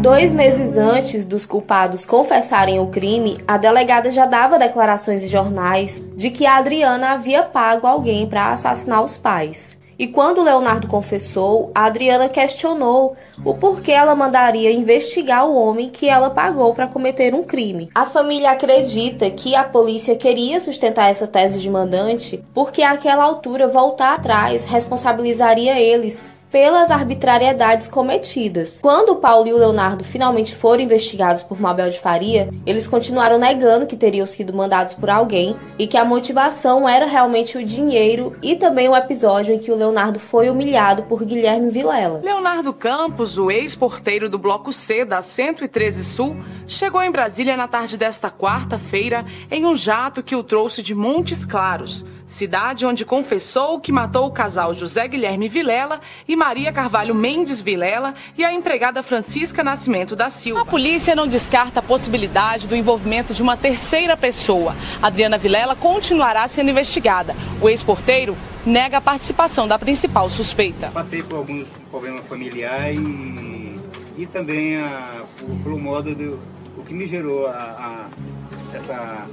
Dois 0.00 0.32
meses 0.32 0.78
antes 0.78 1.26
dos 1.26 1.44
culpados 1.44 2.06
confessarem 2.06 2.80
o 2.80 2.86
crime, 2.86 3.36
a 3.46 3.58
delegada 3.58 4.10
já 4.10 4.24
dava 4.24 4.58
declarações 4.58 5.22
em 5.22 5.28
jornais 5.28 6.02
de 6.16 6.30
que 6.30 6.46
a 6.46 6.56
Adriana 6.56 7.10
havia 7.10 7.42
pago 7.42 7.86
alguém 7.86 8.26
para 8.26 8.48
assassinar 8.48 9.04
os 9.04 9.18
pais. 9.18 9.78
E 9.98 10.06
quando 10.06 10.42
Leonardo 10.42 10.88
confessou, 10.88 11.70
a 11.74 11.84
Adriana 11.84 12.30
questionou 12.30 13.14
o 13.44 13.52
porquê 13.52 13.92
ela 13.92 14.14
mandaria 14.14 14.72
investigar 14.72 15.46
o 15.46 15.54
homem 15.54 15.90
que 15.90 16.08
ela 16.08 16.30
pagou 16.30 16.72
para 16.72 16.86
cometer 16.86 17.34
um 17.34 17.44
crime. 17.44 17.90
A 17.94 18.06
família 18.06 18.52
acredita 18.52 19.28
que 19.28 19.54
a 19.54 19.64
polícia 19.64 20.16
queria 20.16 20.60
sustentar 20.60 21.10
essa 21.10 21.26
tese 21.26 21.60
de 21.60 21.68
mandante 21.68 22.42
porque 22.54 22.80
àquela 22.80 23.24
altura 23.24 23.68
voltar 23.68 24.14
atrás 24.14 24.64
responsabilizaria 24.64 25.78
eles 25.78 26.26
pelas 26.50 26.90
arbitrariedades 26.90 27.88
cometidas. 27.88 28.80
Quando 28.82 29.16
Paulo 29.16 29.46
e 29.46 29.52
o 29.52 29.58
Leonardo 29.58 30.04
finalmente 30.04 30.54
foram 30.54 30.82
investigados 30.82 31.42
por 31.42 31.60
Mabel 31.60 31.90
de 31.90 32.00
Faria, 32.00 32.50
eles 32.66 32.88
continuaram 32.88 33.38
negando 33.38 33.86
que 33.86 33.96
teriam 33.96 34.26
sido 34.26 34.52
mandados 34.52 34.94
por 34.94 35.08
alguém 35.08 35.56
e 35.78 35.86
que 35.86 35.96
a 35.96 36.04
motivação 36.04 36.88
era 36.88 37.06
realmente 37.06 37.56
o 37.56 37.64
dinheiro 37.64 38.36
e 38.42 38.56
também 38.56 38.88
o 38.88 38.96
episódio 38.96 39.54
em 39.54 39.58
que 39.58 39.70
o 39.70 39.76
Leonardo 39.76 40.18
foi 40.18 40.50
humilhado 40.50 41.04
por 41.04 41.24
Guilherme 41.24 41.70
Vilela. 41.70 42.20
Leonardo 42.22 42.72
Campos, 42.72 43.38
o 43.38 43.50
ex-porteiro 43.50 44.28
do 44.28 44.38
Bloco 44.38 44.72
C 44.72 45.04
da 45.04 45.22
113 45.22 46.04
Sul, 46.04 46.36
chegou 46.66 47.02
em 47.02 47.10
Brasília 47.10 47.56
na 47.56 47.68
tarde 47.68 47.96
desta 47.96 48.30
quarta-feira 48.30 49.24
em 49.50 49.64
um 49.64 49.76
jato 49.76 50.22
que 50.22 50.34
o 50.34 50.42
trouxe 50.42 50.82
de 50.82 50.94
Montes 50.94 51.46
Claros 51.46 52.04
cidade 52.30 52.86
onde 52.86 53.04
confessou 53.04 53.80
que 53.80 53.90
matou 53.90 54.26
o 54.26 54.30
casal 54.30 54.72
José 54.72 55.06
Guilherme 55.08 55.48
Vilela 55.48 56.00
e 56.28 56.36
Maria 56.36 56.72
Carvalho 56.72 57.12
Mendes 57.12 57.60
Vilela 57.60 58.14
e 58.38 58.44
a 58.44 58.52
empregada 58.52 59.02
Francisca 59.02 59.64
Nascimento 59.64 60.14
da 60.14 60.30
Silva. 60.30 60.62
A 60.62 60.64
polícia 60.64 61.16
não 61.16 61.26
descarta 61.26 61.80
a 61.80 61.82
possibilidade 61.82 62.68
do 62.68 62.76
envolvimento 62.76 63.34
de 63.34 63.42
uma 63.42 63.56
terceira 63.56 64.16
pessoa. 64.16 64.76
Adriana 65.02 65.36
Vilela 65.36 65.74
continuará 65.74 66.46
sendo 66.46 66.70
investigada. 66.70 67.34
O 67.60 67.68
ex-porteiro 67.68 68.36
nega 68.64 68.98
a 68.98 69.00
participação 69.00 69.66
da 69.66 69.76
principal 69.76 70.30
suspeita. 70.30 70.90
Passei 70.92 71.24
por 71.24 71.36
alguns 71.36 71.66
problemas 71.90 72.24
familiares 72.26 73.00
e, 73.00 73.80
e 74.18 74.26
também 74.26 74.76
a, 74.76 75.24
pelo 75.64 75.80
modo 75.80 76.14
do 76.14 76.38
o 76.76 76.84
que 76.84 76.94
me 76.94 77.08
gerou 77.08 77.48
a, 77.48 77.50
a 77.52 78.76
essa 78.76 79.26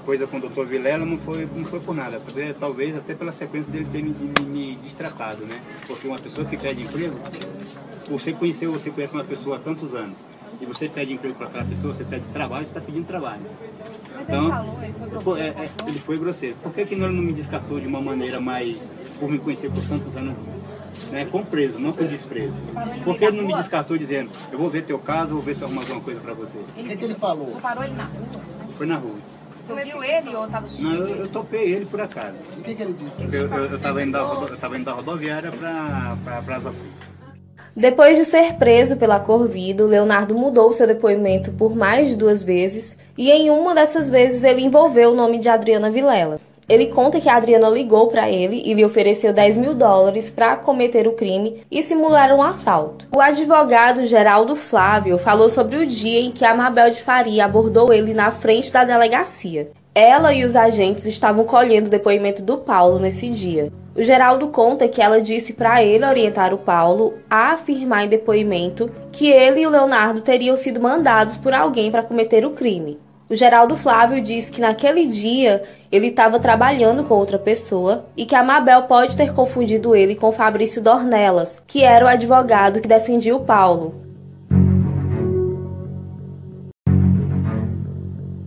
coisa 0.00 0.26
com 0.26 0.38
o 0.38 0.40
doutor 0.40 0.66
Vilela 0.66 1.04
não 1.04 1.16
foi, 1.18 1.48
não 1.54 1.64
foi 1.64 1.80
por 1.80 1.94
nada, 1.94 2.20
talvez 2.58 2.96
até 2.96 3.14
pela 3.14 3.32
sequência 3.32 3.70
dele 3.70 3.86
ter 3.90 4.02
me, 4.02 4.10
me, 4.10 4.46
me 4.46 4.76
destratado, 4.76 5.44
né? 5.44 5.60
Porque 5.86 6.08
uma 6.08 6.18
pessoa 6.18 6.46
que 6.46 6.56
pede 6.56 6.82
emprego, 6.82 7.16
você 8.08 8.32
conheceu, 8.32 8.72
você 8.72 8.90
conhece 8.90 9.12
uma 9.12 9.24
pessoa 9.24 9.56
há 9.56 9.58
tantos 9.60 9.94
anos, 9.94 10.16
e 10.60 10.66
você 10.66 10.88
pede 10.88 11.12
emprego 11.12 11.34
para 11.34 11.46
aquela 11.46 11.64
pessoa, 11.64 11.94
você 11.94 12.04
pede 12.04 12.24
trabalho, 12.32 12.66
você 12.66 12.70
está 12.70 12.80
pedindo 12.80 13.06
trabalho. 13.06 13.42
Mas 14.14 14.28
então, 14.28 14.44
ele 14.44 14.50
falou, 14.52 14.82
ele 14.82 14.92
foi 14.92 15.08
grosseiro. 15.08 15.40
É, 15.40 15.48
é, 15.48 15.88
ele 15.88 15.98
foi 15.98 16.18
grosseiro. 16.18 16.56
Por 16.62 16.72
que, 16.72 16.86
que 16.86 16.94
ele 16.94 17.06
não 17.06 17.22
me 17.22 17.32
descartou 17.32 17.80
de 17.80 17.86
uma 17.86 18.00
maneira 18.00 18.40
mais, 18.40 18.78
por 19.18 19.30
me 19.30 19.38
conhecer 19.38 19.70
por 19.70 19.82
tantos 19.84 20.16
anos, 20.16 20.34
né, 21.10 21.24
com 21.24 21.42
preso, 21.44 21.78
não 21.78 21.92
com 21.92 22.04
desprezo? 22.04 22.54
Por 23.04 23.16
que 23.16 23.24
ele 23.24 23.36
não 23.36 23.46
me 23.46 23.54
descartou 23.54 23.96
dizendo, 23.96 24.30
eu 24.52 24.58
vou 24.58 24.68
ver 24.68 24.84
teu 24.84 24.98
caso, 24.98 25.30
vou 25.30 25.42
ver 25.42 25.54
se 25.54 25.62
eu 25.62 25.66
arrumo 25.66 25.80
alguma 25.80 26.00
coisa 26.00 26.20
para 26.20 26.34
você? 26.34 26.58
O 26.58 26.74
que, 26.74 26.96
que 26.96 27.04
ele 27.04 27.14
falou? 27.14 27.46
Você 27.46 27.60
parou 27.60 27.84
ele 27.84 27.94
na 27.94 28.04
rua? 28.04 28.42
Foi 28.76 28.86
na 28.86 28.96
rua. 28.96 29.39
Você 29.62 29.84
viu 29.84 30.02
ele 30.02 30.34
ou 30.34 30.46
estava 30.46 30.66
subindo? 30.66 31.00
Não, 31.00 31.08
eu, 31.08 31.16
eu, 31.16 31.28
topei 31.28 31.72
ele 31.74 31.86
por 31.86 32.00
acaso. 32.00 32.36
O 32.56 32.62
que, 32.62 32.74
que 32.74 32.82
ele 32.82 32.92
disse? 32.94 33.22
Eu, 33.34 33.48
eu, 33.48 33.76
estava 33.76 34.02
indo, 34.02 34.12
da, 34.12 34.76
indo 34.76 34.84
da 34.84 34.92
rodoviária 34.92 35.52
para 35.52 36.42
Praça 36.42 36.72
Sul. 36.72 36.86
Depois 37.76 38.16
de 38.16 38.24
ser 38.24 38.54
preso 38.54 38.96
pela 38.96 39.20
Corvido, 39.20 39.86
Leonardo 39.86 40.34
mudou 40.34 40.72
seu 40.72 40.86
depoimento 40.86 41.52
por 41.52 41.76
mais 41.76 42.08
de 42.08 42.16
duas 42.16 42.42
vezes 42.42 42.98
e 43.16 43.30
em 43.30 43.48
uma 43.48 43.74
dessas 43.74 44.08
vezes 44.08 44.42
ele 44.42 44.62
envolveu 44.62 45.12
o 45.12 45.14
nome 45.14 45.38
de 45.38 45.48
Adriana 45.48 45.90
Vilela. 45.90 46.40
Ele 46.70 46.86
conta 46.86 47.20
que 47.20 47.28
a 47.28 47.34
Adriana 47.34 47.68
ligou 47.68 48.06
para 48.06 48.30
ele 48.30 48.62
e 48.64 48.72
lhe 48.74 48.84
ofereceu 48.84 49.32
10 49.32 49.56
mil 49.56 49.74
dólares 49.74 50.30
para 50.30 50.54
cometer 50.54 51.08
o 51.08 51.14
crime 51.14 51.62
e 51.68 51.82
simular 51.82 52.32
um 52.32 52.40
assalto. 52.40 53.08
O 53.12 53.20
advogado 53.20 54.06
Geraldo 54.06 54.54
Flávio 54.54 55.18
falou 55.18 55.50
sobre 55.50 55.78
o 55.78 55.84
dia 55.84 56.20
em 56.20 56.30
que 56.30 56.44
a 56.44 56.54
Mabel 56.54 56.90
de 56.90 57.02
Faria 57.02 57.44
abordou 57.44 57.92
ele 57.92 58.14
na 58.14 58.30
frente 58.30 58.72
da 58.72 58.84
delegacia. 58.84 59.72
Ela 59.92 60.32
e 60.32 60.44
os 60.44 60.54
agentes 60.54 61.06
estavam 61.06 61.42
colhendo 61.42 61.88
o 61.88 61.90
depoimento 61.90 62.40
do 62.40 62.58
Paulo 62.58 63.00
nesse 63.00 63.28
dia. 63.30 63.72
O 63.96 64.02
Geraldo 64.04 64.46
conta 64.46 64.86
que 64.86 65.02
ela 65.02 65.20
disse 65.20 65.54
para 65.54 65.82
ele 65.82 66.06
orientar 66.06 66.54
o 66.54 66.58
Paulo 66.58 67.14
a 67.28 67.54
afirmar 67.54 68.04
em 68.04 68.08
depoimento 68.08 68.88
que 69.10 69.28
ele 69.28 69.62
e 69.62 69.66
o 69.66 69.70
Leonardo 69.70 70.20
teriam 70.20 70.56
sido 70.56 70.80
mandados 70.80 71.36
por 71.36 71.52
alguém 71.52 71.90
para 71.90 72.04
cometer 72.04 72.46
o 72.46 72.50
crime. 72.50 72.96
O 73.30 73.36
Geraldo 73.36 73.76
Flávio 73.76 74.20
diz 74.20 74.50
que 74.50 74.60
naquele 74.60 75.06
dia 75.06 75.62
ele 75.92 76.08
estava 76.08 76.40
trabalhando 76.40 77.04
com 77.04 77.14
outra 77.14 77.38
pessoa 77.38 78.04
e 78.16 78.26
que 78.26 78.34
a 78.34 78.42
Mabel 78.42 78.82
pode 78.82 79.16
ter 79.16 79.32
confundido 79.32 79.94
ele 79.94 80.16
com 80.16 80.32
Fabrício 80.32 80.82
Dornelas, 80.82 81.62
que 81.64 81.84
era 81.84 82.04
o 82.04 82.08
advogado 82.08 82.80
que 82.80 82.88
defendia 82.88 83.36
o 83.36 83.44
Paulo. 83.44 83.94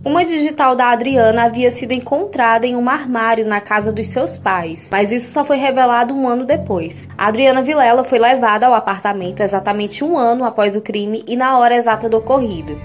Uma 0.04 0.22
digital 0.22 0.76
da 0.76 0.90
Adriana 0.90 1.44
havia 1.44 1.70
sido 1.70 1.92
encontrada 1.92 2.66
em 2.66 2.76
um 2.76 2.90
armário 2.90 3.46
na 3.46 3.62
casa 3.62 3.90
dos 3.90 4.08
seus 4.08 4.36
pais, 4.36 4.90
mas 4.92 5.10
isso 5.10 5.32
só 5.32 5.42
foi 5.42 5.56
revelado 5.56 6.12
um 6.12 6.28
ano 6.28 6.44
depois. 6.44 7.08
A 7.16 7.28
Adriana 7.28 7.62
Vilela 7.62 8.04
foi 8.04 8.18
levada 8.18 8.66
ao 8.66 8.74
apartamento 8.74 9.40
exatamente 9.40 10.04
um 10.04 10.18
ano 10.18 10.44
após 10.44 10.76
o 10.76 10.82
crime 10.82 11.24
e 11.26 11.38
na 11.38 11.58
hora 11.58 11.74
exata 11.74 12.06
do 12.06 12.18
ocorrido. 12.18 12.78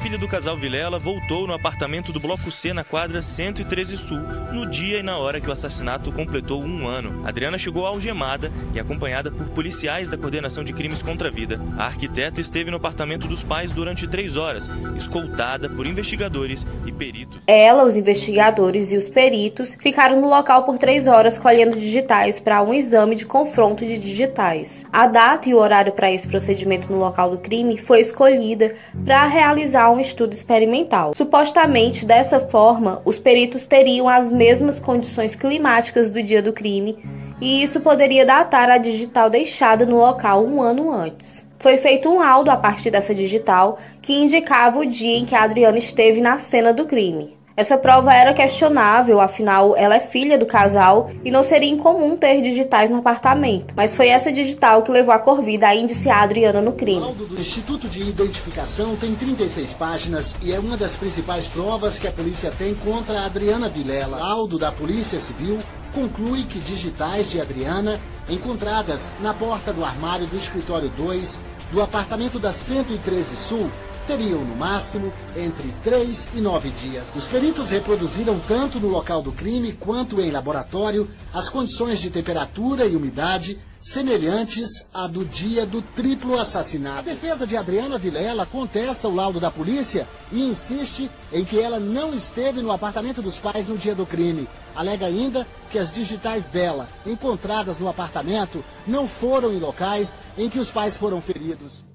Filha 0.00 0.16
do 0.16 0.28
casal 0.28 0.56
Vilela 0.56 0.96
voltou 0.96 1.44
no 1.44 1.52
apartamento 1.52 2.12
do 2.12 2.20
Bloco 2.20 2.52
C 2.52 2.72
na 2.72 2.84
quadra 2.84 3.20
113 3.20 3.96
Sul, 3.96 4.20
no 4.52 4.64
dia 4.64 5.00
e 5.00 5.02
na 5.02 5.18
hora 5.18 5.40
que 5.40 5.48
o 5.48 5.52
assassinato 5.52 6.12
completou 6.12 6.62
um 6.62 6.86
ano. 6.86 7.26
Adriana 7.26 7.58
chegou 7.58 7.84
algemada 7.84 8.52
e 8.72 8.78
acompanhada 8.78 9.32
por 9.32 9.48
policiais 9.48 10.08
da 10.08 10.16
Coordenação 10.16 10.62
de 10.62 10.72
Crimes 10.72 11.02
contra 11.02 11.28
a 11.28 11.32
Vida. 11.32 11.60
A 11.76 11.86
arquiteta 11.86 12.40
esteve 12.40 12.70
no 12.70 12.76
apartamento 12.76 13.26
dos 13.26 13.42
pais 13.42 13.72
durante 13.72 14.06
três 14.06 14.36
horas, 14.36 14.70
escoltada 14.96 15.68
por 15.68 15.84
investigadores 15.84 16.64
e 16.86 16.92
peritos. 16.92 17.40
Ela, 17.44 17.82
os 17.82 17.96
investigadores 17.96 18.92
e 18.92 18.96
os 18.96 19.08
peritos 19.08 19.76
ficaram 19.80 20.20
no 20.20 20.28
local 20.28 20.62
por 20.62 20.78
três 20.78 21.08
horas 21.08 21.36
colhendo 21.36 21.76
digitais 21.76 22.38
para 22.38 22.62
um 22.62 22.72
exame 22.72 23.16
de 23.16 23.26
confronto 23.26 23.84
de 23.84 23.98
digitais. 23.98 24.86
A 24.92 25.08
data 25.08 25.48
e 25.48 25.54
o 25.54 25.58
horário 25.58 25.92
para 25.92 26.10
esse 26.10 26.28
procedimento 26.28 26.90
no 26.90 26.98
local 26.98 27.30
do 27.30 27.38
crime 27.38 27.76
foi 27.76 27.98
escolhida 27.98 28.76
para 29.04 29.26
realizar 29.26 29.87
um 29.90 30.00
estudo 30.00 30.32
experimental. 30.32 31.12
Supostamente, 31.14 32.04
dessa 32.04 32.40
forma, 32.40 33.00
os 33.04 33.18
peritos 33.18 33.66
teriam 33.66 34.08
as 34.08 34.32
mesmas 34.32 34.78
condições 34.78 35.34
climáticas 35.34 36.10
do 36.10 36.22
dia 36.22 36.42
do 36.42 36.52
crime 36.52 36.98
e 37.40 37.62
isso 37.62 37.80
poderia 37.80 38.26
datar 38.26 38.68
a 38.68 38.78
digital 38.78 39.30
deixada 39.30 39.86
no 39.86 39.96
local 39.96 40.44
um 40.44 40.60
ano 40.60 40.90
antes. 40.90 41.46
Foi 41.58 41.76
feito 41.76 42.08
um 42.08 42.18
laudo 42.18 42.50
a 42.50 42.56
partir 42.56 42.90
dessa 42.90 43.14
digital 43.14 43.78
que 44.02 44.12
indicava 44.12 44.78
o 44.78 44.86
dia 44.86 45.16
em 45.16 45.24
que 45.24 45.34
a 45.34 45.42
Adriana 45.42 45.78
esteve 45.78 46.20
na 46.20 46.38
cena 46.38 46.72
do 46.72 46.86
crime. 46.86 47.37
Essa 47.58 47.76
prova 47.76 48.14
era 48.14 48.32
questionável, 48.32 49.20
afinal, 49.20 49.76
ela 49.76 49.96
é 49.96 50.00
filha 50.00 50.38
do 50.38 50.46
casal 50.46 51.10
e 51.24 51.30
não 51.32 51.42
seria 51.42 51.68
incomum 51.68 52.16
ter 52.16 52.40
digitais 52.40 52.88
no 52.88 52.98
apartamento. 52.98 53.74
Mas 53.76 53.96
foi 53.96 54.06
essa 54.06 54.30
digital 54.30 54.84
que 54.84 54.92
levou 54.92 55.12
a 55.12 55.18
Corvida 55.18 55.66
a 55.66 55.74
indiciar 55.74 56.18
a 56.18 56.22
Adriana 56.22 56.60
no 56.60 56.70
crime. 56.70 56.98
O 56.98 57.06
laudo 57.06 57.26
do 57.26 57.34
Instituto 57.34 57.88
de 57.88 58.08
Identificação 58.08 58.94
tem 58.94 59.12
36 59.12 59.72
páginas 59.72 60.36
e 60.40 60.52
é 60.52 60.60
uma 60.60 60.76
das 60.76 60.94
principais 60.94 61.48
provas 61.48 61.98
que 61.98 62.06
a 62.06 62.12
polícia 62.12 62.52
tem 62.56 62.76
contra 62.76 63.22
a 63.22 63.26
Adriana 63.26 63.68
Vilela. 63.68 64.18
O 64.18 64.20
laudo 64.20 64.56
da 64.56 64.70
Polícia 64.70 65.18
Civil 65.18 65.58
conclui 65.92 66.44
que 66.44 66.60
digitais 66.60 67.28
de 67.28 67.40
Adriana, 67.40 67.98
encontradas 68.30 69.12
na 69.20 69.34
porta 69.34 69.72
do 69.72 69.84
armário 69.84 70.28
do 70.28 70.36
escritório 70.36 70.90
2 70.90 71.40
do 71.72 71.82
apartamento 71.82 72.38
da 72.38 72.52
113 72.52 73.36
Sul, 73.36 73.68
teriam, 74.08 74.42
no 74.42 74.56
máximo, 74.56 75.12
entre 75.36 75.70
3 75.84 76.28
e 76.34 76.40
9 76.40 76.70
dias. 76.70 77.14
Os 77.14 77.28
peritos 77.28 77.70
reproduziram 77.70 78.40
tanto 78.48 78.80
no 78.80 78.88
local 78.88 79.22
do 79.22 79.30
crime 79.30 79.74
quanto 79.74 80.18
em 80.18 80.30
laboratório 80.30 81.06
as 81.32 81.50
condições 81.50 81.98
de 81.98 82.08
temperatura 82.08 82.86
e 82.86 82.96
umidade 82.96 83.60
semelhantes 83.82 84.86
à 84.92 85.06
do 85.06 85.24
dia 85.26 85.66
do 85.66 85.82
triplo 85.82 86.38
assassinato. 86.38 87.00
A 87.00 87.02
defesa 87.02 87.46
de 87.46 87.56
Adriana 87.56 87.98
Vilela 87.98 88.46
contesta 88.46 89.06
o 89.06 89.14
laudo 89.14 89.38
da 89.38 89.50
polícia 89.50 90.08
e 90.32 90.42
insiste 90.42 91.10
em 91.30 91.44
que 91.44 91.60
ela 91.60 91.78
não 91.78 92.12
esteve 92.14 92.62
no 92.62 92.72
apartamento 92.72 93.20
dos 93.20 93.38
pais 93.38 93.68
no 93.68 93.76
dia 93.76 93.94
do 93.94 94.06
crime. 94.06 94.48
Alega 94.74 95.04
ainda 95.04 95.46
que 95.70 95.78
as 95.78 95.90
digitais 95.90 96.48
dela, 96.48 96.88
encontradas 97.06 97.78
no 97.78 97.88
apartamento, 97.88 98.64
não 98.86 99.06
foram 99.06 99.52
em 99.52 99.58
locais 99.58 100.18
em 100.36 100.48
que 100.48 100.58
os 100.58 100.70
pais 100.70 100.96
foram 100.96 101.20
feridos. 101.20 101.87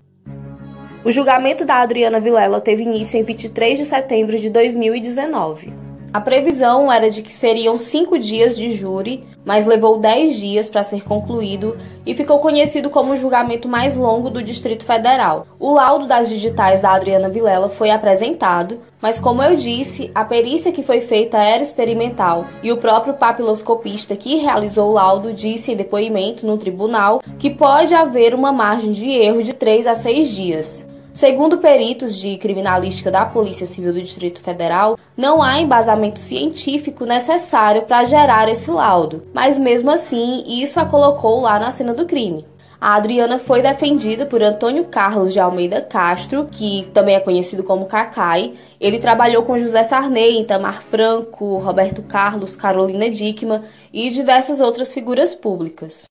O 1.06 1.12
julgamento 1.12 1.66
da 1.66 1.82
Adriana 1.82 2.18
Vilela 2.18 2.62
teve 2.62 2.84
início 2.84 3.20
em 3.20 3.24
23 3.24 3.78
de 3.78 3.86
setembro 3.86 4.40
de 4.40 4.50
2019. 4.50 5.74
A 6.14 6.22
previsão 6.22 6.90
era 6.90 7.10
de 7.10 7.22
que 7.22 7.34
seriam 7.34 7.78
cinco 7.78 8.18
dias 8.18 8.56
de 8.56 8.72
júri, 8.72 9.26
mas 9.44 9.66
levou 9.66 9.98
dez 9.98 10.38
dias 10.38 10.70
para 10.70 10.82
ser 10.82 11.04
concluído 11.04 11.76
e 12.06 12.16
ficou 12.16 12.40
conhecido 12.40 12.90
como 12.90 13.12
o 13.12 13.18
julgamento 13.18 13.68
mais 13.68 13.98
longo 13.98 14.30
do 14.30 14.42
Distrito 14.42 14.86
Federal. 14.86 15.46
O 15.60 15.74
laudo 15.74 16.08
das 16.08 16.30
digitais 16.30 16.80
da 16.80 16.94
Adriana 16.94 17.28
Vilela 17.28 17.68
foi 17.68 17.90
apresentado, 17.90 18.80
mas 19.02 19.20
como 19.20 19.44
eu 19.44 19.56
disse, 19.56 20.10
a 20.16 20.24
perícia 20.24 20.72
que 20.72 20.84
foi 20.84 21.02
feita 21.02 21.38
era 21.38 21.64
experimental 21.64 22.46
e 22.62 22.72
o 22.72 22.78
próprio 22.78 23.16
papiloscopista 23.16 24.16
que 24.16 24.38
realizou 24.38 24.92
o 24.92 24.94
laudo 24.94 25.34
disse 25.34 25.74
em 25.74 25.76
depoimento 25.76 26.48
no 26.48 26.58
tribunal 26.58 27.22
que 27.38 27.50
pode 27.50 27.94
haver 27.94 28.34
uma 28.34 28.54
margem 28.54 28.92
de 28.94 29.10
erro 29.10 29.44
de 29.44 29.52
três 29.52 29.86
a 29.86 29.96
seis 29.96 30.30
dias. 30.30 30.93
Segundo 31.14 31.60
peritos 31.60 32.20
de 32.20 32.38
criminalística 32.38 33.12
da 33.12 33.24
Polícia 33.24 33.68
Civil 33.68 33.94
do 33.94 34.02
Distrito 34.02 34.42
Federal, 34.42 34.98
não 35.16 35.44
há 35.44 35.60
embasamento 35.60 36.20
científico 36.20 37.06
necessário 37.06 37.84
para 37.84 38.04
gerar 38.04 38.50
esse 38.50 38.72
laudo, 38.72 39.24
mas 39.32 39.60
mesmo 39.60 39.92
assim, 39.92 40.44
isso 40.48 40.80
a 40.80 40.86
colocou 40.86 41.40
lá 41.40 41.60
na 41.60 41.72
cena 41.72 41.94
do 41.94 42.08
crime. 42.08 42.48
A 42.82 42.96
Adriana 42.96 43.38
foi 43.38 43.62
defendida 43.62 44.26
por 44.26 44.42
Antônio 44.42 44.86
Carlos 44.86 45.32
de 45.32 45.40
Almeida 45.40 45.82
Castro, 45.82 46.50
que 46.52 46.90
também 46.94 47.16
é 47.16 47.20
conhecido 47.20 47.64
como 47.64 47.86
Cacai. 47.86 48.56
Ele 48.82 48.98
trabalhou 48.98 49.44
com 49.44 49.58
José 49.58 49.84
Sarney, 49.84 50.42
Itamar 50.42 50.82
Franco, 50.82 51.60
Roberto 51.60 52.02
Carlos, 52.02 52.56
Carolina 52.56 53.10
Dickman 53.10 53.62
e 53.94 54.10
diversas 54.10 54.60
outras 54.60 54.92
figuras 54.92 55.34
públicas. 55.34 56.06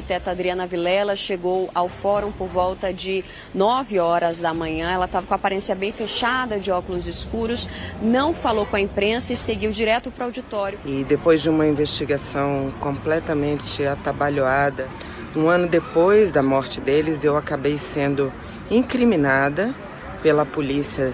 Arquiteta 0.00 0.30
Adriana 0.30 0.66
Vilela 0.66 1.14
chegou 1.14 1.70
ao 1.74 1.88
fórum 1.88 2.32
por 2.32 2.48
volta 2.48 2.92
de 2.92 3.22
9 3.54 3.98
horas 4.00 4.40
da 4.40 4.54
manhã. 4.54 4.90
Ela 4.90 5.04
estava 5.04 5.26
com 5.26 5.34
a 5.34 5.36
aparência 5.36 5.74
bem 5.74 5.92
fechada, 5.92 6.58
de 6.58 6.70
óculos 6.70 7.06
escuros, 7.06 7.68
não 8.00 8.32
falou 8.32 8.64
com 8.64 8.76
a 8.76 8.80
imprensa 8.80 9.34
e 9.34 9.36
seguiu 9.36 9.70
direto 9.70 10.10
para 10.10 10.22
o 10.22 10.26
auditório. 10.26 10.78
E 10.86 11.04
depois 11.04 11.42
de 11.42 11.50
uma 11.50 11.66
investigação 11.66 12.68
completamente 12.80 13.84
atabalhoada, 13.86 14.88
um 15.36 15.48
ano 15.48 15.68
depois 15.68 16.32
da 16.32 16.42
morte 16.42 16.80
deles, 16.80 17.22
eu 17.22 17.36
acabei 17.36 17.76
sendo 17.76 18.32
incriminada 18.70 19.74
pela 20.22 20.46
polícia 20.46 21.12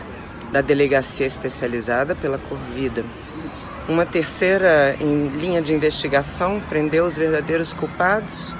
da 0.52 0.60
delegacia 0.60 1.26
especializada 1.26 2.14
pela 2.14 2.38
Corvida. 2.38 3.04
Uma 3.88 4.06
terceira 4.06 4.96
em 5.00 5.28
linha 5.28 5.60
de 5.60 5.74
investigação 5.74 6.60
prendeu 6.68 7.04
os 7.04 7.16
verdadeiros 7.16 7.72
culpados 7.72 8.54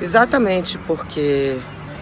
Exatamente 0.00 0.78
porque 0.78 1.56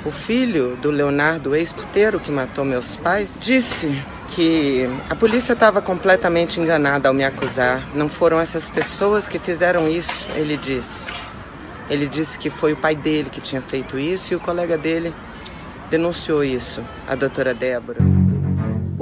o 0.05 0.11
filho 0.11 0.77
do 0.77 0.91
Leonardo, 0.91 1.55
ex-puteiro 1.55 2.19
que 2.19 2.31
matou 2.31 2.65
meus 2.65 2.97
pais, 2.97 3.39
disse 3.41 4.03
que 4.31 4.89
a 5.09 5.15
polícia 5.15 5.53
estava 5.53 5.83
completamente 5.83 6.59
enganada 6.59 7.09
ao 7.09 7.15
me 7.15 7.25
acusar. 7.25 7.87
Não 7.95 8.09
foram 8.09 8.41
essas 8.41 8.69
pessoas 8.69 9.29
que 9.29 9.39
fizeram 9.39 9.89
isso, 9.89 10.27
ele 10.35 10.57
disse. 10.57 11.11
Ele 11.91 12.07
disse 12.07 12.39
que 12.39 12.49
foi 12.49 12.73
o 12.73 12.77
pai 12.77 12.97
dele 12.97 13.29
que 13.29 13.41
tinha 13.41 13.61
feito 13.61 13.99
isso 13.99 14.33
e 14.33 14.37
o 14.37 14.41
colega 14.41 14.79
dele 14.79 15.15
denunciou 15.91 16.43
isso, 16.43 16.83
a 17.07 17.15
doutora 17.15 17.53
Débora. 17.53 18.22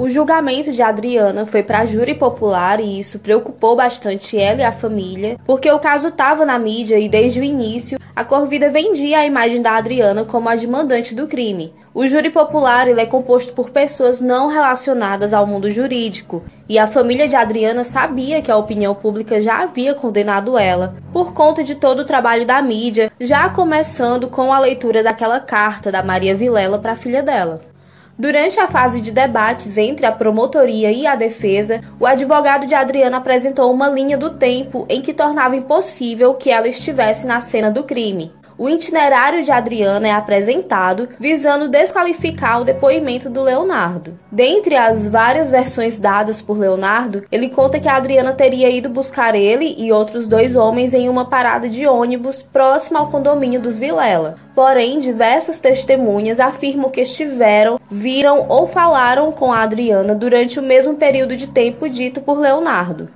O 0.01 0.09
julgamento 0.09 0.71
de 0.71 0.81
Adriana 0.81 1.45
foi 1.45 1.61
para 1.61 1.85
júri 1.85 2.15
popular 2.15 2.79
e 2.79 2.99
isso 2.99 3.19
preocupou 3.19 3.75
bastante 3.75 4.35
ela 4.35 4.61
e 4.61 4.63
a 4.63 4.71
família, 4.71 5.37
porque 5.45 5.71
o 5.71 5.77
caso 5.77 6.07
estava 6.07 6.43
na 6.43 6.57
mídia 6.57 6.97
e 6.97 7.07
desde 7.07 7.39
o 7.39 7.43
início 7.43 7.99
a 8.15 8.25
Corvida 8.25 8.71
vendia 8.71 9.19
a 9.19 9.27
imagem 9.27 9.61
da 9.61 9.73
Adriana 9.73 10.25
como 10.25 10.49
a 10.49 10.55
demandante 10.55 11.13
do 11.13 11.27
crime. 11.27 11.71
O 11.93 12.07
júri 12.07 12.31
popular 12.31 12.87
ele 12.87 12.99
é 12.99 13.05
composto 13.05 13.53
por 13.53 13.69
pessoas 13.69 14.19
não 14.19 14.47
relacionadas 14.47 15.33
ao 15.33 15.45
mundo 15.45 15.69
jurídico, 15.69 16.41
e 16.67 16.79
a 16.79 16.87
família 16.87 17.27
de 17.27 17.35
Adriana 17.35 17.83
sabia 17.83 18.41
que 18.41 18.49
a 18.49 18.57
opinião 18.57 18.95
pública 18.95 19.39
já 19.39 19.61
havia 19.61 19.93
condenado 19.93 20.57
ela, 20.57 20.95
por 21.13 21.31
conta 21.31 21.63
de 21.63 21.75
todo 21.75 21.99
o 21.99 22.05
trabalho 22.05 22.43
da 22.43 22.59
mídia, 22.59 23.11
já 23.19 23.47
começando 23.49 24.27
com 24.27 24.51
a 24.51 24.57
leitura 24.57 25.03
daquela 25.03 25.39
carta 25.39 25.91
da 25.91 26.01
Maria 26.01 26.33
Vilela 26.33 26.79
para 26.79 26.93
a 26.93 26.97
filha 26.97 27.21
dela. 27.21 27.69
Durante 28.17 28.59
a 28.59 28.67
fase 28.67 29.01
de 29.01 29.11
debates 29.11 29.77
entre 29.77 30.05
a 30.05 30.11
promotoria 30.11 30.91
e 30.91 31.07
a 31.07 31.15
defesa, 31.15 31.81
o 31.99 32.05
advogado 32.05 32.67
de 32.67 32.75
Adriana 32.75 33.17
apresentou 33.17 33.71
uma 33.71 33.89
linha 33.89 34.17
do 34.17 34.31
tempo 34.31 34.85
em 34.89 35.01
que 35.01 35.13
tornava 35.13 35.55
impossível 35.55 36.33
que 36.33 36.51
ela 36.51 36.67
estivesse 36.67 37.25
na 37.25 37.39
cena 37.39 37.71
do 37.71 37.83
crime. 37.83 38.31
O 38.61 38.69
itinerário 38.69 39.41
de 39.43 39.49
Adriana 39.49 40.07
é 40.07 40.11
apresentado 40.11 41.09
visando 41.19 41.67
desqualificar 41.67 42.61
o 42.61 42.63
depoimento 42.63 43.27
do 43.27 43.41
Leonardo. 43.41 44.19
Dentre 44.31 44.75
as 44.75 45.07
várias 45.07 45.49
versões 45.49 45.97
dadas 45.97 46.43
por 46.43 46.59
Leonardo, 46.59 47.25
ele 47.31 47.49
conta 47.49 47.79
que 47.79 47.89
Adriana 47.89 48.33
teria 48.33 48.69
ido 48.69 48.87
buscar 48.87 49.33
ele 49.33 49.73
e 49.79 49.91
outros 49.91 50.27
dois 50.27 50.55
homens 50.55 50.93
em 50.93 51.09
uma 51.09 51.25
parada 51.25 51.67
de 51.67 51.87
ônibus 51.87 52.43
próxima 52.43 52.99
ao 52.99 53.07
condomínio 53.07 53.59
dos 53.59 53.79
Vilela. 53.79 54.37
Porém, 54.53 54.99
diversas 54.99 55.59
testemunhas 55.59 56.39
afirmam 56.39 56.91
que 56.91 57.01
estiveram, 57.01 57.79
viram 57.89 58.45
ou 58.47 58.67
falaram 58.67 59.31
com 59.31 59.51
Adriana 59.51 60.13
durante 60.13 60.59
o 60.59 60.63
mesmo 60.63 60.95
período 60.95 61.35
de 61.35 61.47
tempo 61.47 61.89
dito 61.89 62.21
por 62.21 62.37
Leonardo. 62.39 63.09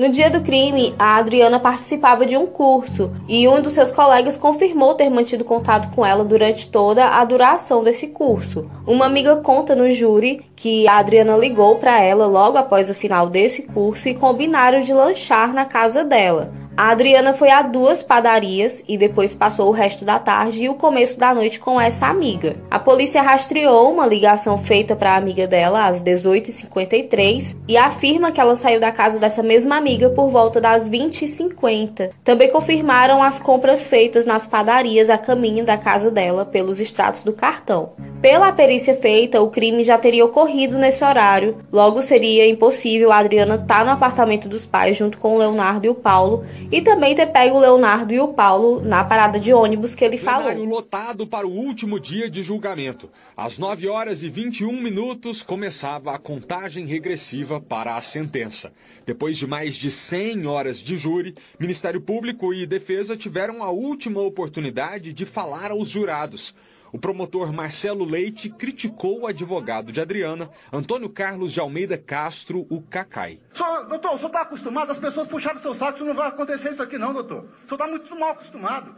No 0.00 0.08
dia 0.08 0.30
do 0.30 0.40
crime, 0.40 0.94
a 0.98 1.16
Adriana 1.16 1.60
participava 1.60 2.24
de 2.24 2.34
um 2.34 2.46
curso 2.46 3.12
e 3.28 3.46
um 3.46 3.60
dos 3.60 3.74
seus 3.74 3.90
colegas 3.90 4.34
confirmou 4.34 4.94
ter 4.94 5.10
mantido 5.10 5.44
contato 5.44 5.94
com 5.94 6.06
ela 6.06 6.24
durante 6.24 6.68
toda 6.68 7.06
a 7.06 7.22
duração 7.22 7.84
desse 7.84 8.06
curso. 8.06 8.70
Uma 8.86 9.04
amiga 9.04 9.36
conta 9.36 9.76
no 9.76 9.90
júri 9.90 10.42
que 10.56 10.88
a 10.88 10.96
Adriana 10.96 11.36
ligou 11.36 11.76
para 11.76 12.00
ela 12.00 12.26
logo 12.26 12.56
após 12.56 12.88
o 12.88 12.94
final 12.94 13.28
desse 13.28 13.60
curso 13.60 14.08
e 14.08 14.14
combinaram 14.14 14.80
de 14.80 14.94
lanchar 14.94 15.52
na 15.52 15.66
casa 15.66 16.02
dela. 16.02 16.59
A 16.80 16.92
Adriana 16.92 17.34
foi 17.34 17.50
a 17.50 17.60
duas 17.60 18.02
padarias 18.02 18.82
e 18.88 18.96
depois 18.96 19.34
passou 19.34 19.68
o 19.68 19.70
resto 19.70 20.02
da 20.02 20.18
tarde 20.18 20.62
e 20.62 20.68
o 20.70 20.74
começo 20.74 21.18
da 21.18 21.34
noite 21.34 21.60
com 21.60 21.78
essa 21.78 22.06
amiga. 22.06 22.56
A 22.70 22.78
polícia 22.78 23.20
rastreou 23.20 23.92
uma 23.92 24.06
ligação 24.06 24.56
feita 24.56 24.96
para 24.96 25.12
a 25.12 25.16
amiga 25.16 25.46
dela 25.46 25.86
às 25.86 26.02
18h53 26.02 27.54
e 27.68 27.76
afirma 27.76 28.32
que 28.32 28.40
ela 28.40 28.56
saiu 28.56 28.80
da 28.80 28.90
casa 28.90 29.18
dessa 29.18 29.42
mesma 29.42 29.76
amiga 29.76 30.08
por 30.08 30.30
volta 30.30 30.58
das 30.58 30.88
20h50. 30.88 32.12
Também 32.24 32.50
confirmaram 32.50 33.22
as 33.22 33.38
compras 33.38 33.86
feitas 33.86 34.24
nas 34.24 34.46
padarias 34.46 35.10
a 35.10 35.18
caminho 35.18 35.66
da 35.66 35.76
casa 35.76 36.10
dela 36.10 36.46
pelos 36.46 36.80
extratos 36.80 37.22
do 37.22 37.34
cartão. 37.34 37.92
Pela 38.22 38.52
perícia 38.52 38.94
feita, 38.94 39.40
o 39.40 39.48
crime 39.48 39.82
já 39.82 39.96
teria 39.96 40.24
ocorrido 40.24 40.76
nesse 40.76 41.02
horário, 41.02 41.56
logo 41.72 42.02
seria 42.02 42.46
impossível 42.46 43.10
a 43.10 43.16
Adriana 43.16 43.54
estar 43.54 43.78
tá 43.78 43.84
no 43.84 43.90
apartamento 43.90 44.46
dos 44.46 44.66
pais 44.66 44.96
junto 44.96 45.16
com 45.16 45.34
o 45.34 45.38
Leonardo 45.38 45.86
e 45.86 45.88
o 45.88 45.94
Paulo 45.94 46.44
e 46.72 46.80
também 46.80 47.16
ter 47.16 47.26
pego 47.26 47.56
o 47.56 47.60
Leonardo 47.60 48.12
e 48.14 48.20
o 48.20 48.28
Paulo 48.28 48.80
na 48.80 49.02
parada 49.02 49.40
de 49.40 49.52
ônibus 49.52 49.94
que 49.94 50.04
ele 50.04 50.16
falou. 50.16 50.52
lotado 50.64 51.26
para 51.26 51.46
o 51.46 51.50
último 51.50 51.98
dia 51.98 52.30
de 52.30 52.42
julgamento. 52.42 53.10
Às 53.36 53.58
9 53.58 53.88
horas 53.88 54.22
e 54.22 54.28
21 54.28 54.80
minutos 54.80 55.42
começava 55.42 56.14
a 56.14 56.18
contagem 56.18 56.86
regressiva 56.86 57.60
para 57.60 57.96
a 57.96 58.00
sentença. 58.00 58.72
Depois 59.04 59.36
de 59.36 59.46
mais 59.46 59.74
de 59.74 59.90
100 59.90 60.46
horas 60.46 60.78
de 60.78 60.96
júri, 60.96 61.34
Ministério 61.58 62.00
Público 62.00 62.54
e 62.54 62.64
Defesa 62.66 63.16
tiveram 63.16 63.64
a 63.64 63.70
última 63.70 64.20
oportunidade 64.20 65.12
de 65.12 65.26
falar 65.26 65.72
aos 65.72 65.88
jurados. 65.88 66.54
O 66.92 66.98
promotor 66.98 67.52
Marcelo 67.52 68.04
Leite 68.04 68.50
criticou 68.50 69.20
o 69.20 69.26
advogado 69.26 69.92
de 69.92 70.00
Adriana, 70.00 70.50
Antônio 70.72 71.08
Carlos 71.08 71.52
de 71.52 71.60
Almeida 71.60 71.96
Castro, 71.96 72.66
o 72.68 72.82
Cacai. 72.82 73.38
Senhor, 73.54 73.86
doutor, 73.86 74.14
o 74.14 74.16
senhor 74.16 74.26
está 74.26 74.40
acostumado, 74.40 74.90
as 74.90 74.98
pessoas 74.98 75.28
puxarem 75.28 75.58
seu 75.58 75.74
saco, 75.74 75.98
isso 75.98 76.04
não 76.04 76.14
vai 76.14 76.28
acontecer 76.28 76.70
isso 76.70 76.82
aqui 76.82 76.98
não, 76.98 77.12
doutor. 77.12 77.44
O 77.44 77.68
senhor 77.68 77.72
está 77.72 77.86
muito 77.86 78.18
mal 78.18 78.30
acostumado. 78.30 78.96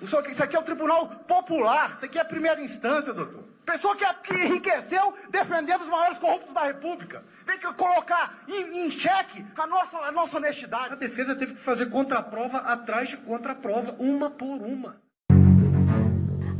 O 0.00 0.06
senhor, 0.06 0.24
isso 0.30 0.42
aqui 0.42 0.54
é 0.54 0.58
o 0.58 0.62
Tribunal 0.62 1.08
Popular, 1.26 1.94
isso 1.94 2.04
aqui 2.04 2.18
é 2.18 2.20
a 2.20 2.24
primeira 2.24 2.62
instância, 2.62 3.12
doutor. 3.12 3.44
Pessoa 3.64 3.96
que, 3.96 4.04
que 4.24 4.34
enriqueceu 4.34 5.14
defendendo 5.30 5.82
os 5.82 5.88
maiores 5.88 6.18
corruptos 6.18 6.52
da 6.52 6.64
República. 6.64 7.24
Tem 7.46 7.58
que 7.58 7.74
colocar 7.74 8.42
em, 8.48 8.86
em 8.86 8.90
xeque 8.90 9.44
a 9.56 9.66
nossa, 9.66 9.98
a 9.98 10.12
nossa 10.12 10.36
honestidade. 10.36 10.94
A 10.94 10.96
defesa 10.96 11.34
teve 11.36 11.54
que 11.54 11.60
fazer 11.60 11.86
contraprova 11.86 12.58
atrás 12.58 13.08
de 13.08 13.16
contraprova, 13.16 13.94
uma 13.98 14.30
por 14.30 14.60
uma. 14.62 15.00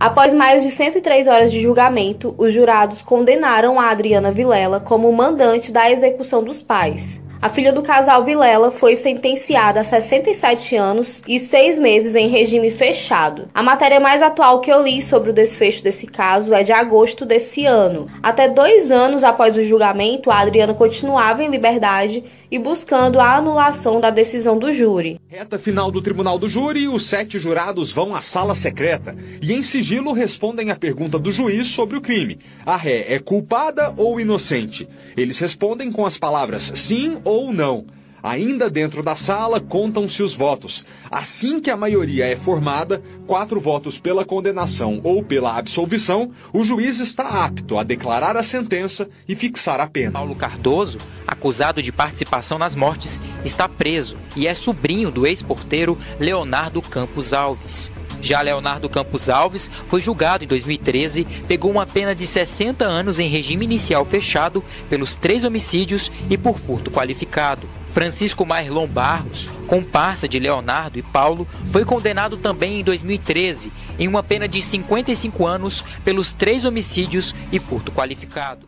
Após 0.02 0.34
mais 0.34 0.64
de 0.64 0.70
103 0.72 1.28
horas 1.28 1.52
de 1.52 1.60
julgamento, 1.60 2.34
os 2.36 2.52
jurados 2.52 3.02
condenaram 3.02 3.78
a 3.78 3.88
Adriana 3.88 4.32
Vilela 4.32 4.80
como 4.80 5.12
mandante 5.12 5.70
da 5.70 5.88
execução 5.92 6.42
dos 6.42 6.60
pais. 6.60 7.22
A 7.40 7.48
filha 7.48 7.72
do 7.72 7.82
casal 7.82 8.24
Vilela 8.24 8.72
foi 8.72 8.96
sentenciada 8.96 9.78
a 9.78 9.84
67 9.84 10.74
anos 10.74 11.22
e 11.26 11.38
6 11.38 11.78
meses 11.78 12.16
em 12.16 12.26
regime 12.26 12.72
fechado. 12.72 13.48
A 13.54 13.62
matéria 13.62 14.00
mais 14.00 14.22
atual 14.22 14.58
que 14.58 14.72
eu 14.72 14.82
li 14.82 15.00
sobre 15.00 15.30
o 15.30 15.32
desfecho 15.32 15.84
desse 15.84 16.08
caso 16.08 16.52
é 16.52 16.64
de 16.64 16.72
agosto 16.72 17.24
desse 17.24 17.64
ano. 17.64 18.08
Até 18.20 18.48
dois 18.48 18.90
anos 18.90 19.22
após 19.22 19.56
o 19.56 19.62
julgamento, 19.62 20.32
a 20.32 20.40
Adriana 20.40 20.74
continuava 20.74 21.44
em 21.44 21.48
liberdade 21.48 22.24
e 22.52 22.58
buscando 22.58 23.18
a 23.18 23.34
anulação 23.34 23.98
da 23.98 24.10
decisão 24.10 24.58
do 24.58 24.70
júri. 24.70 25.18
Reta 25.26 25.58
final 25.58 25.90
do 25.90 26.02
tribunal 26.02 26.38
do 26.38 26.50
júri, 26.50 26.86
os 26.86 27.06
sete 27.06 27.38
jurados 27.38 27.90
vão 27.90 28.14
à 28.14 28.20
sala 28.20 28.54
secreta 28.54 29.16
e, 29.40 29.54
em 29.54 29.62
sigilo, 29.62 30.12
respondem 30.12 30.70
à 30.70 30.76
pergunta 30.76 31.18
do 31.18 31.32
juiz 31.32 31.68
sobre 31.68 31.96
o 31.96 32.02
crime: 32.02 32.38
a 32.66 32.76
ré 32.76 33.14
é 33.14 33.18
culpada 33.18 33.94
ou 33.96 34.20
inocente? 34.20 34.86
Eles 35.16 35.38
respondem 35.38 35.90
com 35.90 36.04
as 36.04 36.18
palavras 36.18 36.70
sim 36.74 37.16
ou 37.24 37.54
não. 37.54 37.86
Ainda 38.22 38.70
dentro 38.70 39.02
da 39.02 39.16
sala, 39.16 39.58
contam-se 39.58 40.22
os 40.22 40.32
votos. 40.32 40.84
Assim 41.10 41.60
que 41.60 41.70
a 41.70 41.76
maioria 41.76 42.26
é 42.26 42.36
formada, 42.36 43.02
quatro 43.26 43.58
votos 43.58 43.98
pela 43.98 44.24
condenação 44.24 45.00
ou 45.02 45.24
pela 45.24 45.56
absolvição, 45.56 46.30
o 46.52 46.62
juiz 46.62 47.00
está 47.00 47.44
apto 47.44 47.78
a 47.78 47.82
declarar 47.82 48.36
a 48.36 48.42
sentença 48.44 49.08
e 49.26 49.34
fixar 49.34 49.80
a 49.80 49.88
pena. 49.88 50.12
Paulo 50.12 50.36
Cardoso, 50.36 50.98
acusado 51.26 51.82
de 51.82 51.90
participação 51.90 52.58
nas 52.58 52.76
mortes, 52.76 53.20
está 53.44 53.68
preso 53.68 54.16
e 54.36 54.46
é 54.46 54.54
sobrinho 54.54 55.10
do 55.10 55.26
ex-porteiro 55.26 55.98
Leonardo 56.20 56.80
Campos 56.80 57.34
Alves. 57.34 57.90
Já 58.20 58.40
Leonardo 58.40 58.88
Campos 58.88 59.28
Alves 59.28 59.68
foi 59.88 60.00
julgado 60.00 60.44
em 60.44 60.46
2013, 60.46 61.24
pegou 61.48 61.72
uma 61.72 61.84
pena 61.84 62.14
de 62.14 62.24
60 62.24 62.84
anos 62.84 63.18
em 63.18 63.28
regime 63.28 63.64
inicial 63.64 64.04
fechado 64.04 64.62
pelos 64.88 65.16
três 65.16 65.44
homicídios 65.44 66.12
e 66.30 66.38
por 66.38 66.56
furto 66.56 66.88
qualificado. 66.88 67.68
Francisco 67.92 68.46
Marlon 68.46 68.86
Barros, 68.86 69.50
comparsa 69.66 70.26
de 70.26 70.38
Leonardo 70.38 70.98
e 70.98 71.02
Paulo, 71.02 71.46
foi 71.70 71.84
condenado 71.84 72.38
também 72.38 72.80
em 72.80 72.82
2013 72.82 73.70
em 73.98 74.08
uma 74.08 74.22
pena 74.22 74.48
de 74.48 74.62
55 74.62 75.46
anos 75.46 75.84
pelos 76.04 76.32
três 76.32 76.64
homicídios 76.64 77.34
e 77.52 77.58
furto 77.58 77.92
qualificado. 77.92 78.66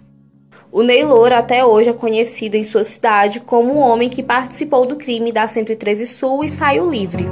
O 0.71 0.83
Ney 0.83 1.05
Loura 1.05 1.39
até 1.39 1.65
hoje 1.65 1.89
é 1.89 1.93
conhecido 1.93 2.57
em 2.57 2.65
sua 2.65 2.85
cidade 2.85 3.41
como 3.41 3.75
o 3.75 3.79
homem 3.79 4.11
que 4.11 4.23
participou 4.23 4.85
do 4.85 4.97
crime 4.97 5.33
da 5.33 5.47
113 5.49 6.07
Sul 6.07 6.45
e 6.45 6.51
saiu 6.51 6.91
livre. 6.91 7.25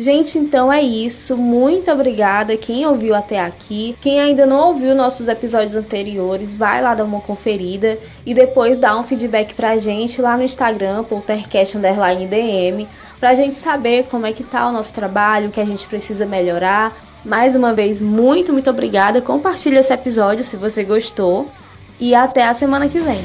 Gente, 0.00 0.38
então 0.38 0.72
é 0.72 0.80
isso. 0.80 1.36
Muito 1.36 1.90
obrigada 1.90 2.56
quem 2.56 2.86
ouviu 2.86 3.14
até 3.14 3.38
aqui. 3.38 3.94
Quem 4.00 4.18
ainda 4.18 4.46
não 4.46 4.68
ouviu 4.68 4.94
nossos 4.94 5.28
episódios 5.28 5.76
anteriores, 5.76 6.56
vai 6.56 6.80
lá 6.80 6.94
dar 6.94 7.04
uma 7.04 7.20
conferida 7.20 7.98
e 8.24 8.32
depois 8.32 8.78
dá 8.78 8.98
um 8.98 9.02
feedback 9.02 9.52
pra 9.52 9.76
gente 9.76 10.22
lá 10.22 10.38
no 10.38 10.42
Instagram, 10.42 11.04
poltercast_dm, 11.04 12.86
pra 13.20 13.34
gente 13.34 13.54
saber 13.54 14.06
como 14.10 14.24
é 14.24 14.32
que 14.32 14.42
tá 14.42 14.66
o 14.70 14.72
nosso 14.72 14.94
trabalho, 14.94 15.48
o 15.48 15.50
que 15.50 15.60
a 15.60 15.66
gente 15.66 15.86
precisa 15.86 16.24
melhorar. 16.24 16.96
Mais 17.22 17.54
uma 17.54 17.74
vez, 17.74 18.00
muito, 18.00 18.54
muito 18.54 18.70
obrigada. 18.70 19.20
Compartilhe 19.20 19.76
esse 19.76 19.92
episódio 19.92 20.42
se 20.42 20.56
você 20.56 20.82
gostou. 20.82 21.46
E 22.00 22.14
até 22.14 22.48
a 22.48 22.54
semana 22.54 22.88
que 22.88 23.00
vem. 23.00 23.20